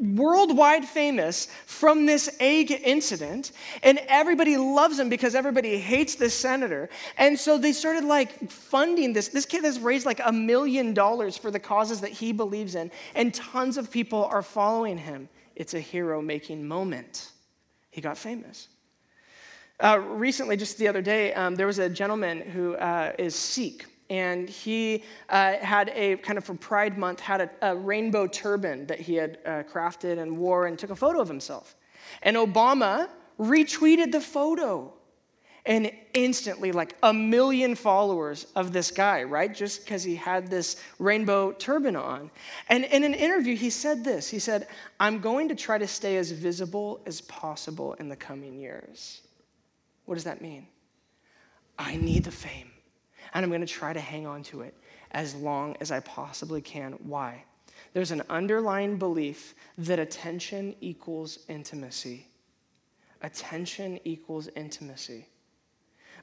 worldwide 0.00 0.84
famous 0.84 1.48
from 1.66 2.06
this 2.06 2.34
egg 2.40 2.70
incident, 2.70 3.52
and 3.82 4.00
everybody 4.08 4.56
loves 4.56 4.98
him 4.98 5.08
because 5.08 5.34
everybody 5.34 5.78
hates 5.78 6.14
this 6.14 6.34
senator. 6.34 6.88
And 7.18 7.38
so 7.38 7.58
they 7.58 7.72
started 7.72 8.04
like 8.04 8.50
funding 8.50 9.12
this. 9.12 9.28
This 9.28 9.46
kid 9.46 9.64
has 9.64 9.78
raised 9.78 10.06
like 10.06 10.20
a 10.24 10.32
million 10.32 10.94
dollars 10.94 11.36
for 11.36 11.50
the 11.50 11.60
causes 11.60 12.00
that 12.00 12.10
he 12.10 12.32
believes 12.32 12.74
in, 12.74 12.90
and 13.14 13.34
tons 13.34 13.76
of 13.76 13.90
people 13.90 14.24
are 14.24 14.42
following 14.42 14.98
him. 14.98 15.28
It's 15.54 15.74
a 15.74 15.80
hero 15.80 16.22
making 16.22 16.66
moment. 16.66 17.32
He 17.90 18.00
got 18.00 18.16
famous. 18.16 18.68
Uh, 19.78 19.98
recently, 19.98 20.56
just 20.56 20.76
the 20.78 20.88
other 20.88 21.00
day, 21.00 21.32
um, 21.34 21.54
there 21.54 21.66
was 21.66 21.78
a 21.78 21.88
gentleman 21.88 22.40
who 22.40 22.74
uh, 22.76 23.12
is 23.18 23.34
Sikh, 23.34 23.86
and 24.10 24.50
he 24.50 25.04
uh, 25.28 25.54
had 25.58 25.90
a 25.94 26.16
kind 26.16 26.36
of 26.36 26.44
for 26.44 26.54
Pride 26.54 26.98
Month 26.98 27.20
had 27.20 27.40
a, 27.40 27.50
a 27.70 27.76
rainbow 27.76 28.26
turban 28.26 28.86
that 28.86 29.00
he 29.00 29.14
had 29.14 29.38
uh, 29.46 29.62
crafted 29.62 30.18
and 30.18 30.36
wore 30.36 30.66
and 30.66 30.78
took 30.78 30.90
a 30.90 30.96
photo 30.96 31.20
of 31.20 31.28
himself. 31.28 31.76
And 32.22 32.36
Obama 32.36 33.08
retweeted 33.38 34.12
the 34.12 34.20
photo. 34.20 34.92
And 35.66 35.92
instantly, 36.14 36.72
like 36.72 36.96
a 37.02 37.12
million 37.12 37.74
followers 37.74 38.46
of 38.56 38.72
this 38.72 38.90
guy, 38.90 39.22
right? 39.24 39.54
Just 39.54 39.84
because 39.84 40.02
he 40.02 40.16
had 40.16 40.48
this 40.48 40.82
rainbow 40.98 41.52
turban 41.52 41.96
on. 41.96 42.30
And 42.70 42.84
in 42.86 43.04
an 43.04 43.12
interview, 43.12 43.54
he 43.54 43.68
said 43.68 44.02
this 44.02 44.28
He 44.28 44.38
said, 44.38 44.66
I'm 44.98 45.20
going 45.20 45.48
to 45.50 45.54
try 45.54 45.76
to 45.76 45.86
stay 45.86 46.16
as 46.16 46.30
visible 46.30 47.02
as 47.06 47.20
possible 47.20 47.92
in 47.94 48.08
the 48.08 48.16
coming 48.16 48.54
years. 48.54 49.20
What 50.06 50.14
does 50.14 50.24
that 50.24 50.40
mean? 50.40 50.66
I 51.78 51.96
need 51.96 52.24
the 52.24 52.30
fame, 52.30 52.69
and 53.32 53.44
I'm 53.44 53.50
going 53.50 53.60
to 53.60 53.66
try 53.66 53.92
to 53.92 54.00
hang 54.00 54.26
on 54.26 54.42
to 54.44 54.62
it 54.62 54.74
as 55.12 55.34
long 55.34 55.76
as 55.80 55.90
I 55.90 56.00
possibly 56.00 56.60
can. 56.60 56.92
Why? 57.02 57.44
There's 57.92 58.10
an 58.10 58.22
underlying 58.28 58.96
belief 58.96 59.54
that 59.78 59.98
attention 59.98 60.74
equals 60.80 61.40
intimacy. 61.48 62.26
Attention 63.22 63.98
equals 64.04 64.48
intimacy. 64.56 65.26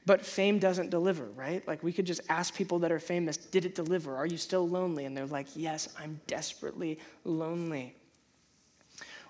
But 0.06 0.24
fame 0.24 0.58
doesn't 0.58 0.90
deliver, 0.90 1.26
right? 1.26 1.66
Like 1.68 1.82
we 1.82 1.92
could 1.92 2.06
just 2.06 2.22
ask 2.28 2.54
people 2.54 2.78
that 2.80 2.92
are 2.92 2.98
famous, 2.98 3.36
did 3.36 3.64
it 3.64 3.74
deliver? 3.74 4.16
Are 4.16 4.26
you 4.26 4.38
still 4.38 4.66
lonely? 4.66 5.04
And 5.04 5.16
they're 5.16 5.26
like, 5.26 5.48
yes, 5.54 5.88
I'm 5.98 6.20
desperately 6.26 6.98
lonely. 7.24 7.94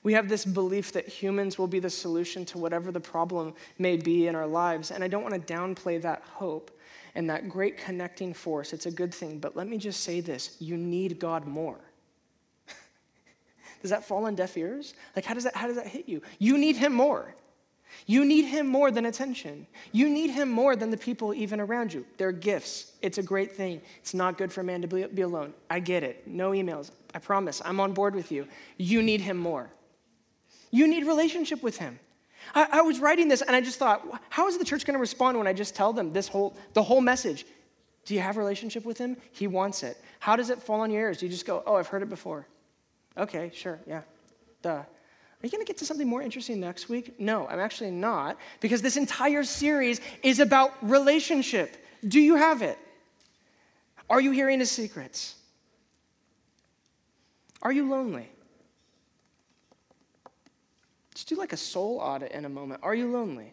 We 0.05 0.13
have 0.13 0.29
this 0.29 0.45
belief 0.45 0.93
that 0.93 1.09
humans 1.09 1.59
will 1.59 1.67
be 1.67 1.81
the 1.81 1.91
solution 1.91 2.45
to 2.47 2.59
whatever 2.59 2.93
the 2.93 3.01
problem 3.01 3.55
may 3.79 3.97
be 3.97 4.29
in 4.29 4.37
our 4.37 4.47
lives. 4.47 4.91
And 4.91 5.03
I 5.03 5.09
don't 5.09 5.23
want 5.23 5.35
to 5.35 5.53
downplay 5.53 6.01
that 6.03 6.23
hope 6.23 6.71
and 7.19 7.29
that 7.29 7.49
great 7.49 7.77
connecting 7.77 8.33
force. 8.33 8.73
It's 8.73 8.87
a 8.87 8.93
good 8.93 9.13
thing. 9.13 9.41
But 9.41 9.57
let 9.57 9.67
me 9.67 9.77
just 9.77 10.05
say 10.05 10.21
this 10.21 10.57
you 10.61 10.77
need 10.77 11.19
God 11.19 11.49
more. 11.49 11.81
does 13.83 13.91
that 13.91 14.05
fall 14.05 14.27
on 14.27 14.37
deaf 14.37 14.57
ears? 14.57 14.95
Like, 15.17 15.25
how 15.25 15.35
does 15.35 15.43
that, 15.43 15.57
how 15.57 15.67
does 15.67 15.75
that 15.75 15.89
hit 15.89 16.09
you? 16.09 16.23
You 16.39 16.57
need 16.57 16.77
Him 16.77 16.95
more. 16.95 17.35
You 18.07 18.25
need 18.25 18.45
him 18.45 18.67
more 18.67 18.91
than 18.91 19.07
attention. 19.07 19.67
You 19.93 20.11
need 20.11 20.29
him 20.29 20.51
more 20.51 20.77
than 20.77 20.91
the 20.91 20.97
people 20.97 21.33
even 21.33 21.59
around 21.59 21.91
you. 21.93 22.05
They're 22.19 22.33
gifts. 22.33 22.93
It's 23.01 23.17
a 23.17 23.23
great 23.23 23.51
thing. 23.51 23.81
It's 23.97 24.13
not 24.13 24.37
good 24.37 24.53
for 24.53 24.61
a 24.61 24.65
man 24.65 24.83
to 24.83 25.09
be 25.09 25.23
alone. 25.23 25.55
I 25.71 25.81
get 25.81 26.03
it. 26.03 26.29
No 26.29 26.51
emails. 26.51 26.91
I 27.15 27.19
promise. 27.19 27.63
I'm 27.65 27.81
on 27.81 27.95
board 27.95 28.15
with 28.15 28.31
you. 28.31 28.47
You 28.77 29.03
need 29.03 29.23
him 29.23 29.39
more. 29.39 29.71
You 30.71 30.87
need 30.87 31.07
relationship 31.07 31.63
with 31.63 31.79
him. 31.79 31.99
I, 32.55 32.69
I 32.73 32.81
was 32.83 33.01
writing 33.01 33.29
this 33.29 33.43
and 33.43 33.55
I 33.55 33.61
just 33.61 33.79
thought, 33.79 34.23
how 34.31 34.49
is 34.49 34.59
the 34.59 34.65
church 34.65 34.85
going 34.85 34.95
to 34.95 35.01
respond 35.01 35.39
when 35.39 35.47
I 35.47 35.53
just 35.53 35.75
tell 35.75 35.93
them 35.93 36.13
this 36.13 36.29
whole, 36.29 36.57
the 36.73 36.83
whole 36.83 37.01
message? 37.01 37.47
Do 38.05 38.15
you 38.15 38.21
have 38.21 38.37
a 38.37 38.41
relationship 38.41 38.85
with 38.85 38.99
him? 38.99 39.17
He 39.33 39.47
wants 39.47 39.83
it. 39.83 39.99
How 40.19 40.35
does 40.35 40.51
it 40.51 40.63
fall 40.63 40.81
on 40.81 40.91
your 40.91 41.03
ears? 41.03 41.19
Do 41.19 41.27
you 41.27 41.33
just 41.33 41.47
go, 41.47 41.63
oh, 41.67 41.77
I've 41.77 41.89
heard 41.89 42.03
it 42.03 42.09
before? 42.09 42.47
Okay, 43.17 43.51
sure, 43.55 43.81
yeah. 43.87 44.03
Duh. 44.63 44.71
Are 45.41 45.47
you 45.47 45.51
going 45.51 45.65
to 45.65 45.67
get 45.67 45.79
to 45.79 45.87
something 45.87 46.09
more 46.09 46.23
interesting 46.23 46.59
next 46.59 46.89
week? 46.89 47.21
No, 47.21 47.47
I'm 47.47 47.61
actually 47.61 47.91
not, 47.91 48.39
because 48.61 48.83
this 48.83 48.97
entire 48.97 49.45
series 49.45 50.01
is 50.23 50.41
about 50.41 50.73
relationship. 50.83 51.77
Do 52.07 52.21
you 52.21 52.37
have 52.37 52.63
it? 52.63 52.79
Are 54.11 54.21
you 54.21 54.31
hearing 54.33 54.59
his 54.59 54.71
secrets? 54.71 55.37
Are 57.63 57.73
you 57.73 57.89
lonely? 57.89 58.29
Let's 61.19 61.25
do 61.25 61.35
like 61.35 61.53
a 61.53 61.57
soul 61.57 61.99
audit 61.99 62.31
in 62.31 62.45
a 62.45 62.49
moment. 62.49 62.79
Are 62.85 62.95
you 62.95 63.11
lonely? 63.11 63.53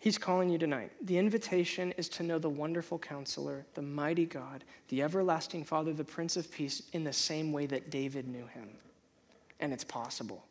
He's 0.00 0.18
calling 0.18 0.48
you 0.48 0.58
tonight. 0.58 0.90
The 1.00 1.16
invitation 1.16 1.92
is 1.92 2.08
to 2.08 2.24
know 2.24 2.40
the 2.40 2.48
wonderful 2.48 2.98
counselor, 2.98 3.64
the 3.74 3.82
mighty 3.82 4.26
God, 4.26 4.64
the 4.88 5.02
everlasting 5.02 5.62
Father, 5.62 5.92
the 5.92 6.02
Prince 6.02 6.36
of 6.36 6.50
Peace, 6.50 6.82
in 6.92 7.04
the 7.04 7.12
same 7.12 7.52
way 7.52 7.66
that 7.66 7.88
David 7.88 8.26
knew 8.26 8.46
him. 8.46 8.68
And 9.60 9.72
it's 9.72 9.84
possible. 9.84 10.44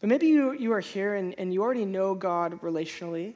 But 0.00 0.08
maybe 0.08 0.26
you, 0.26 0.50
you 0.50 0.72
are 0.72 0.80
here 0.80 1.14
and, 1.14 1.36
and 1.38 1.54
you 1.54 1.62
already 1.62 1.84
know 1.84 2.12
God 2.16 2.60
relationally. 2.60 3.26
And 3.26 3.34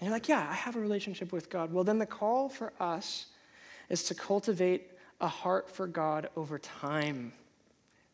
you're 0.00 0.10
like, 0.10 0.28
yeah, 0.28 0.48
I 0.50 0.54
have 0.54 0.74
a 0.74 0.80
relationship 0.80 1.32
with 1.32 1.48
God. 1.48 1.72
Well, 1.72 1.84
then 1.84 2.00
the 2.00 2.06
call 2.06 2.48
for 2.48 2.72
us 2.80 3.26
is 3.88 4.02
to 4.02 4.16
cultivate 4.16 4.90
a 5.20 5.28
heart 5.28 5.70
for 5.70 5.86
God 5.86 6.28
over 6.34 6.58
time 6.58 7.32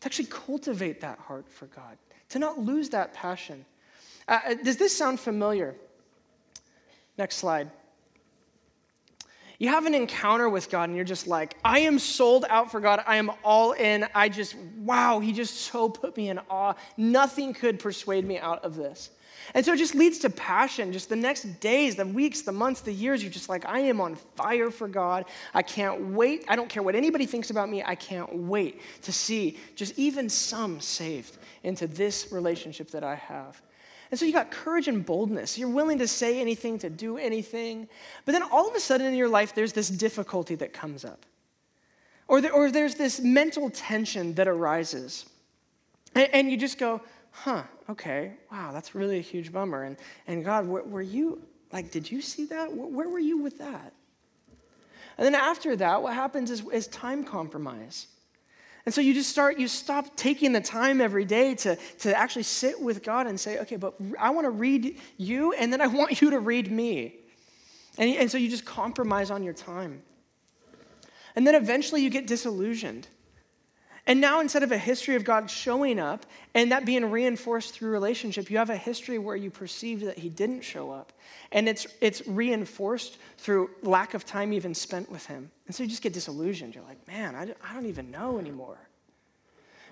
to 0.01 0.07
actually 0.07 0.26
cultivate 0.26 1.01
that 1.01 1.18
heart 1.18 1.48
for 1.48 1.66
God, 1.66 1.96
to 2.30 2.38
not 2.38 2.59
lose 2.59 2.88
that 2.90 3.12
passion. 3.14 3.64
Uh, 4.26 4.40
uh, 4.46 4.55
does 4.55 4.76
this 4.76 4.96
sound 4.96 5.20
familiar? 5.20 5.74
Next 7.18 7.36
slide. 7.36 7.70
You 9.59 9.68
have 9.68 9.84
an 9.84 9.94
encounter 9.94 10.48
with 10.48 10.70
God 10.70 10.88
and 10.88 10.96
you're 10.96 11.05
just 11.05 11.26
like, 11.26 11.55
I 11.62 11.80
am 11.80 11.98
sold 11.98 12.46
out 12.48 12.70
for 12.70 12.80
God. 12.80 13.05
I 13.07 13.16
am 13.16 13.30
all 13.44 13.72
in. 13.72 14.07
I 14.14 14.30
just, 14.30 14.57
wow, 14.78 15.20
He 15.20 15.32
just 15.32 15.55
so 15.55 15.86
put 15.90 16.16
me 16.16 16.30
in 16.30 16.38
awe. 16.48 16.74
Nothing 16.96 17.53
could 17.53 17.78
persuade 17.78 18.24
me 18.24 18.38
out 18.38 18.64
of 18.64 18.74
this. 18.74 19.11
And 19.55 19.64
so 19.64 19.72
it 19.72 19.78
just 19.78 19.95
leads 19.95 20.18
to 20.18 20.30
passion. 20.30 20.93
Just 20.93 21.09
the 21.09 21.16
next 21.16 21.61
days, 21.61 21.97
the 21.97 22.07
weeks, 22.07 22.43
the 22.43 22.53
months, 22.53 22.80
the 22.80 22.93
years, 22.93 23.22
you're 23.22 23.32
just 23.32 23.49
like, 23.49 23.66
I 23.66 23.80
am 23.80 24.01
on 24.01 24.16
fire 24.36 24.70
for 24.70 24.88
God. 24.88 25.24
I 25.55 25.62
can't 25.62 26.09
wait. 26.09 26.45
I 26.49 26.57
don't 26.57 26.68
care 26.68 26.82
what 26.82 26.95
anybody 26.95 27.26
thinks 27.26 27.51
about 27.51 27.68
me. 27.68 27.82
I 27.82 27.95
can't 27.95 28.34
wait 28.34 28.80
to 29.03 29.12
see 29.12 29.59
just 29.74 29.99
even 29.99 30.28
some 30.28 30.80
saved 30.80 31.38
into 31.62 31.86
this 31.86 32.32
relationship 32.32 32.91
that 32.91 33.05
I 33.05 33.16
have. 33.16 33.61
And 34.11 34.18
so 34.18 34.26
you 34.26 34.32
got 34.32 34.51
courage 34.51 34.88
and 34.88 35.07
boldness. 35.07 35.57
You're 35.57 35.68
willing 35.68 35.99
to 35.99 36.09
say 36.09 36.41
anything, 36.41 36.78
to 36.80 36.91
do 36.91 37.16
anything. 37.16 37.88
But 38.24 38.32
then 38.32 38.43
all 38.43 38.68
of 38.68 38.74
a 38.74 38.80
sudden 38.80 39.07
in 39.07 39.14
your 39.14 39.28
life, 39.28 39.55
there's 39.55 39.72
this 39.72 39.88
difficulty 39.88 40.57
that 40.57 40.72
comes 40.72 41.05
up. 41.05 41.24
Or, 42.26 42.41
there, 42.41 42.53
or 42.53 42.70
there's 42.70 42.97
this 42.97 43.20
mental 43.20 43.70
tension 43.70 44.34
that 44.34 44.49
arises. 44.49 45.26
And, 46.14 46.28
and 46.32 46.51
you 46.51 46.57
just 46.57 46.78
go, 46.78 47.01
huh, 47.31 47.62
okay, 47.89 48.35
wow, 48.51 48.72
that's 48.72 48.95
really 48.95 49.18
a 49.18 49.22
huge 49.22 49.53
bummer. 49.53 49.85
And, 49.85 49.97
and 50.26 50.45
God, 50.45 50.66
were, 50.66 50.83
were 50.83 51.03
you, 51.03 51.43
like, 51.72 51.91
did 51.91 52.11
you 52.11 52.20
see 52.20 52.47
that? 52.47 52.72
Where, 52.72 52.87
where, 52.87 53.09
were 53.09 53.18
you 53.18 53.39
with 53.39 53.59
that? 53.59 53.93
And 55.16 55.26
then 55.26 55.35
after 55.35 55.76
that, 55.76 56.03
what 56.03 56.14
happens 56.14 56.51
is, 56.51 56.64
is 56.72 56.87
time 56.89 57.24
compromise. 57.24 58.07
And 58.87 58.95
so 58.95 59.01
you 59.01 59.12
just 59.12 59.28
start, 59.28 59.59
you 59.59 59.68
stop 59.68 60.16
taking 60.16 60.53
the 60.53 60.61
time 60.61 61.01
every 61.01 61.24
day 61.24 61.55
to, 61.57 61.76
to 61.99 62.18
actually 62.18 62.45
sit 62.45 62.81
with 62.81 63.03
God 63.03 63.26
and 63.26 63.39
say, 63.39 63.59
okay, 63.59 63.76
but 63.76 63.95
I 64.18 64.31
want 64.31 64.47
to 64.47 64.51
read 64.51 64.99
you, 65.18 65.53
and 65.53 65.72
then 65.72 65.81
I 65.81 65.87
want 65.89 66.20
you 66.20 66.31
to 66.31 66.41
read 66.41 66.70
me. 66.70 67.16
And, 67.99 68.11
and 68.16 68.31
so 68.31 68.39
you 68.39 68.49
just 68.49 68.64
compromise 68.64 69.31
on 69.31 69.43
your 69.43 69.53
time. 69.53 70.03
And 71.37 71.47
then 71.47 71.55
eventually 71.55 72.03
you 72.03 72.11
get 72.11 72.26
disillusioned. 72.26 73.07
And 74.07 74.20
now, 74.20 74.40
instead 74.40 74.62
of 74.62 74.72
a 74.72 74.78
history 74.78 75.14
of 75.14 75.24
God 75.24 75.51
showing 75.51 75.98
up 75.98 76.24
and 76.55 76.72
that 76.72 76.84
being 76.84 77.11
reinforced 77.11 77.74
through 77.74 77.90
relationship, 77.90 78.51
you 78.51 78.59
have 78.59 78.70
a 78.70 78.76
history 78.76 79.18
where 79.18 79.36
you 79.36 79.51
perceive 79.51 80.01
that 80.01 80.18
He 80.18 80.28
didn't 80.28 80.62
show 80.62 80.90
up. 80.90 81.12
And 81.53 81.68
it's, 81.68 81.86
it's 82.01 82.26
reinforced 82.26 83.18
through 83.38 83.70
lack 83.82 84.14
of 84.14 84.24
time 84.24 84.53
even 84.53 84.74
spent 84.74 85.11
with 85.11 85.26
Him. 85.26 85.51
And 85.66 85.74
so 85.74 85.82
you 85.82 85.88
just 85.88 86.03
get 86.03 86.12
disillusioned. 86.12 86.74
You're 86.74 86.84
like, 86.84 87.07
man, 87.07 87.34
I, 87.34 87.42
I 87.42 87.74
don't 87.74 87.86
even 87.86 88.11
know 88.11 88.38
anymore. 88.38 88.78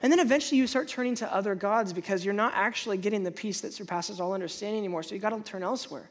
And 0.02 0.12
then 0.12 0.20
eventually 0.20 0.59
you 0.59 0.66
start 0.66 0.88
turning 0.88 1.14
to 1.16 1.34
other 1.34 1.54
gods 1.54 1.92
because 1.92 2.24
you're 2.24 2.34
not 2.34 2.52
actually 2.54 2.98
getting 2.98 3.24
the 3.24 3.32
peace 3.32 3.61
that 3.62 3.72
surpasses 3.72 4.20
all 4.20 4.32
understanding 4.32 4.78
anymore. 4.78 5.02
So 5.02 5.14
you 5.14 5.20
got 5.20 5.30
to 5.30 5.40
turn 5.42 5.62
elsewhere. 5.62 6.09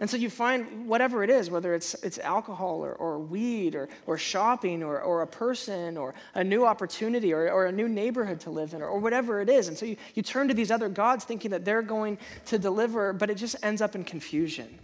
And 0.00 0.10
so 0.10 0.16
you 0.16 0.28
find 0.28 0.88
whatever 0.88 1.22
it 1.22 1.30
is, 1.30 1.50
whether 1.50 1.72
it's, 1.72 1.94
it's 2.02 2.18
alcohol 2.18 2.84
or, 2.84 2.94
or 2.94 3.18
weed 3.18 3.76
or, 3.76 3.88
or 4.06 4.18
shopping 4.18 4.82
or, 4.82 5.00
or 5.00 5.22
a 5.22 5.26
person 5.26 5.96
or 5.96 6.14
a 6.34 6.42
new 6.42 6.66
opportunity 6.66 7.32
or, 7.32 7.48
or 7.50 7.66
a 7.66 7.72
new 7.72 7.88
neighborhood 7.88 8.40
to 8.40 8.50
live 8.50 8.74
in 8.74 8.82
or, 8.82 8.88
or 8.88 8.98
whatever 8.98 9.40
it 9.40 9.48
is. 9.48 9.68
And 9.68 9.78
so 9.78 9.86
you, 9.86 9.96
you 10.14 10.22
turn 10.22 10.48
to 10.48 10.54
these 10.54 10.72
other 10.72 10.88
gods 10.88 11.24
thinking 11.24 11.52
that 11.52 11.64
they're 11.64 11.82
going 11.82 12.18
to 12.46 12.58
deliver, 12.58 13.12
but 13.12 13.30
it 13.30 13.36
just 13.36 13.56
ends 13.62 13.80
up 13.80 13.94
in 13.94 14.02
confusion. 14.02 14.78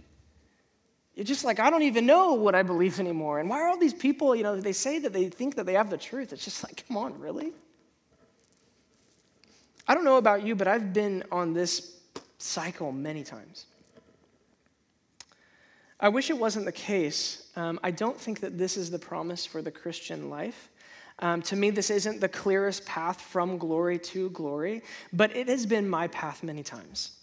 You're 1.13 1.25
just 1.25 1.43
like, 1.43 1.59
I 1.59 1.69
don't 1.69 1.83
even 1.83 2.05
know 2.05 2.33
what 2.33 2.55
I 2.55 2.63
believe 2.63 2.99
anymore. 2.99 3.39
And 3.39 3.49
why 3.49 3.61
are 3.61 3.67
all 3.67 3.77
these 3.77 3.93
people, 3.93 4.33
you 4.33 4.43
know, 4.43 4.59
they 4.59 4.71
say 4.71 4.99
that 4.99 5.11
they 5.11 5.27
think 5.27 5.55
that 5.55 5.65
they 5.65 5.73
have 5.73 5.89
the 5.89 5.97
truth? 5.97 6.31
It's 6.31 6.45
just 6.45 6.63
like, 6.63 6.85
come 6.87 6.95
on, 6.95 7.19
really? 7.19 7.51
I 9.87 9.93
don't 9.93 10.05
know 10.05 10.17
about 10.17 10.43
you, 10.43 10.55
but 10.55 10.69
I've 10.69 10.93
been 10.93 11.25
on 11.31 11.53
this 11.53 11.97
cycle 12.37 12.93
many 12.93 13.23
times. 13.23 13.65
I 16.01 16.09
wish 16.09 16.31
it 16.31 16.37
wasn't 16.37 16.65
the 16.65 16.71
case. 16.71 17.47
Um, 17.55 17.79
I 17.83 17.91
don't 17.91 18.19
think 18.19 18.39
that 18.39 18.57
this 18.57 18.75
is 18.75 18.89
the 18.89 18.99
promise 18.99 19.45
for 19.45 19.61
the 19.61 19.69
Christian 19.69 20.29
life. 20.31 20.69
Um, 21.19 21.43
to 21.43 21.55
me, 21.55 21.69
this 21.69 21.91
isn't 21.91 22.19
the 22.19 22.27
clearest 22.27 22.85
path 22.85 23.21
from 23.21 23.59
glory 23.59 23.99
to 23.99 24.31
glory, 24.31 24.81
but 25.13 25.35
it 25.35 25.47
has 25.47 25.67
been 25.67 25.87
my 25.87 26.07
path 26.07 26.41
many 26.41 26.63
times. 26.63 27.17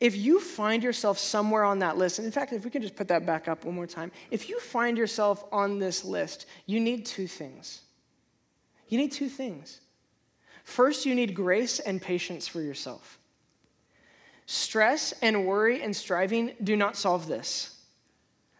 If 0.00 0.16
you 0.16 0.38
find 0.38 0.82
yourself 0.82 1.18
somewhere 1.18 1.64
on 1.64 1.78
that 1.80 1.96
list, 1.96 2.18
and 2.18 2.26
in 2.26 2.30
fact, 2.30 2.52
if 2.52 2.64
we 2.64 2.70
can 2.70 2.82
just 2.82 2.94
put 2.94 3.08
that 3.08 3.24
back 3.24 3.48
up 3.48 3.64
one 3.64 3.74
more 3.74 3.86
time, 3.86 4.12
if 4.30 4.48
you 4.48 4.60
find 4.60 4.96
yourself 4.98 5.44
on 5.50 5.78
this 5.78 6.04
list, 6.04 6.46
you 6.66 6.78
need 6.78 7.06
two 7.06 7.26
things. 7.26 7.80
You 8.88 8.98
need 8.98 9.10
two 9.10 9.28
things. 9.28 9.80
First, 10.64 11.06
you 11.06 11.14
need 11.14 11.34
grace 11.34 11.80
and 11.80 12.00
patience 12.00 12.46
for 12.46 12.60
yourself. 12.60 13.18
Stress 14.50 15.12
and 15.20 15.44
worry 15.44 15.82
and 15.82 15.94
striving 15.94 16.52
do 16.64 16.74
not 16.74 16.96
solve 16.96 17.28
this. 17.28 17.76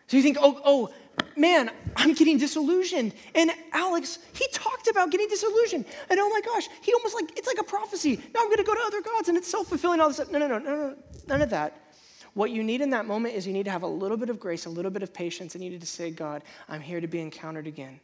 So 0.07 0.19
you 0.19 0.23
think, 0.23 0.37
oh, 0.39 0.61
oh, 0.63 0.91
man, 1.35 1.71
I'm 1.97 2.13
getting 2.13 2.37
disillusioned. 2.37 3.15
And 3.35 3.51
Alex, 3.73 4.19
he 4.35 4.47
talked 4.53 4.89
about 4.89 5.11
getting 5.11 5.29
disillusioned. 5.29 5.87
And 6.11 6.21
oh 6.21 6.29
my 6.29 6.43
gosh, 6.43 6.69
he 6.83 6.93
almost 6.93 7.15
like, 7.15 7.39
it's 7.39 7.47
like 7.47 7.57
a 7.59 7.65
prophecy. 7.65 8.17
Now 8.35 8.41
I'm 8.41 8.49
going 8.49 8.59
to 8.59 8.65
go 8.65 8.75
to 8.75 8.83
other 8.87 9.01
gods 9.01 9.31
and 9.31 9.39
it's 9.39 9.51
self 9.51 9.69
fulfilling, 9.69 9.99
all 9.99 10.09
this 10.09 10.19
stuff. 10.19 10.31
No, 10.31 10.39
no, 10.39 10.47
no, 10.47 10.59
no, 10.59 10.77
no, 10.77 10.97
none 11.27 11.41
of 11.41 11.49
that. 11.49 11.95
What 12.35 12.51
you 12.51 12.63
need 12.63 12.83
in 12.83 12.91
that 12.91 13.07
moment 13.07 13.35
is 13.35 13.47
you 13.47 13.55
need 13.55 13.65
to 13.65 13.71
have 13.71 13.83
a 13.83 13.87
little 13.89 14.19
bit 14.19 14.29
of 14.29 14.39
grace, 14.39 14.67
a 14.67 14.71
little 14.71 14.91
bit 14.91 15.03
of 15.03 15.15
patience, 15.15 15.55
and 15.55 15.65
you 15.65 15.71
need 15.71 15.81
to 15.81 15.87
say, 15.87 16.11
God, 16.11 16.43
I'm 16.69 16.83
here 16.83 17.01
to 17.01 17.09
be 17.09 17.21
encountered 17.21 17.67
again. 17.67 17.99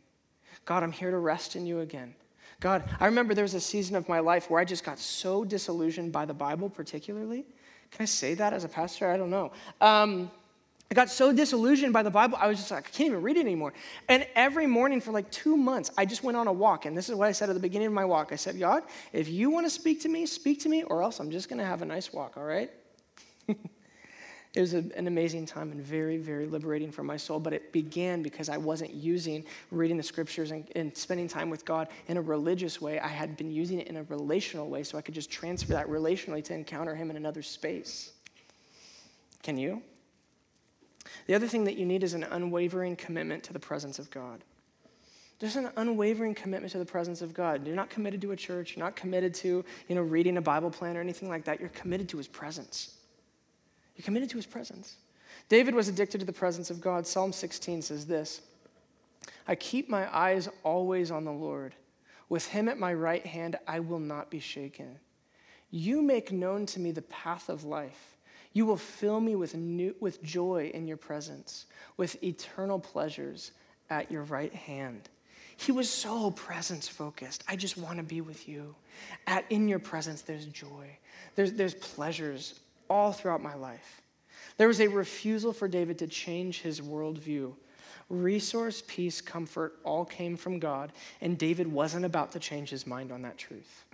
God, 0.65 0.83
I'm 0.83 0.93
here 0.93 1.11
to 1.11 1.19
rest 1.19 1.55
in 1.55 1.67
you 1.67 1.81
again. 1.81 2.15
God, 2.61 2.83
I 2.99 3.05
remember 3.05 3.35
there 3.35 3.45
was 3.45 3.53
a 3.53 3.61
season 3.61 3.95
of 3.95 4.09
my 4.09 4.21
life 4.21 4.49
where 4.49 4.59
I 4.59 4.65
just 4.65 4.85
got 4.85 4.99
so 4.99 5.45
disillusioned 5.45 6.13
by 6.13 6.25
the 6.25 6.33
Bible, 6.33 6.71
particularly. 6.71 7.45
Can 7.95 8.03
I 8.03 8.07
say 8.07 8.35
that 8.35 8.53
as 8.53 8.65
a 8.65 8.69
pastor? 8.69 9.09
I 9.09 9.17
don't 9.17 9.31
know. 9.31 9.53
Um, 9.81 10.29
I 10.91 10.95
got 10.95 11.11
so 11.11 11.33
disillusioned 11.33 11.93
by 11.93 12.03
the 12.03 12.11
Bible, 12.11 12.37
I 12.41 12.49
was 12.49 12.59
just 12.59 12.73
like, 12.73 12.89
I 12.89 12.91
can't 12.91 13.11
even 13.11 13.23
read 13.23 13.37
it 13.37 13.41
anymore. 13.41 13.73
And 14.09 14.27
every 14.35 14.67
morning 14.67 15.01
for 15.01 15.13
like 15.13 15.31
two 15.31 15.57
months, 15.57 15.93
I 15.97 16.05
just 16.05 16.25
went 16.25 16.37
on 16.37 16.49
a 16.49 16.53
walk. 16.53 16.87
And 16.87 16.97
this 16.97 17.09
is 17.09 17.15
what 17.15 17.29
I 17.29 17.33
said 17.33 17.51
at 17.51 17.55
the 17.55 17.61
beginning 17.61 17.87
of 17.87 17.93
my 17.93 18.05
walk. 18.05 18.33
I 18.33 18.37
said, 18.37 18.59
God, 18.59 18.83
if 19.13 19.29
you 19.29 19.49
want 19.49 19.65
to 19.67 19.71
speak 19.71 20.03
to 20.03 20.09
me, 20.09 20.27
speak 20.27 20.61
to 20.63 20.69
me, 20.69 20.83
or 20.83 21.03
else 21.03 21.21
I'm 21.21 21.31
just 21.31 21.49
going 21.49 21.61
to 21.61 21.65
have 21.65 21.83
a 21.83 21.85
nice 21.85 22.13
walk, 22.13 22.37
all 22.37 22.43
right? 22.43 22.71
it 24.55 24.61
was 24.61 24.75
a, 24.75 24.85
an 24.95 25.09
amazing 25.09 25.47
time 25.47 25.73
and 25.73 25.81
very, 25.81 26.17
very 26.17 26.47
liberating 26.47 26.93
for 26.93 27.03
my 27.03 27.17
soul. 27.17 27.41
But 27.41 27.53
it 27.53 27.73
began 27.73 28.23
because 28.23 28.49
I 28.49 28.57
wasn't 28.57 28.95
using 28.95 29.45
reading 29.73 29.97
the 29.97 30.03
scriptures 30.03 30.53
and, 30.53 30.69
and 30.77 30.97
spending 30.97 31.27
time 31.27 31.51
with 31.51 31.65
God 31.65 31.89
in 32.07 32.17
a 32.17 32.23
religious 32.23 32.81
way. 32.81 33.01
I 33.01 33.09
had 33.09 33.37
been 33.37 33.51
using 33.51 33.81
it 33.81 33.89
in 33.89 33.97
a 33.97 34.05
relational 34.05 34.69
way 34.69 34.85
so 34.85 34.97
I 34.97 35.03
could 35.03 35.15
just 35.15 35.31
transfer 35.31 35.73
that 35.73 35.89
relationally 35.89 36.43
to 36.45 36.55
encounter 36.55 36.95
Him 36.95 37.11
in 37.11 37.17
another 37.17 37.43
space. 37.43 38.13
Can 39.43 39.59
you? 39.59 39.83
The 41.27 41.35
other 41.35 41.49
thing 41.49 41.65
that 41.65 41.77
you 41.77 41.85
need 41.85 42.05
is 42.05 42.15
an 42.15 42.23
unwavering 42.23 42.95
commitment 42.95 43.43
to 43.45 43.53
the 43.53 43.59
presence 43.59 43.99
of 43.99 44.09
God. 44.11 44.45
Just 45.41 45.57
an 45.57 45.71
unwavering 45.77 46.35
commitment 46.35 46.71
to 46.73 46.79
the 46.79 46.87
presence 46.87 47.21
of 47.21 47.35
God. 47.35 47.67
You're 47.67 47.75
not 47.75 47.91
committed 47.91 48.21
to 48.23 48.31
a 48.31 48.37
church. 48.37 48.77
You're 48.77 48.85
not 48.85 48.95
committed 48.95 49.35
to, 49.35 49.65
you 49.89 49.95
know, 49.97 50.03
reading 50.03 50.37
a 50.37 50.41
Bible 50.41 50.71
plan 50.71 50.97
or 50.97 51.01
anything 51.01 51.29
like 51.29 51.45
that. 51.45 51.59
You're 51.59 51.71
committed 51.71 52.09
to 52.11 52.19
his 52.19 52.29
presence. 52.29 52.99
You're 53.97 54.05
committed 54.05 54.31
to 54.31 54.37
his 54.37 54.47
presence. 54.47 54.97
David 55.49 55.75
was 55.75 55.89
addicted 55.89 56.19
to 56.19 56.27
the 56.27 56.33
presence 56.33 56.71
of 56.71 56.81
God. 56.81 57.07
Psalm 57.07 57.33
16 57.33 57.83
says 57.83 58.07
this 58.07 58.41
I 59.47 59.55
keep 59.55 59.89
my 59.89 60.15
eyes 60.15 60.49
always 60.63 61.11
on 61.11 61.25
the 61.25 61.33
Lord. 61.33 61.75
With 62.29 62.47
him 62.47 62.69
at 62.69 62.79
my 62.79 62.95
right 62.95 63.25
hand, 63.25 63.57
I 63.69 63.81
will 63.81 64.01
not 64.01 64.31
be 64.31 64.41
shaken. 64.41 64.99
You 65.71 66.03
make 66.03 66.33
known 66.33 66.67
to 66.67 66.81
me 66.81 66.91
the 66.91 67.03
path 67.03 67.49
of 67.49 67.65
life. 67.65 68.17
You 68.53 68.65
will 68.65 68.77
fill 68.77 69.21
me 69.21 69.35
with, 69.35 69.55
new, 69.55 69.95
with 70.01 70.23
joy 70.23 70.71
in 70.73 70.87
your 70.87 70.97
presence, 70.97 71.67
with 71.97 72.23
eternal 72.23 72.79
pleasures 72.79 73.53
at 73.91 74.11
your 74.11 74.23
right 74.23 74.55
hand. 74.55 75.09
He 75.57 75.73
was 75.73 75.91
so 75.91 76.31
presence 76.31 76.89
focused. 76.89 77.45
I 77.49 77.57
just 77.57 77.77
want 77.77 77.99
to 77.99 78.05
be 78.05 78.21
with 78.21 78.49
you. 78.49 78.75
At, 79.27 79.45
in 79.51 79.69
your 79.69 79.79
presence, 79.79 80.23
there's 80.23 80.47
joy, 80.47 80.97
there's, 81.35 81.53
there's 81.53 81.75
pleasures 81.75 82.61
all 82.89 83.13
throughout 83.13 83.43
my 83.43 83.55
life. 83.55 84.03
There 84.57 84.69
was 84.69 84.81
a 84.81 84.89
refusal 84.89 85.53
for 85.53 85.69
David 85.69 85.99
to 85.99 86.07
change 86.07 86.61
his 86.61 86.81
worldview. 86.81 87.55
Resource, 88.09 88.83
peace, 88.87 89.21
comfort 89.21 89.79
all 89.83 90.05
came 90.05 90.37
from 90.37 90.59
God, 90.59 90.93
and 91.21 91.39
David 91.39 91.67
wasn't 91.67 92.05
about 92.05 92.33
to 92.33 92.39
change 92.39 92.71
his 92.71 92.87
mind 92.87 93.11
on 93.11 93.23
that 93.23 93.39
truth. 93.39 93.85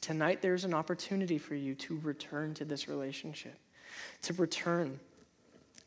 Tonight, 0.00 0.42
there's 0.42 0.64
an 0.64 0.74
opportunity 0.74 1.38
for 1.38 1.54
you 1.54 1.74
to 1.76 1.98
return 2.02 2.54
to 2.54 2.64
this 2.64 2.88
relationship, 2.88 3.58
to 4.22 4.32
return 4.34 5.00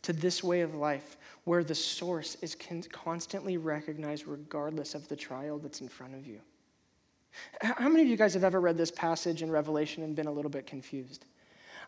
to 0.02 0.14
this 0.14 0.44
way 0.44 0.62
of 0.62 0.76
life 0.76 1.18
where 1.44 1.64
the 1.64 1.76
source 1.76 2.36
is 2.42 2.58
constantly 2.92 3.58
recognized 3.58 4.28
regardless 4.28 4.96
of 4.96 5.08
the 5.08 5.16
trial 5.16 5.60
that's 5.60 5.82
in 5.82 5.88
front 5.88 6.16
of 6.16 6.26
you. 6.26 6.40
How 7.62 7.88
many 7.88 8.04
of 8.04 8.10
you 8.10 8.18
guys 8.18 8.34
have 8.34 8.44
ever 8.44 8.60
read 8.60 8.78
this 8.78 8.92
passage 8.92 9.42
in 9.42 9.50
Revelation 9.50 10.04
and 10.04 10.16
been 10.16 10.28
a 10.28 10.32
little 10.32 10.52
bit 10.52 10.68
confused? 10.68 11.26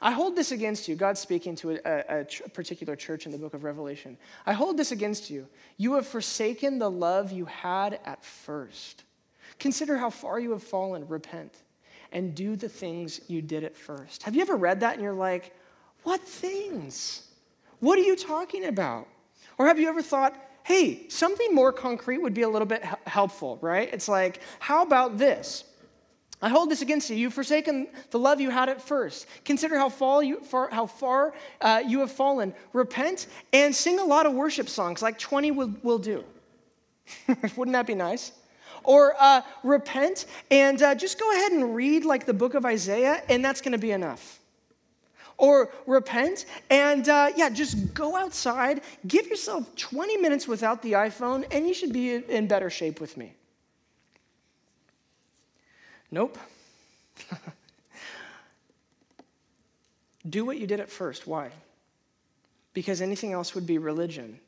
I 0.04 0.12
hold 0.12 0.36
this 0.36 0.52
against 0.52 0.90
you. 0.90 0.96
God's 0.96 1.22
speaking 1.22 1.56
to 1.56 1.72
a, 1.72 1.80
a, 1.86 2.20
a, 2.20 2.50
particular 2.50 2.98
church 2.98 3.26
in 3.26 3.32
the 3.32 3.38
book 3.38 3.54
of 3.54 3.64
Revelation. 3.64 4.18
I 4.46 4.52
hold 4.52 4.76
this 4.76 4.92
against 4.92 5.30
you. 5.30 5.48
You 5.78 5.94
have 5.94 6.06
forsaken 6.06 6.78
the 6.78 6.92
love 6.92 7.32
you 7.32 7.46
had 7.46 8.02
at 8.04 8.24
first. 8.24 9.06
Consider 9.60 9.98
how 9.98 10.10
far 10.10 10.42
you 10.42 10.52
have 10.52 10.62
fallen. 10.62 11.08
Repent 11.08 11.56
and 12.12 12.36
do 12.36 12.58
the 12.58 12.68
things 12.68 13.22
you 13.30 13.42
did 13.42 13.64
at 13.64 13.78
first. 13.78 14.24
Have 14.24 14.36
you 14.36 14.42
ever 14.42 14.58
read 14.58 14.82
that 14.82 14.96
and 14.96 15.02
you're 15.02 15.14
like, 15.14 15.56
what 16.04 16.20
things? 16.20 17.28
What 17.80 17.98
are 17.98 18.04
you 18.04 18.18
talking 18.18 18.66
about? 18.66 19.08
Or 19.58 19.68
have 19.68 19.80
you 19.80 19.88
ever 19.88 20.02
thought, 20.02 20.36
hey, 20.64 21.08
something 21.08 21.56
more 21.56 21.72
concrete 21.72 22.20
would 22.20 22.34
be 22.34 22.42
a 22.42 22.50
little 22.50 22.68
bit 22.68 22.84
helpful, 23.08 23.58
right? 23.62 23.90
It's 23.94 24.10
like, 24.10 24.42
how 24.60 24.84
about 24.84 25.18
this? 25.18 25.64
I 26.44 26.50
hold 26.50 26.70
this 26.70 26.82
against 26.82 27.10
you. 27.10 27.16
You've 27.16 27.34
forsaken 27.34 27.88
the 28.12 28.20
love 28.20 28.42
you 28.42 28.50
had 28.50 28.68
at 28.68 28.82
first. 28.82 29.28
Consider 29.46 29.78
how, 29.78 30.20
you, 30.20 30.42
far, 30.42 30.70
how 30.70 30.86
far 30.86 31.34
uh, 31.62 31.82
you 31.88 32.02
have 32.02 32.12
fallen. 32.12 32.54
Repent 32.74 33.28
and 33.54 33.74
sing 33.74 33.98
a 33.98 34.04
lot 34.04 34.26
of 34.26 34.34
worship 34.34 34.68
songs, 34.68 35.02
like 35.02 35.18
20 35.18 35.52
will, 35.52 35.74
will 35.84 36.00
do. 36.00 36.22
Wouldn't 37.56 37.72
that 37.72 37.88
be 37.88 37.96
nice? 37.96 38.34
Or 38.84 39.16
uh, 39.18 39.42
repent 39.64 40.26
and 40.52 40.82
uh, 40.82 40.96
just 40.96 41.18
go 41.18 41.32
ahead 41.32 41.54
and 41.54 41.74
read 41.74 42.04
like 42.04 42.26
the 42.26 42.34
book 42.34 42.56
of 42.56 42.66
Isaiah, 42.66 43.24
and 43.30 43.44
that's 43.44 43.62
going 43.62 43.72
to 43.72 43.78
be 43.78 43.92
enough. 43.92 44.42
Or 45.38 45.72
repent 45.88 46.46
and 46.70 47.08
uh, 47.08 47.32
yeah, 47.38 47.52
just 47.52 47.94
go 47.94 48.18
outside, 48.18 48.82
give 49.08 49.28
yourself 49.28 49.74
20 49.78 50.18
minutes 50.18 50.46
without 50.46 50.82
the 50.82 50.92
iPhone, 50.92 51.46
and 51.52 51.66
you 51.66 51.74
should 51.74 51.94
be 51.94 52.16
in 52.16 52.48
better 52.48 52.70
shape 52.70 53.00
with 53.00 53.16
me. 53.16 53.34
Nope. 56.14 56.38
Do 60.30 60.46
what 60.46 60.60
you 60.60 60.68
did 60.68 60.80
at 60.80 60.92
first. 60.92 61.26
Why? 61.26 61.50
Because 62.76 63.02
anything 63.02 63.34
else 63.34 63.56
would 63.56 63.66
be 63.66 63.80
religion. 63.80 64.40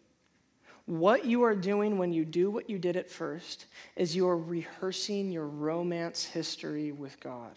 What 0.86 1.26
you 1.26 1.42
are 1.42 1.56
doing 1.56 1.98
when 1.98 2.14
you 2.14 2.24
do 2.24 2.52
what 2.52 2.70
you 2.70 2.78
did 2.78 2.96
at 2.96 3.10
first 3.10 3.66
is 3.96 4.16
you 4.16 4.28
are 4.28 4.38
rehearsing 4.38 5.32
your 5.32 5.48
romance 5.48 6.24
history 6.24 6.92
with 6.92 7.20
God. 7.20 7.54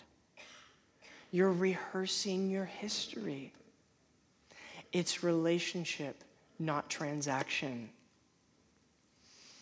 You're 1.30 1.52
rehearsing 1.52 2.48
your 2.48 2.64
history. 2.64 3.52
It's 4.90 5.22
relationship, 5.22 6.24
not 6.58 6.88
transaction. 6.88 7.90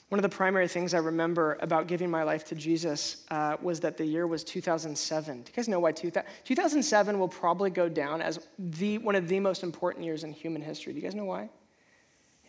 One 0.09 0.21
of 0.21 0.23
the 0.23 0.37
primary 0.37 0.69
things 0.69 0.95
I 0.95 0.99
remember 0.99 1.59
about 1.61 1.89
giving 1.89 2.09
my 2.09 2.23
life 2.23 2.45
to 2.47 2.55
Jesus 2.55 3.25
uh, 3.31 3.57
was 3.61 3.81
that 3.81 3.97
the 3.97 4.05
year 4.05 4.29
was 4.29 4.45
2007. 4.45 5.43
Do 5.43 5.51
you 5.51 5.57
guys 5.57 5.67
know 5.67 5.81
why 5.81 5.91
2007 5.91 7.19
will 7.19 7.29
probably 7.29 7.71
go 7.71 7.89
down 7.89 8.23
as 8.23 8.39
the, 8.57 8.99
one 8.99 9.17
of 9.17 9.27
the 9.27 9.41
most 9.41 9.65
important 9.65 10.05
years 10.05 10.23
in 10.23 10.33
human 10.33 10.63
history? 10.63 10.93
Do 10.93 11.01
you 11.01 11.03
guys 11.03 11.17
know 11.17 11.25
why? 11.25 11.51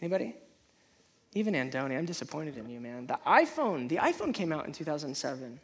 Anybody? 0.02 0.36
Even 1.34 1.56
Andoni, 1.56 1.98
I'm 1.98 2.06
disappointed 2.06 2.58
in 2.58 2.70
you, 2.70 2.80
man. 2.80 3.08
The 3.08 3.20
iPhone, 3.26 3.90
the 3.90 3.98
iPhone 3.98 4.36
came 4.36 4.52
out 4.52 4.68
in 4.68 4.72
2007. 4.72 5.60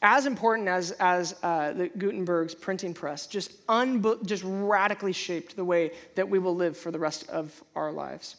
As 0.00 0.26
important 0.26 0.68
as, 0.68 0.92
as 0.92 1.34
uh, 1.42 1.72
the 1.72 1.88
Gutenberg's 1.88 2.54
printing 2.54 2.94
press, 2.94 3.26
just, 3.26 3.66
unbo- 3.66 4.24
just 4.24 4.44
radically 4.46 5.12
shaped 5.12 5.56
the 5.56 5.64
way 5.64 5.90
that 6.14 6.28
we 6.28 6.38
will 6.38 6.54
live 6.54 6.76
for 6.76 6.92
the 6.92 6.98
rest 6.98 7.28
of 7.30 7.64
our 7.74 7.90
lives. 7.90 8.36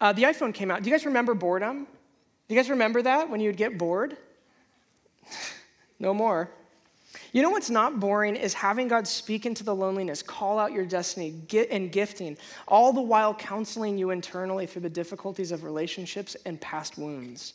Uh, 0.00 0.12
the 0.12 0.22
iPhone 0.24 0.52
came 0.52 0.70
out. 0.70 0.82
Do 0.82 0.90
you 0.90 0.94
guys 0.94 1.06
remember 1.06 1.34
boredom? 1.34 1.86
Do 2.48 2.54
you 2.54 2.60
guys 2.60 2.68
remember 2.68 3.02
that 3.02 3.30
when 3.30 3.40
you 3.40 3.48
would 3.48 3.56
get 3.56 3.78
bored? 3.78 4.16
no 5.98 6.12
more. 6.12 6.50
You 7.32 7.42
know 7.42 7.50
what's 7.50 7.70
not 7.70 8.00
boring 8.00 8.36
is 8.36 8.54
having 8.54 8.88
God 8.88 9.06
speak 9.06 9.46
into 9.46 9.64
the 9.64 9.74
loneliness, 9.74 10.22
call 10.22 10.58
out 10.58 10.72
your 10.72 10.84
destiny, 10.84 11.30
get 11.48 11.70
and 11.70 11.90
gifting, 11.90 12.36
all 12.68 12.92
the 12.92 13.00
while 13.00 13.34
counseling 13.34 13.96
you 13.96 14.10
internally 14.10 14.66
through 14.66 14.82
the 14.82 14.90
difficulties 14.90 15.52
of 15.52 15.64
relationships 15.64 16.36
and 16.44 16.60
past 16.60 16.98
wounds. 16.98 17.54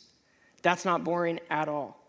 That's 0.62 0.84
not 0.84 1.04
boring 1.04 1.40
at 1.50 1.68
all. 1.68 1.99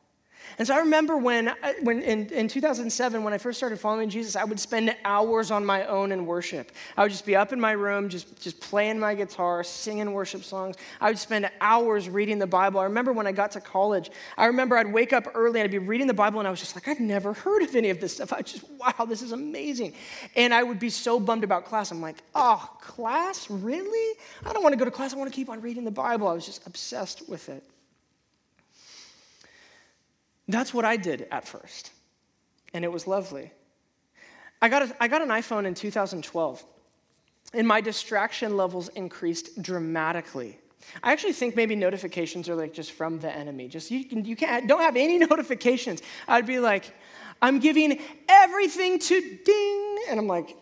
And 0.58 0.68
so 0.68 0.76
I 0.76 0.80
remember 0.80 1.18
when, 1.18 1.48
uh, 1.48 1.56
when 1.82 2.02
in, 2.02 2.28
in 2.28 2.48
2007, 2.48 3.24
when 3.24 3.34
I 3.34 3.38
first 3.38 3.58
started 3.58 3.80
following 3.80 4.10
Jesus, 4.10 4.36
I 4.36 4.44
would 4.44 4.60
spend 4.60 4.96
hours 5.06 5.50
on 5.50 5.66
my 5.66 5.86
own 5.86 6.12
in 6.12 6.26
worship. 6.26 6.72
I 6.98 7.04
would 7.04 7.12
just 7.12 7.26
be 7.26 7.36
up 7.36 7.54
in 7.54 7.60
my 7.60 7.72
room, 7.72 8.10
just, 8.10 8.40
just 8.40 8.60
playing 8.60 9.00
my 9.00 9.16
guitar, 9.16 9.64
singing 9.64 10.12
worship 10.14 10.44
songs. 10.44 10.76
I 11.00 11.10
would 11.10 11.18
spend 11.18 11.50
hours 11.62 12.10
reading 12.10 12.40
the 12.40 12.48
Bible. 12.48 12.80
I 12.80 12.84
remember 12.84 13.14
when 13.14 13.28
I 13.28 13.32
got 13.32 13.52
to 13.52 13.62
college, 13.62 14.12
I 14.38 14.46
remember 14.46 14.78
I'd 14.78 14.92
wake 14.92 15.14
up 15.14 15.28
early 15.34 15.60
and 15.60 15.66
I'd 15.66 15.72
be 15.72 15.78
reading 15.78 16.08
the 16.08 16.14
Bible 16.14 16.40
and 16.40 16.48
I 16.48 16.52
was 16.52 16.60
just 16.60 16.76
like, 16.76 16.88
I've 16.88 17.00
never 17.00 17.34
heard 17.34 17.64
of 17.64 17.76
any 17.76 17.90
of 17.90 18.00
this 18.00 18.16
stuff. 18.16 18.34
I 18.34 18.42
just, 18.42 18.70
wow, 18.72 19.06
this 19.06 19.22
is 19.22 19.32
amazing. 19.32 19.94
And 20.36 20.54
I 20.54 20.64
would 20.64 20.80
be 20.80 20.90
so 20.90 21.20
bummed 21.20 21.44
about 21.44 21.66
class. 21.66 21.92
I'm 21.92 22.02
like, 22.02 22.18
oh, 22.36 22.70
class? 22.82 23.50
Really? 23.50 24.18
I 24.46 24.54
don't 24.54 24.64
want 24.64 24.74
to 24.74 24.78
go 24.78 24.86
to 24.86 24.92
class. 24.92 25.14
I 25.14 25.18
want 25.18 25.32
to 25.32 25.36
keep 25.36 25.50
on 25.50 25.62
reading 25.62 25.86
the 25.86 25.92
Bible. 25.92 26.28
I 26.28 26.34
was 26.34 26.46
just 26.46 26.66
obsessed 26.68 27.28
with 27.30 27.50
it. 27.50 27.64
That's 30.52 30.74
what 30.74 30.86
I 30.86 30.98
did 30.98 31.28
at 31.32 31.48
first, 31.48 31.92
and 32.74 32.84
it 32.84 32.92
was 32.92 33.08
lovely. 33.08 33.52
I 34.62 34.70
got, 34.70 34.84
a, 34.84 34.96
I 35.00 35.08
got 35.08 35.22
an 35.22 35.30
iPhone 35.30 35.66
in 35.66 35.74
2012, 35.74 36.64
and 37.54 37.68
my 37.68 37.82
distraction 37.82 38.58
levels 38.58 38.90
increased 38.90 39.62
dramatically. 39.62 40.60
I 41.04 41.12
actually 41.12 41.34
think 41.34 41.56
maybe 41.56 41.76
notifications 41.76 42.50
are 42.50 42.56
like 42.56 42.74
just 42.74 42.92
from 42.92 43.20
the 43.20 43.32
enemy. 43.32 43.68
Just 43.68 43.92
you 43.92 44.04
can 44.04 44.26
you 44.26 44.36
can't 44.36 44.68
don't 44.68 44.82
have 44.82 44.96
any 44.96 45.18
notifications. 45.30 46.02
I'd 46.28 46.48
be 46.48 46.60
like, 46.60 46.94
I'm 47.42 47.60
giving 47.60 48.00
everything 48.28 49.00
to 49.00 49.38
ding, 49.46 49.98
and 50.10 50.20
I'm 50.20 50.28
like, 50.28 50.56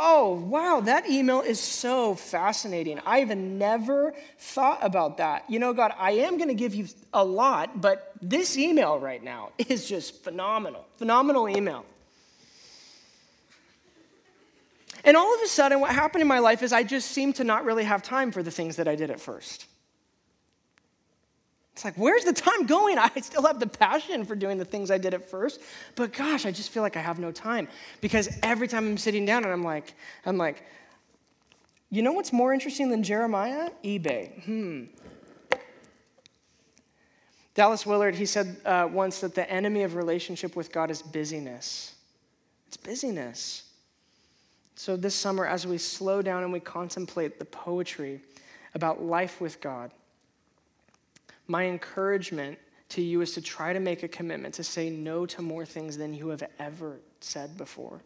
Oh, 0.00 0.34
wow, 0.34 0.80
that 0.84 1.10
email 1.10 1.40
is 1.40 1.58
so 1.58 2.14
fascinating. 2.14 3.00
I've 3.04 3.36
never 3.36 4.14
thought 4.38 4.78
about 4.80 5.16
that. 5.16 5.44
You 5.48 5.58
know, 5.58 5.72
God, 5.72 5.92
I 5.98 6.12
am 6.12 6.36
going 6.36 6.48
to 6.48 6.54
give 6.54 6.72
you 6.72 6.86
a 7.12 7.24
lot, 7.24 7.80
but 7.80 8.12
this 8.22 8.56
email 8.56 9.00
right 9.00 9.22
now 9.22 9.50
is 9.58 9.88
just 9.88 10.22
phenomenal. 10.22 10.86
Phenomenal 10.98 11.48
email. 11.48 11.84
And 15.04 15.16
all 15.16 15.34
of 15.34 15.42
a 15.42 15.48
sudden, 15.48 15.80
what 15.80 15.90
happened 15.90 16.22
in 16.22 16.28
my 16.28 16.38
life 16.38 16.62
is 16.62 16.72
I 16.72 16.82
just 16.82 17.10
seemed 17.10 17.36
to 17.36 17.44
not 17.44 17.64
really 17.64 17.84
have 17.84 18.02
time 18.02 18.30
for 18.30 18.42
the 18.42 18.50
things 18.50 18.76
that 18.76 18.86
I 18.86 18.94
did 18.94 19.10
at 19.10 19.20
first. 19.20 19.67
It's 21.78 21.84
like, 21.84 21.94
where's 21.94 22.24
the 22.24 22.32
time 22.32 22.66
going? 22.66 22.98
I 22.98 23.08
still 23.20 23.46
have 23.46 23.60
the 23.60 23.66
passion 23.68 24.24
for 24.24 24.34
doing 24.34 24.58
the 24.58 24.64
things 24.64 24.90
I 24.90 24.98
did 24.98 25.14
at 25.14 25.30
first, 25.30 25.60
but 25.94 26.12
gosh, 26.12 26.44
I 26.44 26.50
just 26.50 26.70
feel 26.70 26.82
like 26.82 26.96
I 26.96 27.00
have 27.00 27.20
no 27.20 27.30
time 27.30 27.68
because 28.00 28.28
every 28.42 28.66
time 28.66 28.84
I'm 28.84 28.98
sitting 28.98 29.24
down 29.24 29.44
and 29.44 29.52
I'm 29.52 29.62
like, 29.62 29.94
I'm 30.26 30.36
like, 30.36 30.64
you 31.88 32.02
know 32.02 32.10
what's 32.10 32.32
more 32.32 32.52
interesting 32.52 32.90
than 32.90 33.04
Jeremiah? 33.04 33.70
eBay. 33.84 34.42
Hmm. 34.42 34.84
Dallas 37.54 37.86
Willard, 37.86 38.16
he 38.16 38.26
said 38.26 38.56
uh, 38.64 38.88
once 38.90 39.20
that 39.20 39.36
the 39.36 39.48
enemy 39.48 39.84
of 39.84 39.94
relationship 39.94 40.56
with 40.56 40.72
God 40.72 40.90
is 40.90 41.00
busyness. 41.00 41.94
It's 42.66 42.76
busyness. 42.76 43.70
So 44.74 44.96
this 44.96 45.14
summer, 45.14 45.46
as 45.46 45.64
we 45.64 45.78
slow 45.78 46.22
down 46.22 46.42
and 46.42 46.52
we 46.52 46.58
contemplate 46.58 47.38
the 47.38 47.44
poetry 47.44 48.20
about 48.74 49.00
life 49.00 49.40
with 49.40 49.60
God, 49.60 49.92
my 51.48 51.64
encouragement 51.64 52.58
to 52.90 53.02
you 53.02 53.20
is 53.20 53.32
to 53.32 53.40
try 53.40 53.72
to 53.72 53.80
make 53.80 54.02
a 54.02 54.08
commitment 54.08 54.54
to 54.54 54.64
say 54.64 54.90
no 54.90 55.26
to 55.26 55.42
more 55.42 55.66
things 55.66 55.96
than 55.96 56.14
you 56.14 56.28
have 56.28 56.42
ever 56.58 57.00
said 57.20 57.56
before. 57.58 58.00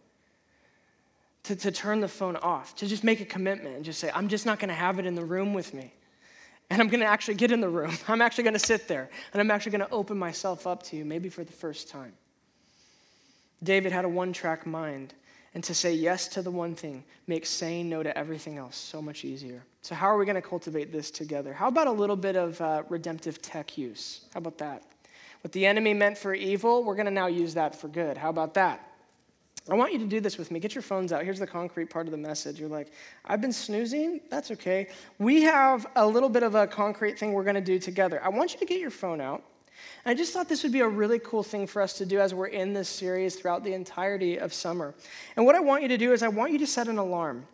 To, 1.45 1.57
to 1.57 1.73
turn 1.73 2.01
the 2.01 2.09
phone 2.09 2.37
off, 2.37 2.77
to 2.77 2.87
just 2.87 3.03
make 3.03 3.21
a 3.21 3.25
commitment 3.25 3.75
and 3.75 3.85
just 3.85 3.99
say, 3.99 4.11
I'm 4.15 4.29
just 4.29 4.47
not 4.47 4.61
going 4.61 4.69
to 4.69 4.75
have 4.75 5.01
it 5.01 5.07
in 5.07 5.17
the 5.17 5.25
room 5.25 5.55
with 5.55 5.75
me. 5.75 5.93
And 6.71 6.81
I'm 6.81 6.89
going 6.89 7.01
to 7.01 7.07
actually 7.07 7.35
get 7.35 7.51
in 7.51 7.61
the 7.61 7.69
room. 7.69 7.93
I'm 8.09 8.23
actually 8.23 8.45
going 8.45 8.55
to 8.55 8.61
sit 8.61 8.87
there 8.89 9.11
and 9.33 9.41
I'm 9.41 9.51
actually 9.51 9.73
going 9.73 9.89
to 9.89 9.91
open 9.91 10.17
myself 10.17 10.67
up 10.67 10.85
to 10.85 10.97
you, 10.97 11.05
maybe 11.05 11.29
for 11.29 11.45
the 11.45 11.53
first 11.53 11.89
time. 11.89 12.13
David 13.63 13.93
had 13.93 14.05
a 14.05 14.09
one 14.09 14.33
track 14.33 14.67
mind. 14.67 15.15
And 15.55 15.63
to 15.65 15.75
say 15.75 15.93
yes 15.93 16.29
to 16.29 16.43
the 16.43 16.51
one 16.51 16.75
thing 16.75 17.05
makes 17.27 17.51
saying 17.51 17.89
no 17.89 18.03
to 18.03 18.17
everything 18.17 18.57
else 18.57 18.77
so 18.77 19.03
much 19.03 19.25
easier. 19.25 19.63
So, 19.83 19.95
how 19.95 20.07
are 20.07 20.17
we 20.17 20.25
going 20.25 20.37
to 20.37 20.43
cultivate 20.43 20.93
this 20.93 21.11
together? 21.11 21.53
How 21.53 21.69
about 21.69 21.89
a 21.89 21.93
little 21.93 22.17
bit 22.17 22.37
of 22.37 22.61
uh, 22.61 22.85
redemptive 22.89 23.43
tech 23.43 23.77
use? 23.77 24.23
How 24.33 24.39
about 24.39 24.57
that? 24.59 24.83
What 25.43 25.53
the 25.53 25.67
enemy 25.67 25.93
meant 25.93 26.17
for 26.17 26.35
evil, 26.35 26.85
we're 26.85 26.95
going 26.95 27.07
to 27.07 27.13
now 27.13 27.27
use 27.27 27.53
that 27.55 27.75
for 27.75 27.89
good. 27.89 28.17
How 28.17 28.31
about 28.31 28.55
that? 28.55 28.89
I 29.71 29.75
want 29.75 29.93
you 29.93 29.99
to 30.01 30.07
do 30.07 30.21
this 30.21 30.39
with 30.39 30.51
me. 30.51 30.59
Get 30.59 30.75
your 30.75 30.83
phones 30.83 31.13
out. 31.13 31.23
Here's 31.23 31.39
the 31.39 31.47
concrete 31.47 31.91
part 31.91 32.07
of 32.07 32.11
the 32.11 32.17
message. 32.17 32.59
You're 32.59 32.69
like, 32.69 32.93
I've 33.25 33.41
been 33.41 33.53
snoozing? 33.53 34.21
That's 34.29 34.51
okay. 34.53 34.89
We 35.19 35.43
have 35.43 35.87
a 35.95 36.07
little 36.07 36.29
bit 36.29 36.43
of 36.43 36.55
a 36.55 36.67
concrete 36.67 37.19
thing 37.19 37.33
we're 37.33 37.45
going 37.45 37.55
to 37.55 37.61
do 37.61 37.79
together. 37.79 38.21
I 38.25 38.29
want 38.29 38.53
you 38.55 38.59
to 38.59 38.65
get 38.65 38.81
your 38.81 38.91
phone 38.91 39.21
out. 39.21 39.45
And 40.05 40.13
I 40.13 40.15
just 40.15 40.33
thought 40.33 40.49
this 40.49 40.63
would 40.63 40.73
be 40.73 40.81
a 40.81 40.89
really 40.89 41.19
cool 41.19 41.43
thing 41.43 41.67
for 41.67 41.81
us 41.83 41.95
to 41.95 42.07
do 42.07 42.21
as 42.21 42.35
we're 42.35 42.47
in 42.47 42.73
this 42.73 42.89
series 42.89 43.37
throughout 43.37 43.65
the 43.65 43.75
entirety 43.75 44.39
of 44.39 44.53
summer. 44.53 44.95
And 45.37 45.47
what 45.47 45.55
I 45.55 45.61
want 45.61 45.83
you 45.83 45.89
to 45.89 45.99
do 45.99 46.13
is 46.13 46.23
I 46.23 46.29
want 46.29 46.53
you 46.53 46.59
to 46.59 46.67
set 46.67 46.89
an 46.89 46.99
alarm. 46.99 47.47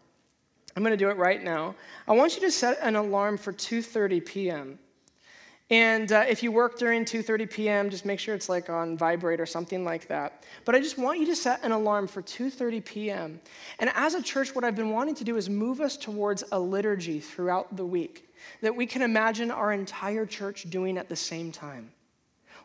I'm 0.76 0.82
going 0.82 0.92
to 0.92 0.96
do 0.96 1.10
it 1.10 1.16
right 1.16 1.42
now. 1.42 1.74
I 2.06 2.12
want 2.12 2.36
you 2.36 2.40
to 2.42 2.50
set 2.50 2.78
an 2.80 2.94
alarm 2.96 3.36
for 3.36 3.52
2:30 3.52 4.24
p.m. 4.24 4.78
And 5.70 6.12
uh, 6.12 6.24
if 6.26 6.42
you 6.42 6.50
work 6.50 6.78
during 6.78 7.04
2:30 7.04 7.50
p.m., 7.50 7.90
just 7.90 8.06
make 8.06 8.18
sure 8.18 8.34
it's 8.34 8.48
like 8.48 8.70
on 8.70 8.96
vibrate 8.96 9.40
or 9.40 9.46
something 9.46 9.84
like 9.84 10.08
that. 10.08 10.44
But 10.64 10.74
I 10.74 10.80
just 10.80 10.96
want 10.96 11.18
you 11.18 11.26
to 11.26 11.36
set 11.36 11.62
an 11.62 11.72
alarm 11.72 12.06
for 12.06 12.22
2:30 12.22 12.84
p.m. 12.84 13.40
And 13.78 13.90
as 13.94 14.14
a 14.14 14.22
church, 14.22 14.54
what 14.54 14.64
I've 14.64 14.76
been 14.76 14.90
wanting 14.90 15.14
to 15.16 15.24
do 15.24 15.36
is 15.36 15.50
move 15.50 15.80
us 15.80 15.96
towards 15.96 16.44
a 16.52 16.58
liturgy 16.58 17.20
throughout 17.20 17.76
the 17.76 17.84
week 17.84 18.28
that 18.62 18.74
we 18.74 18.86
can 18.86 19.02
imagine 19.02 19.50
our 19.50 19.72
entire 19.72 20.24
church 20.24 20.70
doing 20.70 20.96
at 20.96 21.08
the 21.08 21.16
same 21.16 21.52
time. 21.52 21.90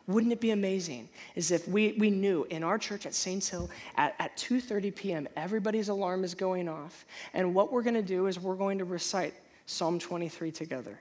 Wouldn't 0.06 0.32
it 0.32 0.40
be 0.40 0.50
amazing 0.50 1.08
as 1.34 1.50
if 1.50 1.66
we, 1.66 1.94
we 1.98 2.10
knew 2.10 2.46
in 2.50 2.62
our 2.62 2.78
church 2.78 3.06
at 3.06 3.14
Saints 3.14 3.48
Hill 3.48 3.70
at, 3.96 4.14
at 4.18 4.36
2.30 4.36 4.94
p.m., 4.94 5.28
everybody's 5.36 5.88
alarm 5.88 6.24
is 6.24 6.34
going 6.34 6.68
off. 6.68 7.06
And 7.32 7.54
what 7.54 7.72
we're 7.72 7.82
going 7.82 7.94
to 7.94 8.02
do 8.02 8.26
is 8.26 8.38
we're 8.38 8.54
going 8.54 8.78
to 8.78 8.84
recite 8.84 9.34
Psalm 9.64 9.98
23 9.98 10.50
together. 10.52 11.00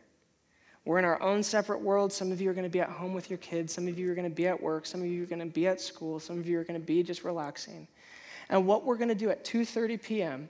We're 0.86 1.00
in 1.00 1.06
our 1.06 1.22
own 1.22 1.44
separate 1.44 1.82
world. 1.82 2.14
Some 2.14 2.32
of 2.32 2.40
you 2.40 2.50
are 2.50 2.54
going 2.54 2.64
to 2.66 2.70
be 2.70 2.80
at 2.80 2.90
home 2.90 3.14
with 3.14 3.30
your 3.30 3.40
kids. 3.40 3.74
Some 3.74 3.88
of 3.88 4.00
you 4.00 4.10
are 4.12 4.16
going 4.16 4.30
to 4.30 4.36
be 4.36 4.48
at 4.48 4.62
work. 4.62 4.86
Some 4.86 5.02
of 5.02 5.08
you 5.08 5.24
are 5.24 5.28
going 5.28 5.40
to 5.40 5.46
be 5.46 5.68
at 5.68 5.82
school. 5.82 6.20
Some 6.20 6.40
of 6.40 6.48
you 6.48 6.60
are 6.60 6.64
going 6.64 6.80
to 6.80 6.86
be 6.86 7.04
just 7.04 7.24
relaxing. 7.24 7.88
And 8.50 8.66
what 8.66 8.86
we're 8.86 8.98
going 8.98 9.10
to 9.10 9.16
do 9.16 9.30
at 9.30 9.44
2:30 9.46 10.02
p.m 10.02 10.50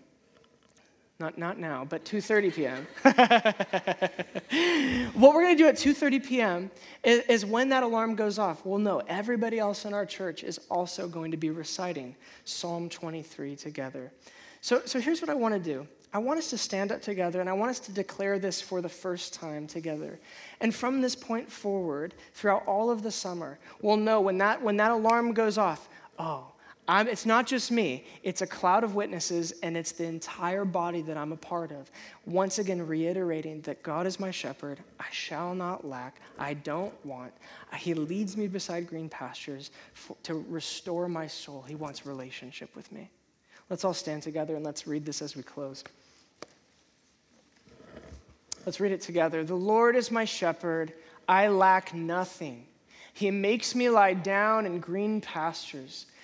not, 1.19 1.37
not 1.37 1.59
now, 1.59 1.85
but 1.85 2.03
2.30 2.05 2.53
p.m. 2.53 2.87
what 5.13 5.33
we're 5.33 5.43
going 5.43 5.57
to 5.57 5.63
do 5.63 5.67
at 5.67 5.75
2.30 5.75 6.25
p.m. 6.25 6.71
Is, 7.03 7.19
is, 7.29 7.45
when 7.45 7.69
that 7.69 7.83
alarm 7.83 8.15
goes 8.15 8.39
off, 8.39 8.65
we'll 8.65 8.79
know 8.79 9.01
everybody 9.07 9.59
else 9.59 9.85
in 9.85 9.93
our 9.93 10.05
church 10.05 10.43
is 10.43 10.59
also 10.69 11.07
going 11.07 11.31
to 11.31 11.37
be 11.37 11.49
reciting 11.49 12.15
Psalm 12.45 12.89
23 12.89 13.55
together. 13.55 14.11
So, 14.61 14.81
so 14.85 14.99
here's 14.99 15.21
what 15.21 15.29
I 15.29 15.35
want 15.35 15.53
to 15.53 15.59
do. 15.59 15.87
I 16.13 16.19
want 16.19 16.37
us 16.37 16.51
to 16.51 16.57
stand 16.57 16.91
up 16.91 17.01
together 17.01 17.41
and 17.41 17.49
I 17.49 17.53
want 17.53 17.71
us 17.71 17.79
to 17.81 17.91
declare 17.91 18.37
this 18.37 18.61
for 18.61 18.81
the 18.81 18.89
first 18.89 19.33
time 19.33 19.65
together. 19.65 20.19
And 20.61 20.73
from 20.73 21.01
this 21.01 21.15
point 21.15 21.51
forward, 21.51 22.13
throughout 22.33 22.63
all 22.67 22.91
of 22.91 23.01
the 23.01 23.11
summer, 23.11 23.57
we'll 23.81 23.97
know 23.97 24.21
when 24.21 24.37
that, 24.37 24.61
when 24.61 24.77
that 24.77 24.91
alarm 24.91 25.33
goes 25.33 25.57
off, 25.57 25.89
oh, 26.19 26.52
I'm, 26.85 27.07
it's 27.07 27.25
not 27.25 27.47
just 27.47 27.71
me, 27.71 28.05
it's 28.23 28.41
a 28.41 28.47
cloud 28.47 28.83
of 28.83 28.93
witnesses, 28.93 29.53
and 29.63 29.77
it's 29.77 29.93
the 29.93 30.03
entire 30.03 30.65
body 30.65 31.01
that 31.03 31.15
I'm 31.15 31.31
a 31.31 31.37
part 31.37 31.71
of. 31.71 31.89
Once 32.25 32.59
again, 32.59 32.85
reiterating 32.85 33.61
that 33.61 33.81
God 33.83 34.05
is 34.05 34.19
my 34.19 34.31
shepherd. 34.31 34.79
I 34.99 35.05
shall 35.11 35.55
not 35.55 35.87
lack. 35.87 36.17
I 36.37 36.55
don't 36.55 36.93
want. 37.05 37.31
He 37.77 37.93
leads 37.93 38.35
me 38.35 38.47
beside 38.47 38.87
green 38.87 39.07
pastures 39.07 39.71
for, 39.93 40.17
to 40.23 40.43
restore 40.49 41.07
my 41.07 41.25
soul. 41.25 41.61
He 41.61 41.75
wants 41.75 42.05
relationship 42.05 42.75
with 42.75 42.91
me. 42.91 43.09
Let's 43.69 43.85
all 43.85 43.93
stand 43.93 44.21
together 44.23 44.55
and 44.55 44.65
let's 44.65 44.85
read 44.85 45.05
this 45.05 45.21
as 45.21 45.37
we 45.37 45.43
close. 45.43 45.85
Let's 48.65 48.81
read 48.81 48.91
it 48.91 49.01
together. 49.01 49.45
The 49.45 49.55
Lord 49.55 49.95
is 49.95 50.11
my 50.11 50.25
shepherd. 50.25 50.91
I 51.29 51.47
lack 51.47 51.93
nothing. 51.93 52.65
He 53.13 53.31
makes 53.31 53.73
me 53.73 53.89
lie 53.89 54.15
down 54.15 54.65
in 54.65 54.79
green 54.79 55.21
pastures. 55.21 56.07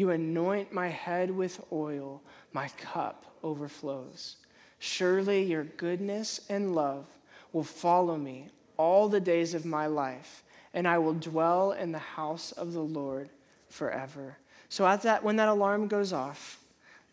You 0.00 0.08
anoint 0.08 0.72
my 0.72 0.88
head 0.88 1.30
with 1.30 1.62
oil, 1.70 2.22
my 2.54 2.68
cup 2.78 3.26
overflows. 3.42 4.36
Surely 4.78 5.42
your 5.42 5.64
goodness 5.64 6.40
and 6.48 6.74
love 6.74 7.04
will 7.52 7.64
follow 7.64 8.16
me 8.16 8.48
all 8.78 9.10
the 9.10 9.20
days 9.20 9.52
of 9.52 9.66
my 9.66 9.86
life, 9.88 10.42
and 10.72 10.88
I 10.88 10.96
will 10.96 11.12
dwell 11.12 11.72
in 11.72 11.92
the 11.92 11.98
house 11.98 12.52
of 12.52 12.72
the 12.72 12.80
Lord 12.80 13.28
forever. 13.68 14.38
So 14.70 14.86
at 14.86 15.02
that, 15.02 15.22
when 15.22 15.36
that 15.36 15.48
alarm 15.48 15.86
goes 15.86 16.14
off, 16.14 16.58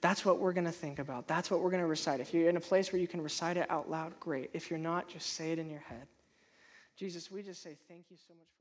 That's 0.01 0.23
what 0.23 0.39
we're 0.39 0.53
going 0.53 0.65
to 0.65 0.71
think 0.71 0.99
about. 0.99 1.27
That's 1.27 1.49
what 1.49 1.61
we're 1.61 1.71
going 1.71 1.81
to 1.81 1.87
recite. 1.87 2.19
If 2.19 2.33
you're 2.33 2.49
in 2.49 2.57
a 2.57 2.61
place 2.61 2.93
where 2.93 3.01
you 3.01 3.07
can 3.07 3.21
recite 3.21 3.57
it 3.57 3.69
out 3.69 3.89
loud, 3.89 4.13
great. 4.19 4.49
If 4.53 4.69
you're 4.69 4.79
not, 4.79 5.09
just 5.09 5.33
say 5.33 5.51
it 5.51 5.59
in 5.59 5.69
your 5.69 5.79
head. 5.81 6.07
Jesus, 6.95 7.31
we 7.31 7.41
just 7.41 7.63
say 7.63 7.77
thank 7.87 8.05
you 8.09 8.17
so 8.27 8.33
much. 8.33 8.56